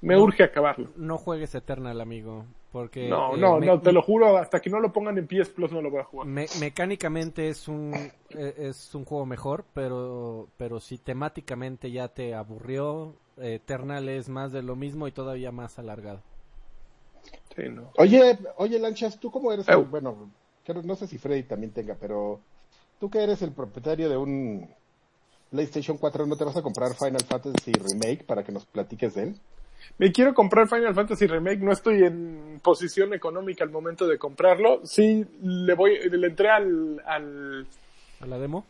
[0.02, 0.24] Me No.
[0.24, 0.90] urge acabarlo.
[0.98, 2.46] No juegues Eternal, amigo.
[2.74, 3.08] Porque...
[3.08, 5.52] No, eh, no, me- no, te lo juro, hasta que no lo pongan en PS
[5.54, 6.28] Plus no lo voy a jugar.
[6.28, 7.94] me- mecánicamente es un
[8.32, 14.51] eh, es un juego mejor, pero pero si temáticamente ya te aburrió, Eternal es más
[14.51, 16.22] de lo mismo y todavía más alargado.
[17.55, 17.91] Sí, no.
[17.97, 19.68] Oye, oye, Lanchas, ¿tú cómo eres?
[19.69, 20.30] el- bueno,
[20.84, 22.39] no sé si Freddy también tenga, pero
[22.99, 24.69] tú que eres el propietario de un
[25.51, 29.23] PlayStation 4, ¿no te vas a comprar Final Fantasy Remake para que nos platiques de
[29.23, 29.35] él?
[29.97, 34.85] Me quiero comprar Final Fantasy Remake, no estoy en posición económica al momento de comprarlo.
[34.85, 37.68] Sí, le voy, le entré al, al,
[38.22, 38.65] ¿A la demo?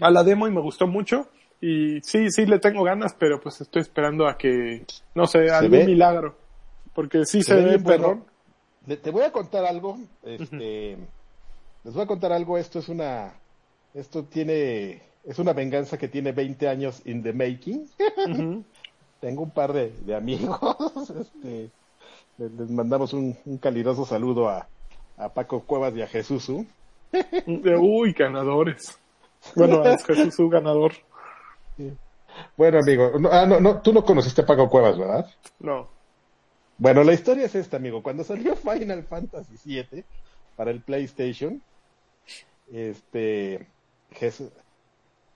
[0.00, 1.28] a la demo y me gustó mucho.
[1.60, 4.84] Y sí, sí le tengo ganas, pero pues estoy esperando a que,
[5.14, 6.36] no sé, algún ve- milagro.
[6.94, 8.24] Porque sí se, ve ve bueno.
[8.86, 9.00] perrón.
[9.02, 10.96] Te voy a contar algo, este,
[11.84, 13.34] les voy a contar algo, esto es una,
[13.94, 17.86] esto tiene, es una venganza que tiene 20 años in the making.
[19.20, 20.58] Tengo un par de, de amigos,
[21.20, 21.68] este,
[22.38, 24.66] les, les mandamos un, un caluroso saludo a,
[25.18, 26.48] a Paco Cuevas y a Jesús.
[27.46, 28.98] De, uy, ganadores.
[29.54, 30.48] Bueno, es Jesús su
[32.56, 35.26] Bueno, amigo, no, ah, no, no, tú no conociste a Paco Cuevas, ¿verdad?
[35.60, 35.88] No.
[36.78, 38.02] Bueno, la historia es esta, amigo.
[38.02, 40.06] Cuando salió Final Fantasy VII
[40.56, 41.62] para el PlayStation,
[42.66, 43.74] este,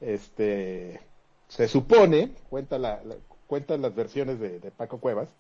[0.01, 1.01] este,
[1.49, 5.37] se supone, cuenta la, la- cuentan las versiones de, de Paco Cuevas,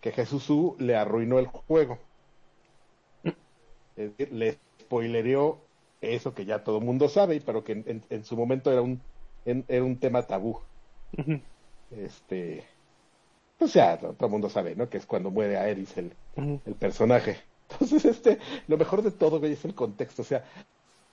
[0.00, 1.98] que Jesús Su le arruinó el juego.
[3.96, 5.68] Es decir, le spoilereó
[6.00, 8.82] eso que ya todo el mundo sabe, pero que en, en- en su momento era
[8.82, 9.02] un,
[9.46, 10.60] en- era un tema tabú.
[11.90, 12.64] Este,
[13.58, 14.88] o sea, to- todo el mundo sabe, ¿no?
[14.88, 16.60] Que es cuando muere Aeris el, ujú.
[16.66, 17.38] el personaje.
[17.70, 20.22] Entonces, este, lo mejor de todo, güey, es el contexto.
[20.22, 20.44] O sea,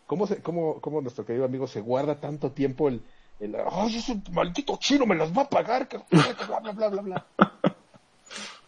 [0.08, 3.02] ¿cómo, se, cómo, cómo nuestro querido amigo se guarda tanto tiempo el,
[3.40, 5.88] el ¡ay, ese maldito chino me las va a pagar!
[5.88, 7.28] Que, que bla, bla, bla, bla, bla.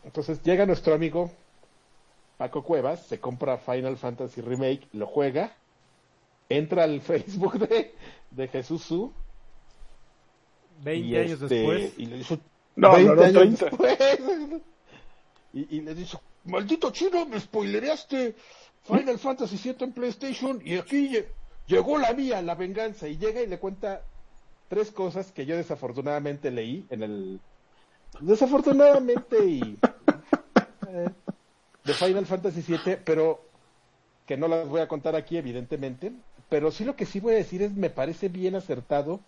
[0.04, 1.32] Entonces, llega nuestro amigo
[2.38, 5.52] Paco Cuevas, se compra Final Fantasy Remake, lo juega,
[6.50, 7.94] entra al Facebook de,
[8.32, 9.12] de Jesús Su
[10.86, 11.94] 20 y, años este, después.
[11.98, 12.40] y le dice,
[12.78, 13.66] No, 20 no, no, años 30.
[13.66, 14.62] después.
[15.54, 18.36] Y, y le dice, maldito chino, me spoilereaste
[18.84, 21.26] Final Fantasy VII en PlayStation y aquí lle-
[21.68, 23.08] llegó la mía, la venganza.
[23.08, 24.02] Y llega y le cuenta
[24.68, 27.40] tres cosas que yo desafortunadamente leí en el...
[28.20, 29.78] Desafortunadamente y...
[30.90, 31.10] eh,
[31.84, 33.42] de Final Fantasy VII, pero
[34.26, 36.12] que no las voy a contar aquí, evidentemente.
[36.50, 39.20] Pero sí lo que sí voy a decir es, me parece bien acertado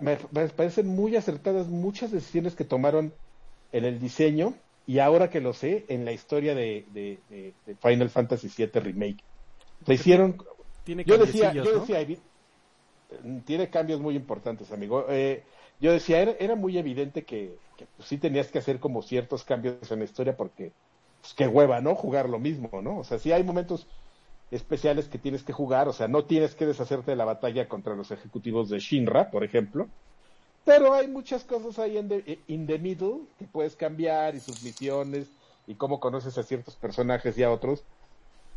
[0.00, 3.14] me, me parecen muy acertadas muchas decisiones que tomaron
[3.72, 4.54] en el diseño
[4.86, 8.80] y ahora que lo sé, en la historia de, de- de- de Final Fantasy VII
[8.80, 9.24] Remake.
[9.86, 10.38] Se hicieron,
[10.82, 11.72] Tiene yo decía, yo ¿no?
[11.72, 12.00] decía,
[13.10, 15.06] eh, tiene cambios muy importantes, amigo.
[15.10, 15.46] Eh,
[15.78, 19.44] yo decía, era, era muy evidente que, que, pues, sí tenías que hacer como ciertos
[19.44, 20.74] cambios en la historia porque,
[21.20, 21.94] pues qué hueva, ¿no?
[21.94, 22.98] Jugar lo mismo, ¿no?
[22.98, 23.88] O sea, sí hay momentos
[24.50, 27.94] especiales que tienes que jugar, o sea, no tienes que deshacerte de la batalla contra
[27.96, 29.90] los ejecutivos de Shinra, por ejemplo,
[30.64, 34.62] pero hay muchas cosas ahí en the, in the middle que puedes cambiar y sus
[34.62, 35.34] misiones
[35.66, 37.86] y cómo conoces a ciertos personajes y a otros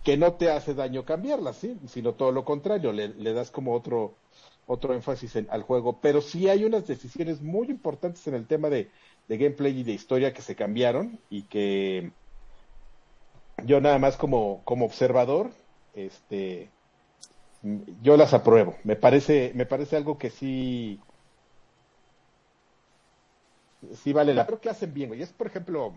[0.03, 1.80] que no te hace daño cambiarlas, ¿sí?
[1.88, 4.19] sino todo lo contrario, le, le das como otro
[4.65, 8.69] otro énfasis en- al juego, pero sí hay unas decisiones muy importantes en el tema
[8.69, 8.91] de,
[9.27, 12.13] de gameplay y de historia que se cambiaron y que
[13.65, 15.51] yo nada más como, como observador,
[15.93, 16.69] este,
[18.01, 18.76] yo las apruebo.
[18.84, 20.99] Me parece, me parece algo que sí,
[23.93, 24.45] sí vale la.
[24.45, 25.22] Creo que hacen bien, güey.
[25.22, 25.93] Es, por ejemplo,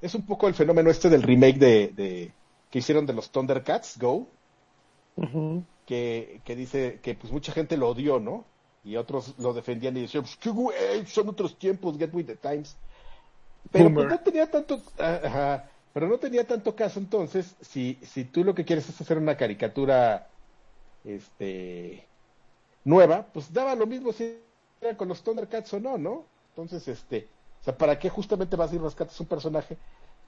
[0.00, 2.32] es un poco el fenómeno este del remake de, de
[2.70, 4.26] que hicieron de los Thundercats Go,
[5.86, 8.44] que, que dice que pues mucha gente lo odió, ¿no?
[8.84, 12.36] Y otros lo defendían y decían, pues qué güey, son otros tiempos, get with the
[12.36, 12.76] times.
[13.70, 18.24] Pero pues, no tenía tanto, ah, ajá, pero no tenía tanto caso entonces, si, si
[18.24, 20.28] tú lo que quieres es hacer una caricatura,
[21.04, 22.04] este,
[22.84, 24.38] nueva, pues daba lo mismo si
[24.80, 26.24] era con los Thundercats o no, ¿no?
[26.50, 27.28] Entonces, este,
[27.62, 29.76] o sea, ¿para qué justamente vas a ir rescatas un personaje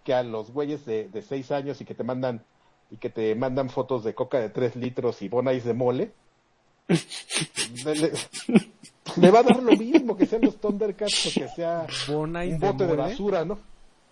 [0.04, 2.42] que a los güeyes de, de seis años y que te mandan
[2.90, 6.12] y que te mandan fotos de coca de tres litros y bonais de mole?
[7.84, 8.12] le, le-
[9.16, 12.60] le va a dar lo mismo que sean los Thundercats o que sea Bonais un
[12.60, 13.58] bote de, basura, ¿no?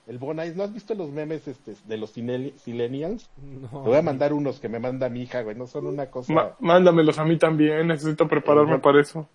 [0.06, 3.28] El Bonais, ¿no has visto los memes este, de los Silenials?
[3.42, 3.68] No.
[3.68, 6.32] Te voy a mandar unos que me manda mi hija, güey, no son una cosa...
[6.32, 9.26] Ma- mándamelos a mí también, necesito prepararme El- para eso.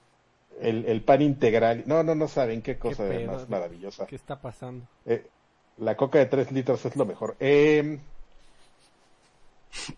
[0.62, 1.84] el, el pan integral.
[1.88, 4.06] No, no, no saben qué cosa Qué de pedo, más maravillosa.
[4.06, 4.86] ¿Qué está pasando?
[5.08, 5.26] Eh,
[5.80, 7.36] la coca de tres litros es lo mejor.
[7.40, 7.98] Eh,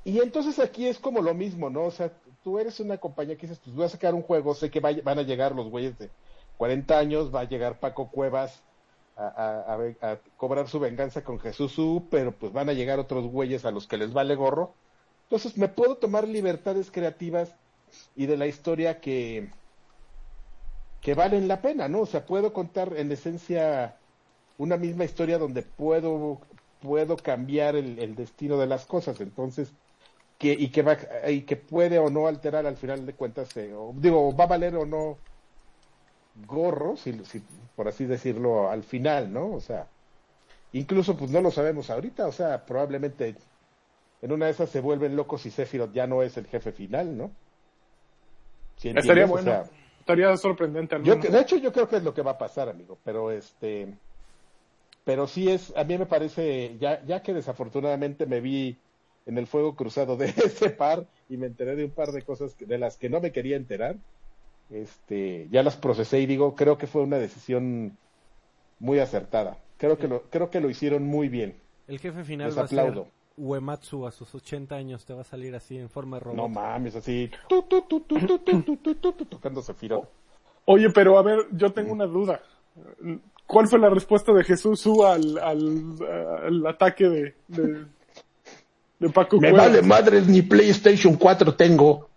[0.04, 1.84] y entonces aquí es como lo mismo, ¿no?
[1.84, 2.12] O sea,
[2.44, 5.20] tú eres una compañía que dices, pues voy a sacar un juego, sé que van
[5.20, 6.10] a llegar los güeyes de
[6.58, 8.62] 40 años, va a llegar Paco Cuevas
[9.16, 13.66] a, a- cobrar su venganza con Jesús U, pero pues van a llegar otros güeyes
[13.66, 14.80] a los que les vale gorro.
[15.24, 17.60] Entonces me puedo tomar libertades creativas
[18.16, 19.52] y de la historia que,
[21.00, 22.02] que valen la pena, ¿no?
[22.02, 24.04] O sea, puedo contar en esencia
[24.58, 26.42] una misma historia donde puedo
[26.80, 29.76] puedo cambiar el, el destino de las cosas entonces
[30.38, 30.98] que y que va
[31.30, 34.48] y que puede o no alterar al final de cuentas eh, o, digo va a
[34.48, 35.24] valer o no
[36.36, 37.44] gorro si, si-
[37.76, 39.88] por así decirlo al final no o sea
[40.74, 43.36] incluso pues no lo sabemos ahorita o sea probablemente
[44.22, 47.18] en una de esas se vuelven locos y Sephiroth ya no es el jefe final
[47.18, 47.32] no
[48.78, 49.26] ¿Sí Estaría?
[49.26, 49.52] O bueno.
[49.52, 49.66] sea,
[50.00, 52.68] Estaría sorprendente al yo, de hecho, yo creo que es lo que va a pasar,
[52.70, 53.96] amigo, pero este,
[55.04, 58.78] pero sí es, a mí me parece, ya, ya que desafortunadamente me vi
[59.26, 62.58] en el fuego cruzado de ese par y me enteré de un par de cosas
[62.58, 63.98] de las que no me quería enterar,
[64.72, 67.98] este, ya las procesé y digo, creo que fue una decisión
[68.80, 69.58] muy acertada.
[69.78, 71.56] Creo que lo, creo que lo hicieron muy bien.
[71.88, 73.02] El jefe final Les aplaudo.
[73.02, 73.06] a
[73.38, 76.38] Uematsu a sus 80 años te va a salir así en forma de robot.
[76.38, 80.08] No mames, así tu, tu, tu, tocando Zafiro.
[80.66, 82.42] Oye, pero a ver, yo tengo una duda.
[83.48, 87.86] ¿Cuál fue la respuesta de Jesús U al, al, ataque de, de,
[89.00, 92.10] de Paco Me vale madres, ni PlayStation 4 tengo.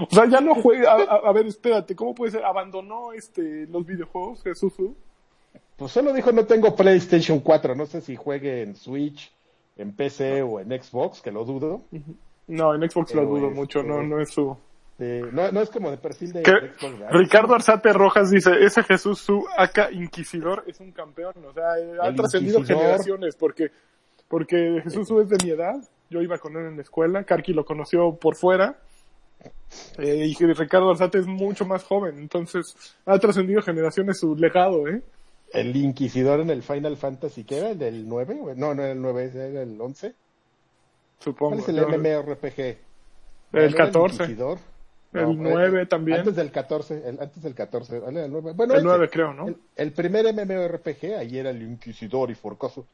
[0.00, 0.92] O sea, ya no juega.
[0.92, 2.44] A, ver, espérate, ¿cómo puede ser?
[2.44, 4.96] ¿Abandonó este los videojuegos Jesús Su?
[5.76, 7.74] Pues solo dijo no tengo PlayStation 4.
[7.74, 9.32] No sé si juegue en Switch,
[9.76, 11.82] en PC o en Xbox, que lo dudo.
[12.46, 14.56] No, en Xbox lo dudo este, mucho, no, no es su.
[14.98, 17.12] Eh, no, no es como de perfil de Que Xbox.
[17.12, 21.34] Ricardo Arzate Rojas dice, ese Jesús Su, acá Inquisidor, es un campeón.
[21.48, 23.70] O sea, eh, ha trascendido generaciones porque,
[24.28, 25.76] porque Jesús Su es de mi edad.
[26.10, 27.24] Yo iba con él en la escuela.
[27.24, 28.76] Karki lo conoció por fuera.
[29.98, 32.18] Eh, y Ricardo Arzate es mucho más joven.
[32.18, 32.74] Entonces,
[33.06, 35.02] ha trascendido generaciones su legado, ¿eh?
[35.52, 37.70] El Inquisidor en el Final Fantasy, ¿qué era?
[37.70, 38.54] ¿El del 9?
[38.56, 40.14] No, no era el 9, era el 11.
[41.18, 41.56] Supongo.
[41.56, 42.58] ¿Cuál es el Yo- MMORPG?
[42.60, 42.76] El
[43.52, 44.14] ¿No era 14.
[44.22, 44.58] Inquisidor?
[45.12, 46.18] El No, 9 eh, también.
[46.20, 48.24] Antes del 14, el, antes del 14, ¿vale?
[48.26, 48.52] El 9.
[48.54, 48.86] Bueno, El ese.
[48.86, 49.48] 9 creo, ¿no?
[49.48, 52.84] El, el primer MMORPG, ahí era el Inquisidor y forcó su,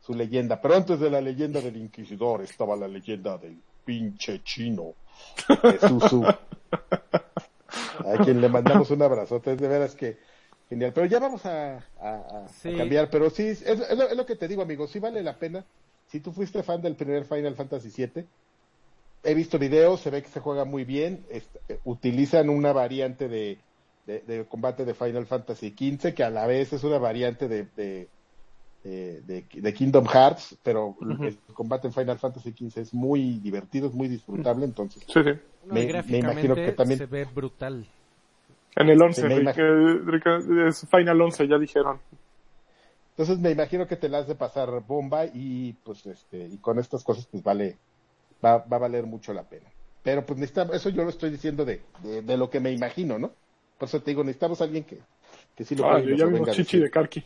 [0.00, 0.60] su leyenda.
[0.60, 4.92] Pero antes de la leyenda del Inquisidor estaba la leyenda del pinche chino.
[8.06, 9.52] A quien le mandamos un abrazote.
[9.52, 10.18] Es de veras que
[10.68, 10.92] genial.
[10.92, 12.74] Pero ya vamos a, a- a- a Sí.
[12.76, 13.10] cambiar.
[13.10, 14.86] Pero sí, es, es lo, es lo que te digo, amigo.
[14.86, 15.66] Sí vale la pena.
[16.06, 18.28] Si tú fuiste fan del primer Final Fantasy VII,
[19.22, 21.26] he visto videos, se ve que se juega muy bien.
[21.30, 21.42] eh,
[21.84, 23.58] utilizan una variante de,
[24.06, 27.64] de, de combate de Final Fantasy XV, que a la vez es una variante de,
[27.64, 28.13] de,
[28.84, 33.88] de, de- de Kingdom Hearts, pero el combate en Final Fantasy XV es muy divertido,
[33.88, 35.30] es muy disfrutable, entonces Sí, sí.
[35.66, 37.86] No, me- me imagino que también- se ve brutal.
[38.76, 41.98] En el 11, Sí, me Rick- eh, Rick- es Final 11, ya dijeron.
[43.10, 46.78] Entonces me imagino que te la has de pasar bomba y pues este y con
[46.80, 47.76] estas cosas pues vale
[48.44, 49.70] va, va a valer mucho la pena.
[50.02, 53.18] Pero pues necesitamos, eso yo lo estoy diciendo de, de, de lo que me imagino,
[53.18, 53.30] ¿no?
[53.78, 54.98] Por eso te digo, necesitamos a alguien que,
[55.54, 57.24] que sí lo Ah, juegue y nos ya vimos chichi de Karki.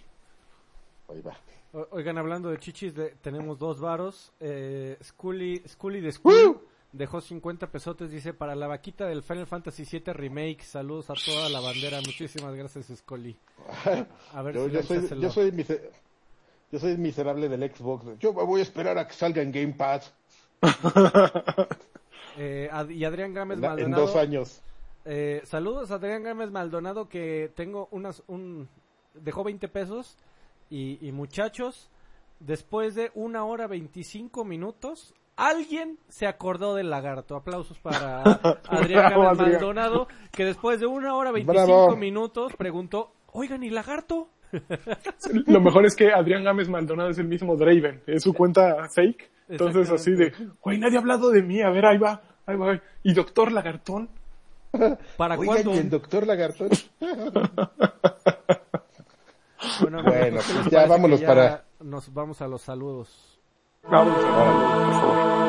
[1.09, 1.37] Ahí va.
[1.73, 4.33] O- Oigan, hablando de chichis, de- tenemos dos varos.
[4.41, 6.61] Eh, Scully, Scully de School
[6.93, 10.63] dejó 50 pesotes, dice, para la vaquita del Final Fantasy VII Remake.
[10.63, 11.99] Saludos a toda la bandera.
[12.01, 13.37] Muchísimas gracias, Scully.
[14.35, 15.31] A ver Yo, si yo le soy, yo ojo.
[15.35, 15.91] soy mise-
[16.73, 18.19] yo soy miserable del Xbox.
[18.19, 20.13] Yo voy a esperar a que salga en Game Pass
[22.37, 24.07] Eh, Ad- y Adrián Gámez en, en Maldonado.
[24.07, 24.61] dos años.
[25.05, 28.69] Eh, saludos a Adrián Gámez Maldonado que tengo unas un
[29.15, 30.17] dejó 20 pesos
[30.71, 31.91] y, y muchachos
[32.41, 38.23] después de una hora 25 minutos alguien se acordó del lagarto aplausos para
[38.69, 39.53] Adrián Bravo, Adrián.
[39.53, 41.97] Maldonado que después de una hora 25 Bravo.
[41.97, 44.29] minutos preguntó oigan y lagarto
[45.47, 49.31] Lo mejor es que Adrián Gámez Maldonado es el mismo Draven, es su cuenta fake.
[49.49, 50.33] Entonces así de,
[50.63, 52.81] güey, nadie ha hablado de mí, a ver, ahí va, ahí va.
[53.03, 54.09] Y Doctor Lagartón,
[55.17, 56.67] para Oigan, cuándo y el doctor Lagarto.
[59.81, 63.39] bueno, Bueno, ¿qué pues ya vámonos que para- nos vamos a los saludos
[63.83, 65.49] vamos a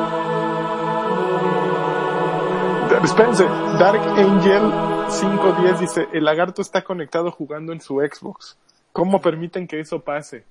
[3.04, 4.72] Espérense, Dark Angel
[5.10, 8.58] 510 dice, el lagarto está conectado jugando en su Xbox.
[8.92, 10.44] ¿Cómo permiten que eso pase?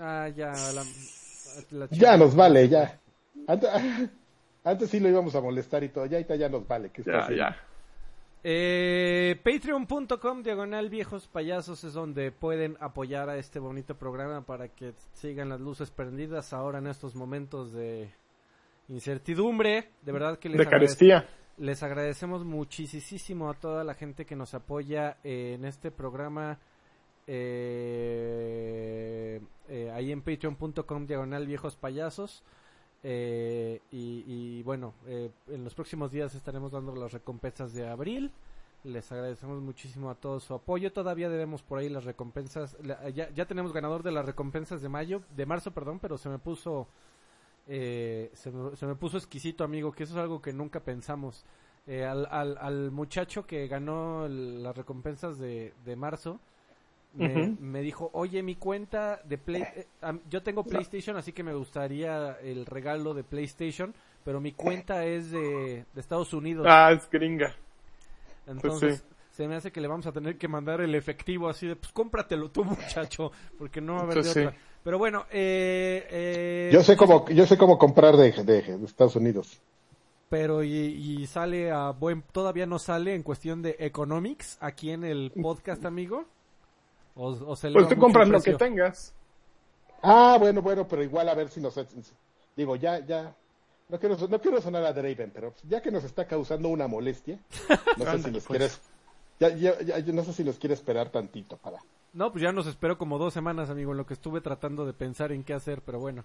[0.00, 0.82] ah ya la,
[1.70, 2.98] la Ya nos vale, ya.
[3.46, 3.70] Antes,
[4.64, 6.90] antes sí lo íbamos a molestar y todo, ya ya nos vale.
[6.90, 7.44] ¿qué está Ya, haciendo?
[7.44, 7.56] ya.
[8.42, 14.94] Eh, Patreon.com diagonal viejos payasos es donde pueden apoyar a este bonito programa para que
[15.12, 18.10] sigan las luces prendidas ahora en estos momentos de
[18.88, 19.90] incertidumbre.
[20.02, 21.28] De verdad que les, De carestía.
[21.58, 26.58] les agradecemos muchísimo a toda la gente que nos apoya en este programa.
[28.22, 32.42] eh, eh, ahí en patreon.com diagonal viejos payasos.
[33.02, 38.32] Eh, y, bueno, eh, en los próximos días estaremos dando las recompensas de abril.
[38.82, 40.92] Les agradecemos muchísimo a todo su apoyo.
[40.92, 42.76] Todavía debemos por ahí las recompensas.
[43.14, 46.38] ya, ya tenemos ganador de las recompensas de mayo, de marzo, perdón, pero se me
[46.38, 46.88] puso,
[47.66, 51.44] eh, se, se me puso exquisito, amigo, que eso es algo que nunca pensamos.
[51.86, 56.38] Eh, al, al, al muchacho que ganó las recompensas de, de marzo,
[57.14, 59.62] me, me dijo, oye, mi cuenta de Play...
[59.62, 59.86] eh,
[60.28, 65.30] yo tengo PlayStation, así que me gustaría el regalo de PlayStation, pero mi cuenta es
[65.30, 66.66] de, de Estados Unidos.
[66.68, 67.54] Ah, es gringa.
[68.46, 69.04] Entonces, sí.
[69.32, 71.92] se me hace que le vamos a tener que mandar el efectivo así de, pues
[71.92, 74.40] cómpratelo tú, muchacho, porque no va a haber Pues de sí.
[74.46, 74.56] otra.
[74.82, 79.14] Pero bueno, eh, eh, Yo sé cómo, yo sé cómo comprar de, de- de Estados
[79.16, 79.60] Unidos.
[80.30, 85.04] Pero y, y sale a buen, todavía no sale en cuestión de economics aquí en
[85.04, 86.24] el podcast, amigo.
[87.14, 89.14] O, o se Pues tú compras lo que tengas.
[90.02, 91.74] Ah, bueno, bueno, pero igual a ver si nos...
[92.56, 93.34] Digo, ya, ya...
[93.88, 97.38] No quiero, no quiero sonar a Draven, pero ya que nos está causando una molestia,
[97.98, 98.46] no sé si nos pues.
[98.46, 98.80] quieres...
[99.40, 101.78] Ya, ya, ya, no sé si nos quiere esperar tantito para...
[102.12, 104.92] No, pues ya nos esperó como dos semanas, amigo, en lo que estuve tratando de
[104.92, 106.24] pensar en qué hacer, pero bueno.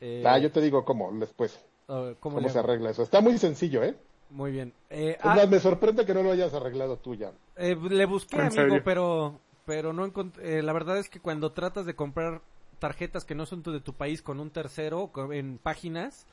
[0.00, 1.58] Eh, Ah, yo te digo cómo, después,
[1.88, 3.02] ver, ¿cómo se arregla eso.
[3.02, 3.94] Está muy sencillo, ¿eh?
[4.30, 4.72] Muy bien.
[4.90, 7.32] Eh, ah, más, me sorprende que no lo hayas arreglado tú ya.
[7.56, 8.82] eh, le busqué, ¿En amigo, serio?
[8.84, 10.58] pero pero no encontré.
[10.58, 12.40] eh, la verdad es que cuando tratas de comprar
[12.78, 16.26] tarjetas que no son tu- de tu país con un tercero en páginas,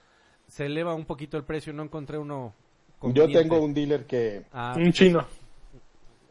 [0.48, 1.72] se eleva un poquito el precio.
[1.74, 2.53] No encontré uno.
[3.02, 4.45] Yo tengo un dealer que...
[4.52, 5.26] Ah, Un chino.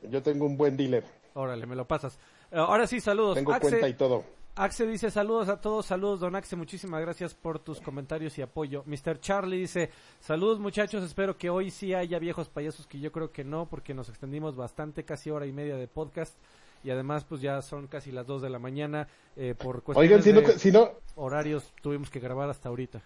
[0.09, 1.05] Yo tengo un buen dealer.
[1.35, 2.19] órale, me lo pasas.
[2.51, 3.35] Eh, ahora sí, saludos.
[3.37, 4.25] Tengo Axe, cuenta y todo.
[4.57, 8.83] Axe dice saludos a todos, saludos Don Axe, muchísimas gracias por tus comentarios y apoyo.
[8.85, 9.21] Mr.
[9.21, 13.45] Charlie dice saludos muchachos, espero que hoy sí haya viejos payasos, que yo creo que
[13.45, 16.37] no, porque nos extendimos bastante, casi hora y media de podcast
[16.85, 20.23] y además pues ya son casi las 2 de la mañana, eh, por cuestiones Oigan,
[20.23, 23.03] si no, de si, no, horarios tuvimos que grabar hasta ahorita.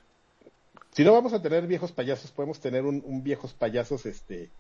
[0.93, 4.51] si no vamos a tener viejos payasos, podemos tener un, un viejos payasos este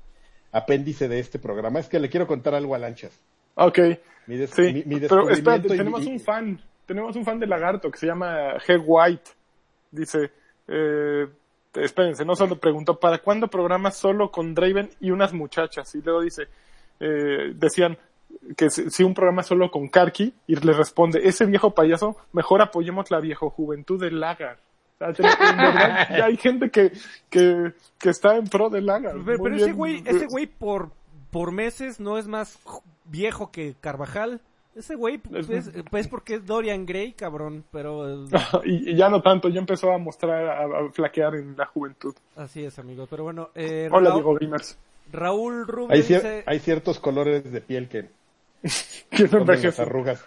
[0.52, 1.80] apéndice de este programa.
[1.80, 3.18] Es que le quiero contar algo a Lanchas.
[3.56, 3.78] Ok,
[4.26, 4.62] Mi, des- sí.
[4.72, 6.60] mi- mi Pero espérate, tenemos y- un fan.
[6.86, 8.82] Tenemos un fan de Lagarto que se llama G.
[8.84, 9.30] White.
[9.90, 10.30] Dice,
[10.68, 11.26] eh,
[11.74, 15.94] espérense, no solo preguntó, ¿para cuándo programas solo con Draven y unas muchachas?
[15.94, 16.42] Y luego dice,
[17.00, 17.96] eh, decían
[18.56, 23.10] que si, un programa solo con Karki, y le responde, ese viejo payaso, mejor apoyemos
[23.10, 24.58] la viejo juventud de Lagar.
[25.00, 26.92] O sea, verdad, hay gente que,
[27.28, 29.16] que, que está en pro de Lagar.
[29.24, 30.90] Pero, ese güey, ese güey por,
[31.30, 32.58] por meses no es más
[33.04, 34.40] viejo que Carvajal.
[34.76, 38.24] Ese güey Es- pues, pues porque es Dorian Gray, cabrón, pero...
[38.24, 38.28] eh,
[38.64, 42.14] y, y ya no tanto, ya empezó a mostrar, a, a flaquear en la juventud.
[42.36, 43.06] Así es, amigos.
[43.10, 44.78] Pero bueno, eh, Hola, Raúl, Diego Gamers.
[45.12, 48.08] Raúl Rubio hay, cier- dice, hay ciertos colores de piel que
[49.10, 49.82] Que no ponen las envejece.
[49.82, 50.24] arrugas.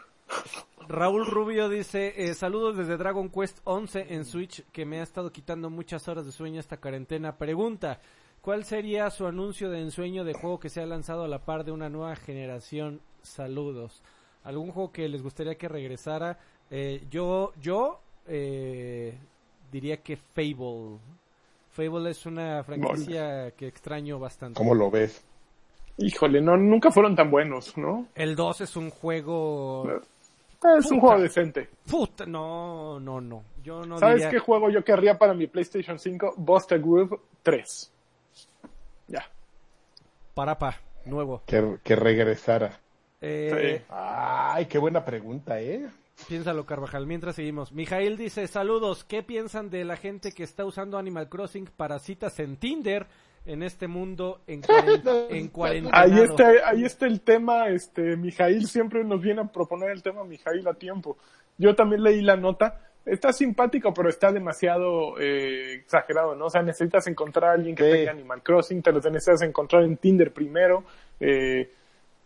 [0.88, 5.32] Raúl Rubio dice, eh, saludos desde Dragon Quest 11 en Switch, que me ha estado
[5.32, 7.38] quitando muchas horas de sueño esta cuarentena.
[7.38, 8.00] Pregunta,
[8.42, 11.66] ¿cuál sería su anuncio de ensueño de juego que se ha lanzado a la par
[11.66, 13.02] de una nueva generación?
[13.22, 14.02] Saludos.
[14.44, 16.40] ¿Algún juego que les gustaría que regresara?
[16.72, 19.18] Eh, yo, yo eh,
[19.72, 21.00] diría que Fable.
[21.72, 24.58] Fable es una franquicia que extraño bastante.
[24.58, 25.22] ¿Cómo lo ves?
[25.98, 28.08] Híjole, no, nunca fueron tan buenos, ¿no?
[28.14, 30.02] El 2 es un juego...
[30.80, 31.70] Es un juego decente.
[31.90, 33.44] Puta, no, no, no.
[33.64, 34.32] Yo no ¿Sabes diría...
[34.32, 36.34] qué juego yo querría para mi PlayStation 5?
[36.38, 37.92] Buster Groove 3.
[39.08, 39.24] Ya.
[40.34, 41.44] Parapa, nuevo.
[41.46, 42.80] Que, que regresara.
[43.22, 45.88] Eh, Ay, qué buena pregunta, ¿eh?
[46.28, 47.06] Piénsalo, Carvajal.
[47.06, 47.72] Mientras seguimos.
[47.72, 49.04] Mijail dice, saludos.
[49.04, 53.08] ¿Qué piensan de la gente que está usando Animal Crossing para citas en Tinder
[53.48, 54.62] en este mundo en,
[55.30, 55.98] en cuarentena?
[56.00, 60.24] Ahí está, ahí está el tema, este, Mijail siempre nos viene a proponer el tema
[60.24, 61.18] Mijail a tiempo.
[61.58, 62.82] Yo también leí la nota.
[63.06, 66.48] Está simpático, pero está demasiado eh, exagerado, ¿no?
[66.48, 67.92] O sea, necesitas encontrar a alguien que Sí.
[68.00, 70.84] tenga Animal Crossing, te lo necesitas encontrar en Tinder primero.
[71.20, 71.72] Eh,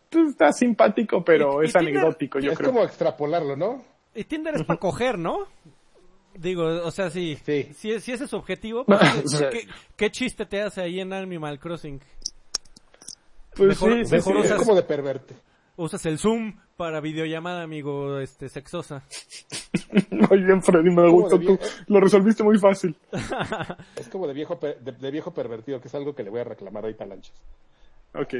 [0.09, 2.71] pues está simpático, pero Y- y es Tinder- anecdótico, yo es creo.
[2.71, 3.83] como extrapolarlo, ¿no?
[4.15, 5.45] Y Tinder es para coger, ¿no?
[6.41, 7.37] Digo, o sea, sí.
[7.45, 7.69] Sí.
[7.75, 8.99] Si, si ese es su objetivo, pues.
[9.51, 12.01] ¿qué, qué chiste te hace ahí en Animal Crossing?
[13.55, 14.39] Pues mejor- sí, sí, mejor sí.
[14.41, 15.35] es usas- como de perverte.
[15.77, 19.03] Usas el Zoom para videollamada, amigo, este, sexosa.
[20.11, 21.37] Muy bien, Freddy, me ¿Cómo gustó.
[21.37, 22.95] de Tú lo resolviste muy fácil.
[23.95, 26.41] Es como de viejo, per- de, de viejo pervertido, que es algo que le voy
[26.41, 27.35] a reclamar ahorita a Lanchas.
[28.13, 28.33] Ok.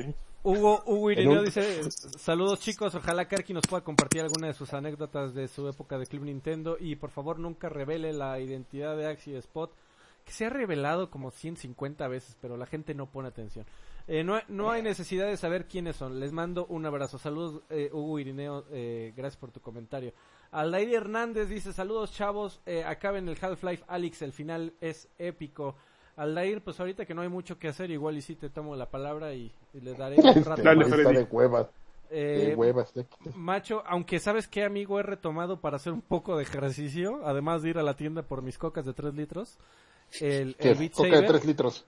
[0.44, 1.84] Hugo, Hugo Irineo un- dice,
[2.18, 6.08] saludos chicos, ojalá Karki nos pueda compartir alguna de sus anécdotas de su época de
[6.08, 9.72] Club Nintendo y por favor nunca revele la identidad de Axie Spot,
[10.26, 13.66] que se ha revelado como 150 veces, pero la gente no pone atención.
[14.08, 17.20] Eh, no, no hay necesidad de saber quiénes son, les mando un abrazo.
[17.20, 20.12] Saludos eh, Hugo Irineo, eh, gracias por tu comentario.
[20.50, 25.76] Aldair Hernández dice, saludos chavos, eh, acaben el Half-Life Alyx, el final es épico.
[26.18, 28.90] Aldair, pues ahorita que no hay mucho que hacer, igual y sí te tomo la
[28.90, 31.68] palabra y, y le daré un Este, rato Dale, de huevas,
[32.14, 32.56] Eh.
[33.36, 37.70] Macho, aunque sabes que amigo he retomado para hacer un poco de ejercicio, además de
[37.70, 39.58] ir a la tienda por mis cocas de 3 litros,
[40.20, 40.72] el, ¿Qué?
[40.72, 41.86] el Beat Coca de Saber, 3 litros.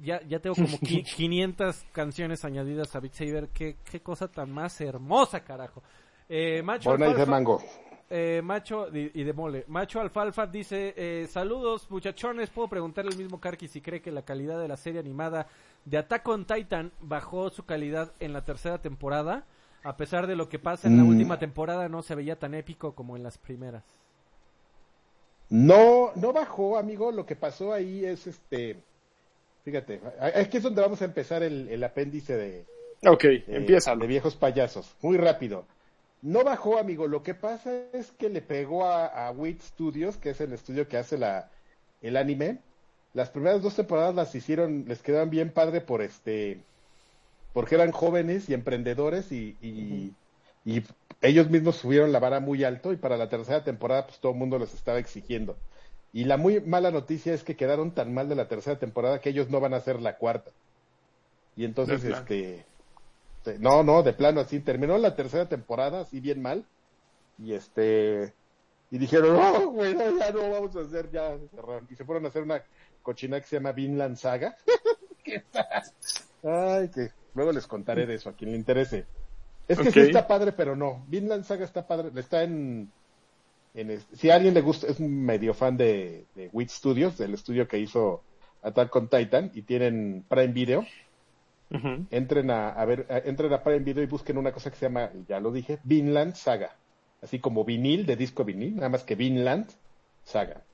[0.00, 4.52] ya, ya tengo como qui- 500 canciones añadidas a Beat Saber, qué, qué cosa tan
[4.52, 5.82] más hermosa, carajo.
[6.28, 7.62] Eh, Macho de Alfalfa- mango.
[8.10, 9.64] Eh, Macho y, y de mole.
[9.68, 14.22] Macho Alfalfa dice, eh, saludos muchachones, puedo preguntarle al mismo Karki si cree que la
[14.22, 15.46] calidad de la serie animada
[15.84, 19.44] de Attack on Titan bajó su calidad en la tercera temporada,
[19.82, 21.08] a pesar de lo que pasa en la Mm.
[21.08, 23.84] última temporada no se veía tan épico como en las primeras.
[25.50, 27.12] No, no bajó, amigo.
[27.12, 28.76] Lo que pasó ahí es este.
[29.64, 32.64] Fíjate, aquí es donde vamos a empezar el, el apéndice de,
[33.06, 33.94] Ok, eh, empieza.
[33.96, 34.94] de viejos payasos.
[35.02, 35.64] Muy rápido.
[36.24, 37.06] No bajó, amigo.
[37.06, 40.88] Lo que pasa es que le pegó a, a WIT Studios, que es el estudio
[40.88, 41.50] que hace la,
[42.00, 42.60] el anime.
[43.12, 46.62] Las primeras dos temporadas las hicieron, les quedaban bien padre por este,
[47.52, 50.14] porque eran jóvenes y emprendedores y, y,
[50.64, 50.82] y
[51.20, 54.38] ellos mismos subieron la vara muy alto y para la tercera temporada pues todo el
[54.38, 55.56] mundo les estaba exigiendo.
[56.14, 59.28] Y la muy mala noticia es que quedaron tan mal de la tercera temporada que
[59.28, 60.52] ellos no van a hacer la cuarta.
[61.54, 62.64] Y entonces, este,
[63.44, 66.64] este, no, no, de plano así, terminó la tercera temporada así bien mal.
[67.38, 68.32] Y este,
[68.90, 71.86] y dijeron, no, güey, no, ya no vamos a hacer, ya cerraron.
[71.90, 72.62] Y se fueron a hacer una
[73.02, 74.56] cochina que se llama Vinland Saga.
[75.24, 75.82] ¿Qué tal?
[76.42, 79.04] Ay, que luego les contaré de eso a quien le interese.
[79.68, 81.04] Es que sí está padre, pero no.
[81.08, 82.90] Vinland Saga está padre, está en,
[83.74, 87.34] en si a alguien le gusta, es un medio fan de, de Wit Studios, del
[87.34, 88.22] estudio que hizo
[88.62, 90.86] Attack on Titan, y tienen Prime Video,
[92.10, 94.86] Entren a, a ver, a- entren a Prime Video y busquen una cosa que se
[94.86, 96.80] llama, ya lo dije, Vinland Saga.
[97.20, 99.70] Así como vinil, de disco vinil, nada más que Vinland
[100.22, 100.68] Saga.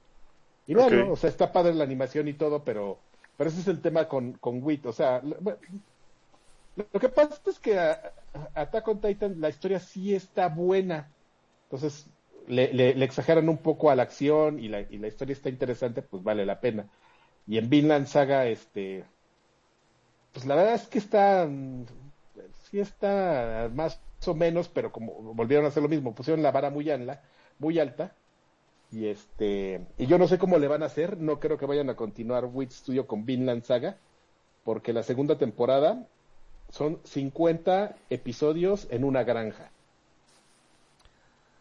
[0.67, 0.93] Y no, Ok.
[0.93, 3.05] no, o sea, está padre la animación y todo, pero,
[3.37, 4.87] pero ese es el tema con, con Wit.
[4.87, 5.59] O sea, lo, bueno,
[6.77, 7.93] lo que pasa es que a,
[8.33, 11.15] a Attack on Titan la historia sí está buena.
[11.69, 12.13] Entonces,
[12.47, 15.49] le, le, le exageran un poco a la acción y la, y la historia está
[15.51, 16.91] interesante, pues vale la pena.
[17.47, 19.07] Y en Vinland Saga, este,
[20.33, 21.49] pues la verdad es que está,
[22.71, 26.71] sí está más o menos, pero como volvieron a hacer lo mismo, pusieron la vara
[26.71, 27.23] muy alta,
[27.59, 28.13] muy alta,
[28.93, 31.91] y este, y yo no sé cómo le van a hacer, no creo que vayan
[31.91, 33.97] a continuar Wit Studio con Vinland Saga,
[34.65, 36.07] porque la segunda temporada
[36.71, 39.71] son 50 episodios en una granja.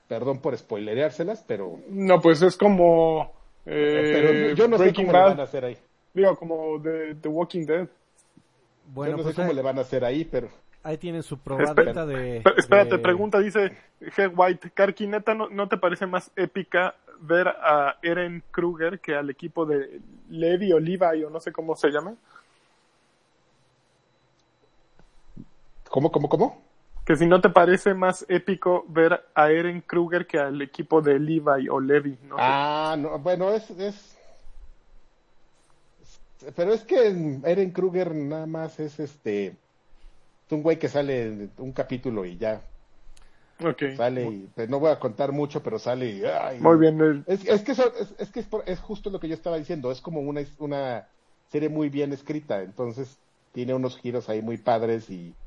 [0.08, 3.32] Perdón por spoilereárselas, pero, No, pues es como
[3.66, 5.78] eh, pero yo no sé Breaking cómo le van a hacer ahí.
[6.14, 7.88] digo, como The, The Walking Dead.
[8.94, 10.50] Bueno, yo no pues sé cómo ahí, le van a hacer ahí, pero
[10.84, 12.38] ahí tienen su probadita de...
[12.38, 13.72] Espera- Espérate, de- pregunta, dice
[14.18, 19.16] Head White, Karki, ¿neta no, no te parece más épica ver a Eren Kruger que
[19.16, 20.00] al equipo de
[20.30, 22.16] Levi o Levi o no sé cómo se llama?
[25.90, 26.62] ¿cómo, cómo, cómo?
[27.06, 31.20] Que si no te parece más épico ver a Eren Kruger que al equipo de
[31.20, 32.36] Levi o Levi, no.
[32.40, 34.19] Ah, no, bueno, es, es...
[36.56, 36.98] Pero es que
[37.46, 39.48] Eren Kruger nada más es este...
[39.48, 42.70] Es un güey que sale en un capítulo y ya
[43.64, 43.84] Ok.
[43.88, 44.48] sale y...
[44.48, 46.24] pues, no voy a contar mucho, pero sale y...
[46.26, 47.26] ay, Muy bien.
[47.26, 49.58] Es, es que, eso- es, es que es, por- es justo lo que yo estaba
[49.58, 51.10] diciendo, es como una, una
[51.48, 53.20] serie muy bien escrita, entonces
[53.52, 55.38] tiene unos giros ahí muy padres y,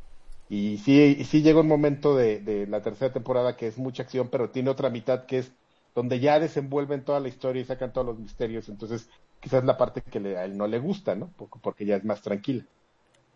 [0.48, 4.05] y sí, y sí llega un momento de, de la tercera temporada que es mucha
[4.05, 5.52] acción, pero tiene otra mitad que es
[5.94, 9.09] donde ya desenvuelven toda la historia y sacan todos los misterios, entonces
[9.43, 11.27] quizás la parte que le- a él no le gusta, ¿no?
[11.36, 12.64] Por- Porque ya es más tranquila.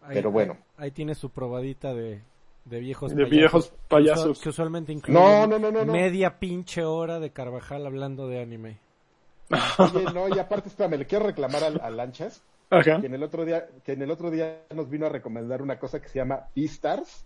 [0.03, 0.57] ahí- pero bueno.
[0.79, 2.23] Ahí, ahí tiene su probadita de,
[2.65, 4.41] de viejos De viejos que usual- payasos.
[4.41, 5.93] Que usualmente incluye No, no, no, no, no.
[5.93, 8.79] media pinche hora de Carvajal hablando de anime.
[9.79, 12.43] Oye, no, y aparte, espérame, le quiero reclamar al- a Lanchas.
[12.69, 13.01] Ajá.
[13.01, 15.79] que en el otro día que en el otro día nos vino a recomendar una
[15.79, 17.25] cosa que se llama Beastars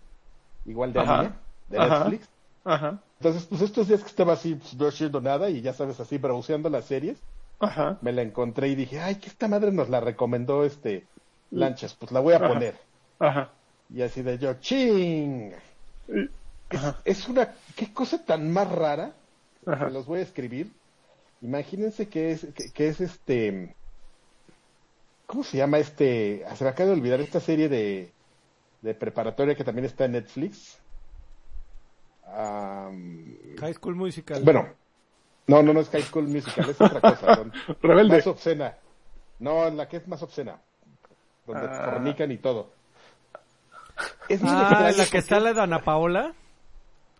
[0.66, 1.19] igual de Ajá.
[1.20, 1.35] anime
[1.70, 1.98] de Ajá.
[2.01, 2.28] Netflix
[2.62, 2.98] Ajá.
[3.19, 6.19] entonces pues estos días que estaba así pues, no haciendo nada y ya sabes así
[6.19, 7.23] browseando las series
[7.61, 7.99] Ajá.
[8.01, 11.07] me la encontré y dije ay que esta madre nos la recomendó este
[11.51, 12.49] Lanchas pues la voy a Ajá.
[12.49, 12.74] poner
[13.19, 13.51] Ajá.
[13.93, 15.53] y así de yo ching
[16.70, 19.12] es, es una qué cosa tan más rara
[19.66, 19.87] Ajá.
[19.87, 20.70] que los voy a escribir
[21.43, 23.74] imagínense que es que, que es este
[25.27, 26.45] ¿cómo se llama este?
[26.49, 28.11] Ah, Se me acaba de olvidar esta serie de,
[28.82, 30.77] de preparatoria que también está en Netflix.
[32.27, 34.43] Am, High School Musical.
[34.43, 34.69] bueno,
[35.51, 37.44] no, no, no es High School Musical, es otra cosa,
[37.82, 38.16] Rebelde.
[38.16, 38.77] más obscena.
[39.39, 40.60] No, la que es más obscena,
[41.47, 41.90] donde Ah.
[41.93, 42.70] fornican y todo.
[44.28, 46.32] Es ah, extraño la que sale de Ana Paola.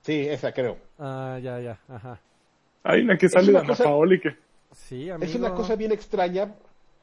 [0.03, 0.79] Sí, esa creo.
[0.99, 2.21] Ah, ya, ya, ajá.
[2.85, 4.31] Hay una que sale una de Ana cosa- Paola y que...
[4.73, 5.29] Sí, amigo.
[5.29, 6.55] Es una cosa bien extraña.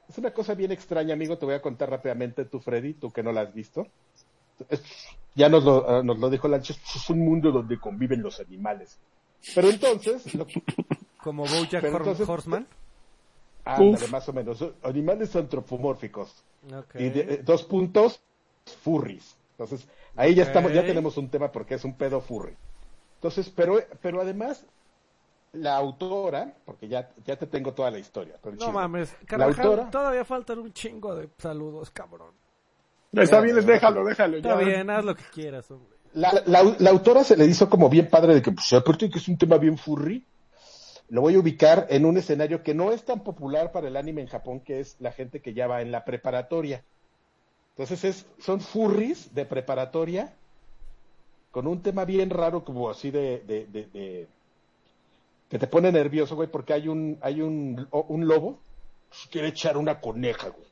[0.10, 1.38] Es una cosa bien extraña, amigo.
[1.38, 3.86] Te voy a contar rápidamente tú, Freddy, tú que no la has visto.
[4.70, 4.82] Es-
[5.36, 8.98] ya nos lo, ah, nos lo dijo Lanches, es un mundo donde conviven los animales.
[9.56, 10.46] Pero entonces, lo,
[11.24, 12.68] Como Bojack entonces- Horseman.
[13.66, 14.64] ándale, más o menos.
[14.84, 16.44] Animales antropomórficos.
[16.74, 16.96] Ok.
[16.96, 18.22] Y de- eh, dos puntos,
[18.84, 19.36] furries.
[19.52, 22.56] Entonces, ahí ya estamos, ya tenemos un tema porque es un pedo furry.
[23.16, 24.64] Entonces, pero, pero además,
[25.54, 28.36] la autora, porque ya, ya te tengo toda la historia.
[28.38, 32.32] todo No mames, La Carvajal, autora, todavía faltan un chingo de saludos, cabrón.
[33.12, 34.38] Está bien, déjalo, déjalo.
[34.38, 34.66] Está ya.
[34.66, 35.97] bien, haz lo que quieras, hombre.
[36.14, 39.20] La, la- autora se le hizo como bien padre de que, pues, aparte de que
[39.20, 40.26] es un tema bien furry,
[41.10, 44.22] lo voy a ubicar en un escenario que no es tan popular para el anime
[44.22, 46.84] en Japón, que es la gente que ya va en la preparatoria.
[47.72, 50.34] Entonces es, son furries de preparatoria
[51.52, 54.28] con un tema bien raro, como así de, de,
[55.50, 58.60] que te pone nervioso, güey, porque hay un, hay un, un lobo,
[59.10, 60.68] pues, quiere echar una coneja, güey.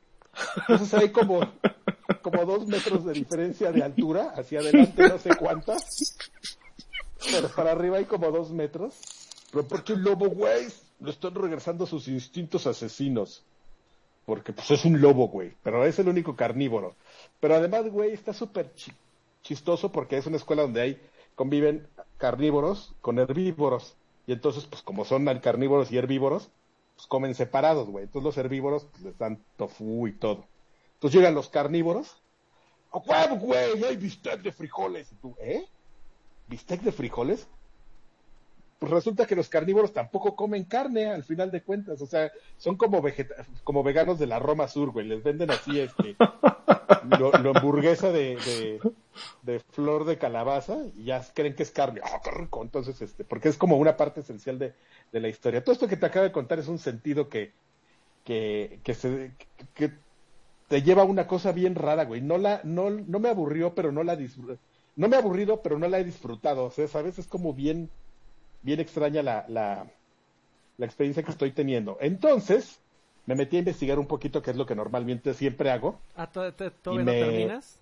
[0.68, 1.40] Entonces hay como,
[2.30, 6.16] como dos metros de diferencia de altura, hacia adelante no sé cuántas,
[7.30, 8.94] pero para arriba hay como dos metros.
[9.52, 10.66] Pero porque un lobo, güey,
[10.98, 13.44] le están regresando sus instintos asesinos.
[14.24, 16.96] Porque pues es un lobo, güey, pero es el único carnívoro.
[17.38, 18.92] Pero además, güey, está súper chi-
[19.42, 21.00] chistoso porque es una escuela donde hay,
[21.36, 21.86] conviven
[22.18, 23.94] carnívoros con herbívoros.
[24.26, 26.50] Y entonces, pues como son carnívoros y herbívoros,
[26.96, 28.06] pues comen separados, güey.
[28.06, 30.44] Entonces los herbívoros pues, les dan tofu y todo.
[30.96, 32.22] Entonces llegan los carnívoros.
[32.90, 33.84] ¡A huevo, güey!
[33.84, 35.10] ¡Hay bistec de frijoles!
[35.20, 35.66] Tú, ¿eh?
[36.48, 37.46] ¿Bistec de frijoles?
[38.78, 42.00] Pues resulta que los carnívoros tampoco comen carne, al final de cuentas.
[42.00, 43.02] O sea, son como
[43.64, 45.06] como veganos de la Roma Sur, güey.
[45.06, 46.16] Les venden así, este,
[47.18, 48.80] lo, lo hamburguesa de,
[49.42, 52.00] de, flor de calabaza y ya creen que es carne.
[52.04, 52.62] ¡Ah, qué rico!
[52.62, 54.74] Entonces, este, porque es como una parte esencial de,
[55.12, 55.62] de la historia.
[55.62, 57.52] Todo esto que te acabo de contar es un sentido que,
[58.24, 59.32] que, que se,
[59.74, 59.92] que
[60.68, 62.20] te lleva a una cosa bien rara, güey.
[62.22, 64.58] No la, no, no me aburrió, pero no la disfruté.
[64.96, 66.64] No me ha aburrido, pero no la he disfrutado.
[66.64, 67.18] O sea, ¿sabes?
[67.18, 67.90] Es como bien,
[68.62, 69.86] bien extraña la, la,
[70.78, 71.98] la experiencia que estoy teniendo.
[72.00, 72.80] Entonces,
[73.26, 76.00] me metí a investigar un poquito, que es lo que normalmente siempre hago.
[76.16, 77.78] Ah, ¿to- to- ¿todavía Y no terminas?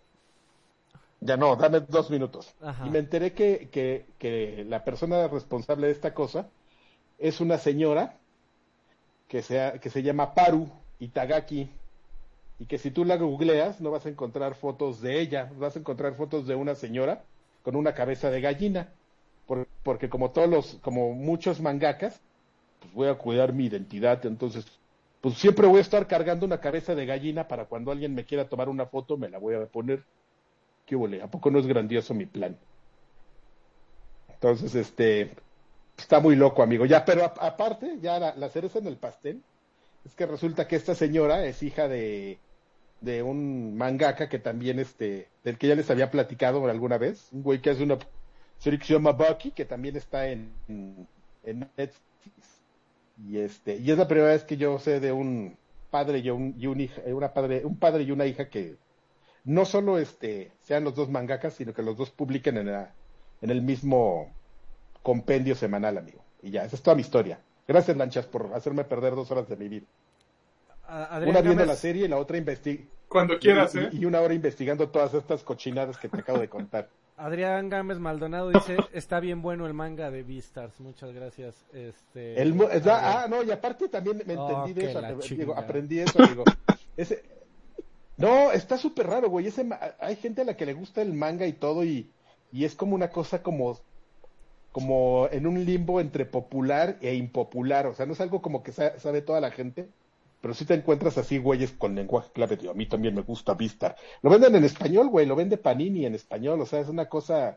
[1.21, 2.55] Ya no, dame dos minutos.
[2.61, 2.87] Ajá.
[2.87, 6.49] Y me enteré que, que, que la persona responsable de esta cosa
[7.19, 8.17] es una señora
[9.29, 11.69] que, sea, que se llama Paru Itagaki.
[12.59, 15.81] Y que si tú la googleas, no vas a encontrar fotos de ella, vas a
[15.81, 17.29] encontrar fotos de una señora
[17.63, 18.97] con una cabeza de gallina.
[19.47, 22.25] Por- porque como todos los, como muchos mangakas,
[22.79, 24.67] pues voy a cuidar mi identidad, entonces,
[25.21, 28.49] pues siempre voy a estar cargando una cabeza de gallina para cuando alguien me quiera
[28.49, 30.07] tomar una foto, me la voy a poner.
[30.87, 31.23] ¿Qué huele?
[31.23, 32.61] ¿A poco no es grandioso mi plan?
[34.29, 35.37] Entonces, este,
[35.99, 36.87] está muy loco, amigo.
[36.87, 39.47] Ya, pero aparte, ya la, la cereza en el pastel,
[40.05, 42.44] es que resulta que esta señora es hija de,
[43.05, 47.43] de un mangaka que también, este, del que ya les había platicado alguna vez, un
[47.43, 47.99] güey que hace una
[48.59, 50.53] serie que se llama Bucky, que también está en,
[51.45, 52.63] en Netflix.
[53.17, 55.57] Y este, y es la primera vez que yo sé de un
[55.91, 58.77] padre y un, y un hija, eh, una padre, un padre y una hija que
[59.45, 62.95] no solo este sean los dos mangakas, sino que los dos publiquen en, la-
[63.43, 64.33] en el mismo
[65.03, 66.25] compendio semanal, amigo.
[66.43, 67.41] Y ya, esa es toda mi historia.
[67.69, 69.87] Gracias, Lanchas, por hacerme perder dos horas de mi vida.
[70.87, 72.91] Adrián Una viendo Gámez- la serie y la otra investigando.
[73.09, 73.91] Cuando quieras, ¿eh?
[73.93, 76.89] Y, y una hora investigando todas estas cochinadas que te acabo de contar.
[77.17, 80.81] Adrián Gámez Maldonado dice, está bien bueno el manga de Beastars.
[80.81, 81.55] Muchas gracias.
[81.73, 84.99] Este, El, mu- es- ah, no, y aparte también me entendí de eso,
[85.57, 86.43] aprendí eso, amigo.
[86.97, 87.23] Ese,
[88.17, 89.47] no, está súper raro, güey.
[89.47, 92.11] Ese, ma- hay gente a la que le gusta el manga y todo y,
[92.53, 93.79] y es como una cosa como,
[94.73, 97.87] como en un limbo entre popular e impopular.
[97.87, 99.89] O sea, no es algo como que sa- sabe toda la gente,
[100.45, 102.59] pero sí te encuentras así, güeyes, con lenguaje clave.
[102.59, 103.97] Tío, a mí también me gusta Vistar.
[104.21, 106.61] Lo venden en español, güey, lo vende Panini en español.
[106.61, 107.57] O sea, es una cosa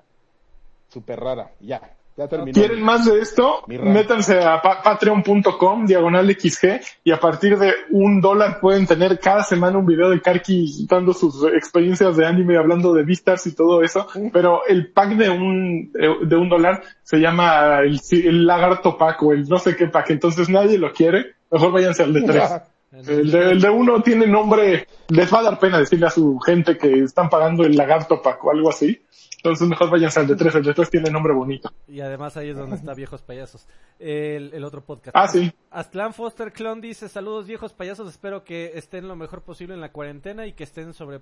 [0.87, 1.51] súper rara.
[1.59, 1.81] Ya,
[2.15, 2.53] ya terminé.
[2.53, 3.63] ¿Quieren más de esto?
[3.93, 9.43] Métanse a pa- patreon.com, diagonal XG, y a partir de un dólar pueden tener cada
[9.43, 13.83] semana un video de Karki dando sus experiencias de anime, hablando de Vistas y todo
[13.83, 14.07] eso.
[14.31, 19.33] Pero el pack de un, de un dólar se llama el, el lagarto pack o
[19.33, 21.35] el no sé qué pack, entonces nadie lo quiere.
[21.51, 22.43] Mejor váyanse al de tres.
[22.91, 26.39] El de, el de uno tiene nombre, les va a dar pena decirle a su
[26.39, 29.01] gente que están pagando el lagarto pack o algo así.
[29.37, 31.69] Entonces mejor váyanse al de tres, el de tres tiene nombre bonito.
[31.87, 33.67] Y además ahí es donde está Viejos Payasos.
[33.99, 35.15] El, el otro podcast.
[35.15, 35.51] Ah, sí.
[35.69, 39.91] Aztlán Foster Clon dice, saludos viejos payasos, espero que estén lo mejor posible en la
[39.91, 41.21] cuarentena y que estén sobre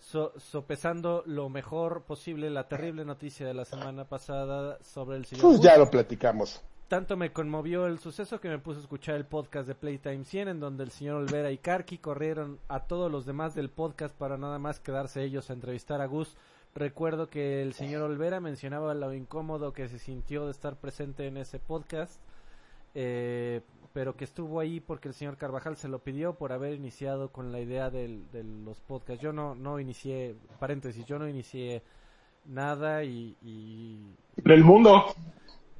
[0.00, 5.42] so- sopesando lo mejor posible la terrible noticia de la semana pasada sobre el señor
[5.42, 5.64] Pues Bush.
[5.64, 6.60] ya lo platicamos.
[6.88, 10.48] Tanto me conmovió el suceso que me puse a escuchar el podcast de Playtime 100
[10.48, 14.36] en donde el señor Olvera y Karki corrieron a todos los demás del podcast para
[14.36, 16.36] nada más quedarse ellos a entrevistar a Gus.
[16.74, 21.36] Recuerdo que el señor Olvera mencionaba lo incómodo que se sintió de estar presente en
[21.38, 22.20] ese podcast,
[22.94, 23.62] eh,
[23.92, 27.50] pero que estuvo ahí porque el señor Carvajal se lo pidió por haber iniciado con
[27.50, 29.22] la idea del- de los podcasts.
[29.22, 31.82] Yo no, no inicié, paréntesis, yo no inicié
[32.44, 33.98] nada y, y
[34.44, 35.06] En el mundo.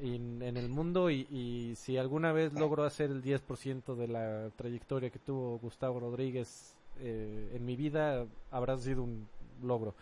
[0.00, 4.50] En, en el mundo y, y si alguna vez logro hacer el 10% de la
[4.56, 9.28] trayectoria que tuvo Gustavo Rodríguez eh, en mi vida, habrá sido un
[9.62, 9.94] logro.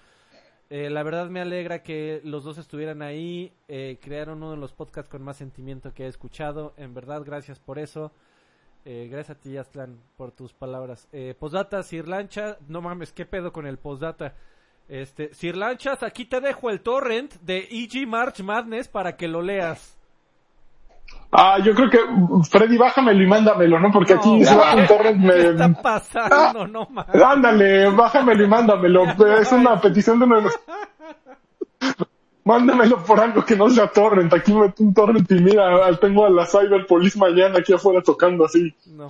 [0.71, 4.73] Eh, la verdad me alegra que los dos estuvieran ahí, eh, crearon uno de los
[4.73, 8.11] podcasts con más sentimiento que he escuchado, en verdad gracias por eso.
[8.85, 11.07] Eh, gracias a ti, Aztlán, por tus palabras.
[11.13, 14.35] Eh, postdata, Sir Lancha, no mames, ¿qué pedo con el postdata?
[14.89, 18.07] Este, Sir Lanchas, aquí te dejo el torrent de E.G.
[18.07, 19.97] March Madness para que lo leas.
[21.31, 21.99] Ah, yo creo que
[22.51, 23.91] Freddy, bájamelo y mándamelo, ¿no?
[23.91, 25.51] Porque aquí se baja un torrent ¿Qué me...
[25.51, 26.67] está pasando?
[26.67, 27.23] No mames.
[27.23, 29.05] Ándale, bájamelo y mándamelo.
[29.41, 30.43] Es una petición de uno.
[32.45, 34.33] Mándamelo por algo que no sea torrent.
[34.35, 38.45] Aquí meto un torrent y mira, tengo a la Cyber Police mañana aquí afuera tocando
[38.45, 38.75] así.
[38.87, 39.09] No.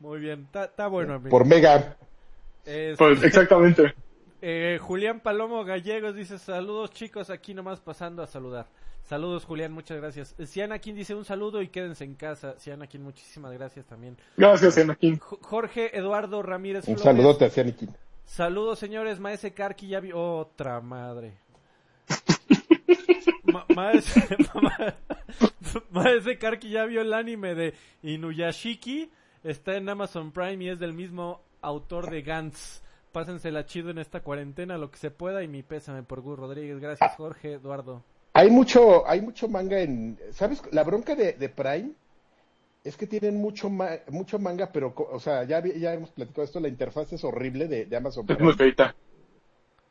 [0.00, 1.30] Muy bien, está está bueno, amigo.
[1.30, 1.96] Por Mega.
[2.64, 3.94] Este, Pues exactamente.
[4.42, 8.66] eh, Julián Palomo Gallegos dice, saludos chicos, aquí nomás pasando a saludar.
[9.04, 10.34] Saludos Julián, muchas gracias.
[10.38, 12.54] Sianakin dice un saludo y quédense en casa.
[12.58, 14.16] Sianakin, muchísimas gracias también.
[14.36, 15.18] Gracias, Anakin.
[15.18, 17.02] J- Jorge Eduardo Ramírez Un Flores.
[17.02, 17.90] saludote a Cianiquín.
[18.24, 19.18] Saludos, señores.
[19.18, 20.16] Maese Karki ya vio.
[20.20, 21.38] Otra madre.
[23.44, 24.94] Ma- Maese, ma-
[25.90, 29.10] Maese Karki ya vio el anime de Inuyashiki.
[29.42, 32.82] Está en Amazon Prime y es del mismo autor de Gantz.
[33.12, 35.42] Pásensela chido en esta cuarentena, lo que se pueda.
[35.42, 36.78] Y mi pésame por Gus Rodríguez.
[36.80, 38.02] Gracias, Jorge Eduardo.
[38.32, 40.62] Hay mucho, hay mucho manga en, ¿sabes?
[40.70, 41.90] La bronca de, de Prime
[42.84, 46.60] es que tienen mucho ma- mucho manga, pero, o sea, ya, ya hemos platicado esto,
[46.60, 48.94] la interfaz es horrible de, de Amazon Es muy feita.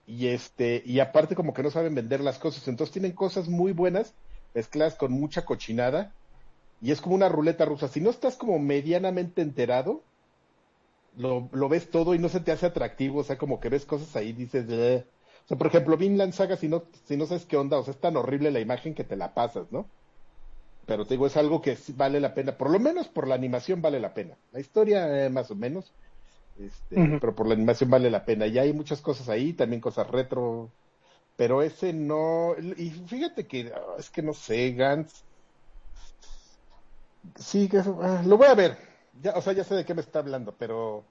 [0.07, 3.73] Y este, y aparte como que no saben vender las cosas, entonces tienen cosas muy
[3.73, 4.15] buenas
[4.55, 6.13] mezcladas con mucha cochinada
[6.81, 7.89] y es como una ruleta rusa.
[7.89, 10.01] Si no estás como medianamente enterado,
[11.17, 13.85] lo, lo ves todo y no se te hace atractivo, o sea, como que ves
[13.85, 17.45] cosas ahí y dices, o sea, por ejemplo, Vinland Saga, si no, si no sabes
[17.45, 19.89] qué onda, o sea, es tan horrible la imagen que te la pasas, ¿no?
[20.85, 23.81] Pero te digo, es algo que vale la pena, por lo menos por la animación
[23.81, 24.37] vale la pena.
[24.51, 25.93] La historia, eh, más o menos,
[26.57, 28.47] este, pero por la animación vale la pena.
[28.47, 30.71] Y hay muchas cosas ahí, también cosas retro,
[31.35, 35.25] pero ese no, y fíjate que, ah, es que no sé, Gantz,
[37.35, 38.77] sí, que, ah, lo voy a ver,
[39.21, 41.03] ya, o sea, ya sé de qué me está hablando, pero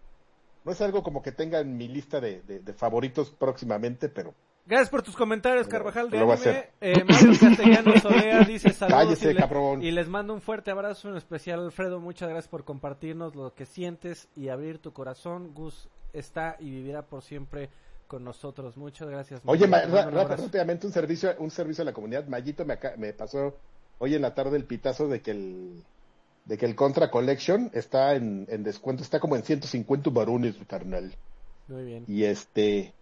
[0.65, 4.35] no es algo como que tenga en mi lista de, de- de favoritos próximamente, pero
[4.67, 6.69] Gracias por tus comentarios, Carvajal de Lo anime.
[6.83, 8.03] Eh, Mauro Castellanos
[8.47, 12.01] dice saludos Cállese, y, le- y les mando un fuerte abrazo, en especial Alfredo.
[12.01, 15.55] Muchas gracias por compartirnos lo que sientes y abrir tu corazón.
[15.55, 17.71] Gus está y vivirá por siempre
[18.09, 18.77] con nosotros.
[18.77, 19.41] Muchas gracias.
[19.47, 22.27] Oye, ma- ra- ra- rápidamente un servicio, un servicio a la comunidad.
[22.27, 23.57] Mayito me, me pasó
[23.99, 25.83] hoy en la tarde el pitazo de que el
[26.49, 31.15] de que el Contra Collection está en, en descuento, está como en 150 varones, carnal.
[31.69, 32.05] Muy bien.
[32.09, 32.93] Y este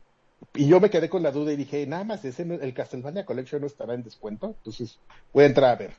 [0.53, 3.25] y yo me quedé con la duda y dije, nada más ese no- el Castlevania
[3.25, 4.99] Collection no estará en descuento, entonces
[5.33, 5.95] voy a entrar a ver.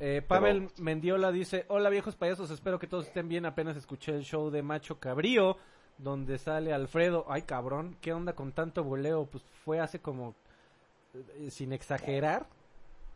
[0.00, 3.44] Eh, Pavel Mendiola dice, hola viejos payasos, espero que todos estén bien.
[3.44, 5.56] Apenas escuché el show de Macho Cabrío,
[5.98, 7.26] donde sale Alfredo.
[7.28, 9.26] Ay, cabrón, ¿qué onda con tanto boleo?
[9.26, 10.36] Pues fue hace como,
[11.40, 12.46] eh, sin exagerar,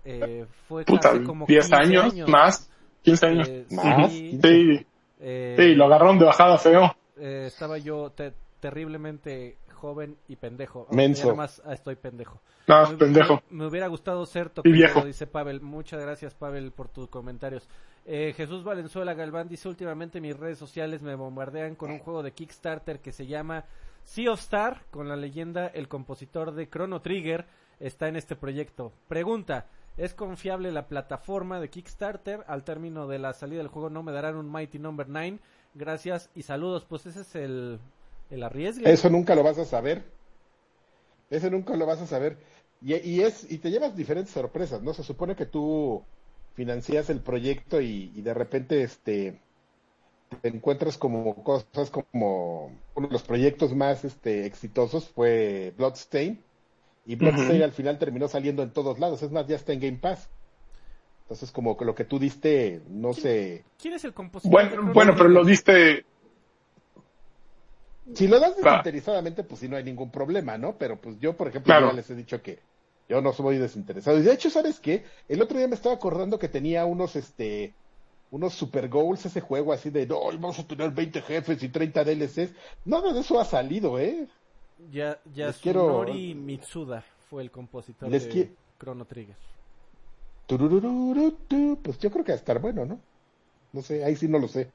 [0.05, 2.69] eh, fue Puta, hace como 10 15 años, más,
[3.03, 3.49] 15 años.
[3.49, 4.87] Eh, Más, sí, Sí,
[5.21, 6.95] eh, sí, lo agarraron de bajada feo.
[7.17, 10.87] eh, estaba yo te- terriblemente joven y pendejo.
[10.91, 11.25] Menso.
[11.25, 12.41] Ahora más ah, estoy pendejo.
[12.69, 13.43] No, Me- pendejo.
[13.51, 14.93] Me, me hubiera gustado ser viejo.
[14.95, 15.61] toquero, dice Pavel.
[15.61, 17.69] Muchas gracias, Pavel, por tus comentarios.
[18.05, 22.33] Eh, Jesús Valenzuela Galván dice, últimamente mis redes sociales me bombardean con un juego de
[22.33, 23.65] Kickstarter que se llama
[24.05, 27.47] Sea of Star, con la leyenda El compositor de Chrono Trigger
[27.79, 28.93] está en este proyecto.
[29.09, 29.67] Pregunta,
[29.97, 32.45] ¿es confiable la plataforma de Kickstarter?
[32.47, 35.39] Al término de la salida del juego no me darán un Mighty Number 9.
[35.75, 36.85] Gracias y saludos.
[36.85, 37.79] Pues ese es el,
[38.31, 38.43] el.
[38.85, 40.05] Eso nunca lo vas a saber.
[41.31, 42.39] Eso nunca lo vas a saber.
[42.81, 44.93] Y, y es y te llevas diferentes sorpresas, ¿no?
[44.93, 46.03] Se supone que tú
[46.55, 49.41] financias el proyecto y, y de repente este
[50.41, 56.43] te encuentras como cosas como uno de los proyectos más este exitosos fue Bloodstain
[57.05, 57.65] y Bloodstain Ujú.
[57.65, 60.29] al final terminó saliendo en todos lados, es más ya está en Game Pass.
[61.23, 64.53] Entonces como que lo que tú diste no sé, ¿Quién es el compositor?
[64.53, 66.05] Bueno, bueno, pero lo diste,
[68.15, 70.77] Si lo das desinteresadamente, pues sí no hay ningún problema, ¿no?
[70.77, 71.89] Pero pues yo, por ejemplo, Claro.
[71.89, 72.59] ya les he dicho que
[73.09, 74.19] yo no soy desinteresado.
[74.19, 75.05] Y de hecho, ¿sabes qué?
[75.29, 77.73] El otro día me estaba acordando que tenía unos, este,
[78.31, 82.05] unos super goals ese juego así de, no, vamos a tener 20 jefes y 30
[82.05, 82.53] DLCs.
[82.85, 84.27] Nada de eso ha salido, ¿eh?
[84.91, 89.37] Ya, Les quiero- Yasunori Mitsuda fue el compositor Les de qui- Chrono Trigger.
[91.83, 93.01] Pues yo creo que va a estar bueno, ¿no?
[93.73, 94.71] No sé, ahí sí no lo sé.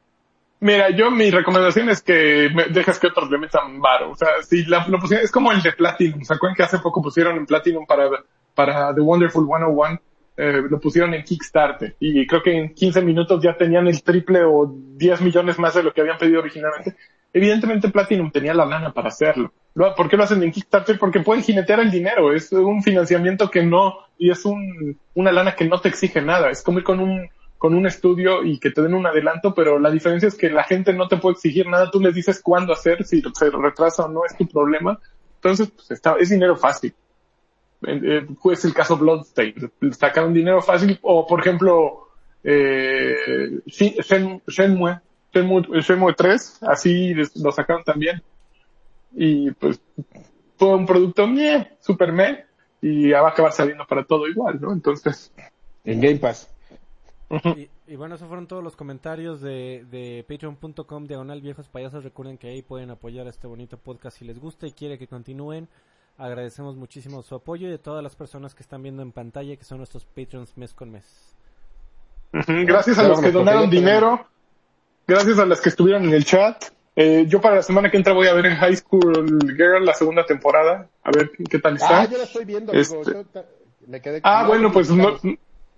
[0.59, 4.11] Mira, yo mi recomendación es que me dejes que otros le metan varo.
[4.11, 6.23] O sea, si la, lo pusieron, es como el de Platinum.
[6.23, 8.09] ¿Se acuerdan que hace poco pusieron en Platinum para,
[8.55, 9.99] para The Wonderful 101?
[10.35, 11.95] Eh, lo pusieron en Kickstarter.
[11.99, 14.65] Y creo que en 15 minutos ya tenían el triple o
[14.95, 16.95] 10 millones más de lo que habían pedido originalmente.
[17.37, 19.51] Evidentemente Platinum tenía la lana para hacerlo.
[19.75, 20.97] Lo- ¿Por qué lo hacen en Kickstarter?
[20.97, 22.33] Porque pueden jinetear el dinero.
[22.33, 26.49] Es un financiamiento que no, y es un, una lana que no te exige nada.
[26.49, 29.77] Es como ir con un, con un estudio y que te den un adelanto, pero
[29.79, 32.73] la diferencia es que la gente no te puede exigir nada, tú les dices cuándo
[32.73, 34.99] hacer, si se retrasa o no es tu problema,
[35.35, 36.93] Entonces, pues está, es dinero fácil.
[37.85, 39.53] Eh, pues el caso Bloodstain,
[39.91, 42.07] sacaron dinero fácil, o por ejemplo,
[42.43, 44.99] eh, Shen, Shenmue,
[45.41, 48.21] Shenmue, Shenmue 3, así lo sacaron también.
[49.13, 49.79] Y pues
[50.57, 52.45] fue un producto meh, super meh,
[52.81, 54.71] y va a acabar saliendo para todo igual, ¿no?
[54.71, 55.31] Entonces.
[55.83, 56.49] En Game Pass.
[57.87, 62.03] y, bueno, esos fueron todos los comentarios de, de patreon.com diagonal viejos payasos.
[62.03, 65.07] Recuerden que ahí pueden apoyar a este bonito podcast si les gusta y quiere que
[65.07, 65.67] continúen.
[66.17, 69.63] Agradecemos muchísimo su apoyo y de todas las personas que están viendo en pantalla, que
[69.63, 71.35] son nuestros patrons mes con mes.
[72.31, 74.27] Gracias a los que donaron dinero,
[75.07, 76.65] gracias a las que estuvieron en el chat.
[76.95, 79.93] Eh, yo para la semana que entra voy a ver en High School Girl la
[79.93, 82.01] segunda temporada, a ver qué tal está.
[82.01, 83.25] Ah, yo la estoy viendo, este...
[84.23, 84.89] Ah, bueno, pues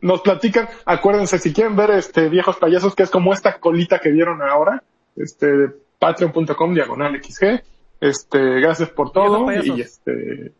[0.01, 0.67] nos platican.
[0.85, 4.81] Acuérdense, si quieren ver este viejos payasos, que es como esta colita que vieron ahora,
[5.15, 5.69] este,
[5.99, 7.61] patreon.com diagonal XG.
[8.01, 10.53] Este, gracias por todo y este,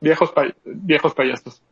[0.00, 0.32] viejos,
[0.64, 1.62] viejos payasos.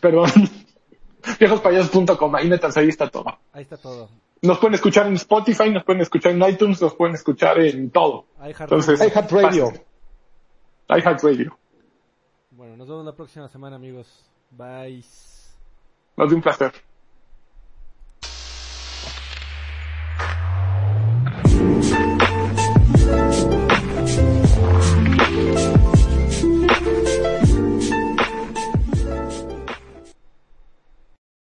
[0.00, 0.30] Perdón.
[1.38, 3.38] viejospayasos.com, ahí metanse, ahí está todo.
[3.52, 4.08] Ahí está todo.
[4.42, 8.26] Nos pueden escuchar en Spotify, nos pueden escuchar en iTunes, nos pueden escuchar en todo.
[8.40, 9.72] Entonces, iHeartRadio.
[10.88, 11.58] iHeartRadio.
[12.50, 14.06] Bueno, nos vemos la próxima semana, amigos.
[14.50, 15.04] Bye.
[16.16, 16.72] Nos dio un placer.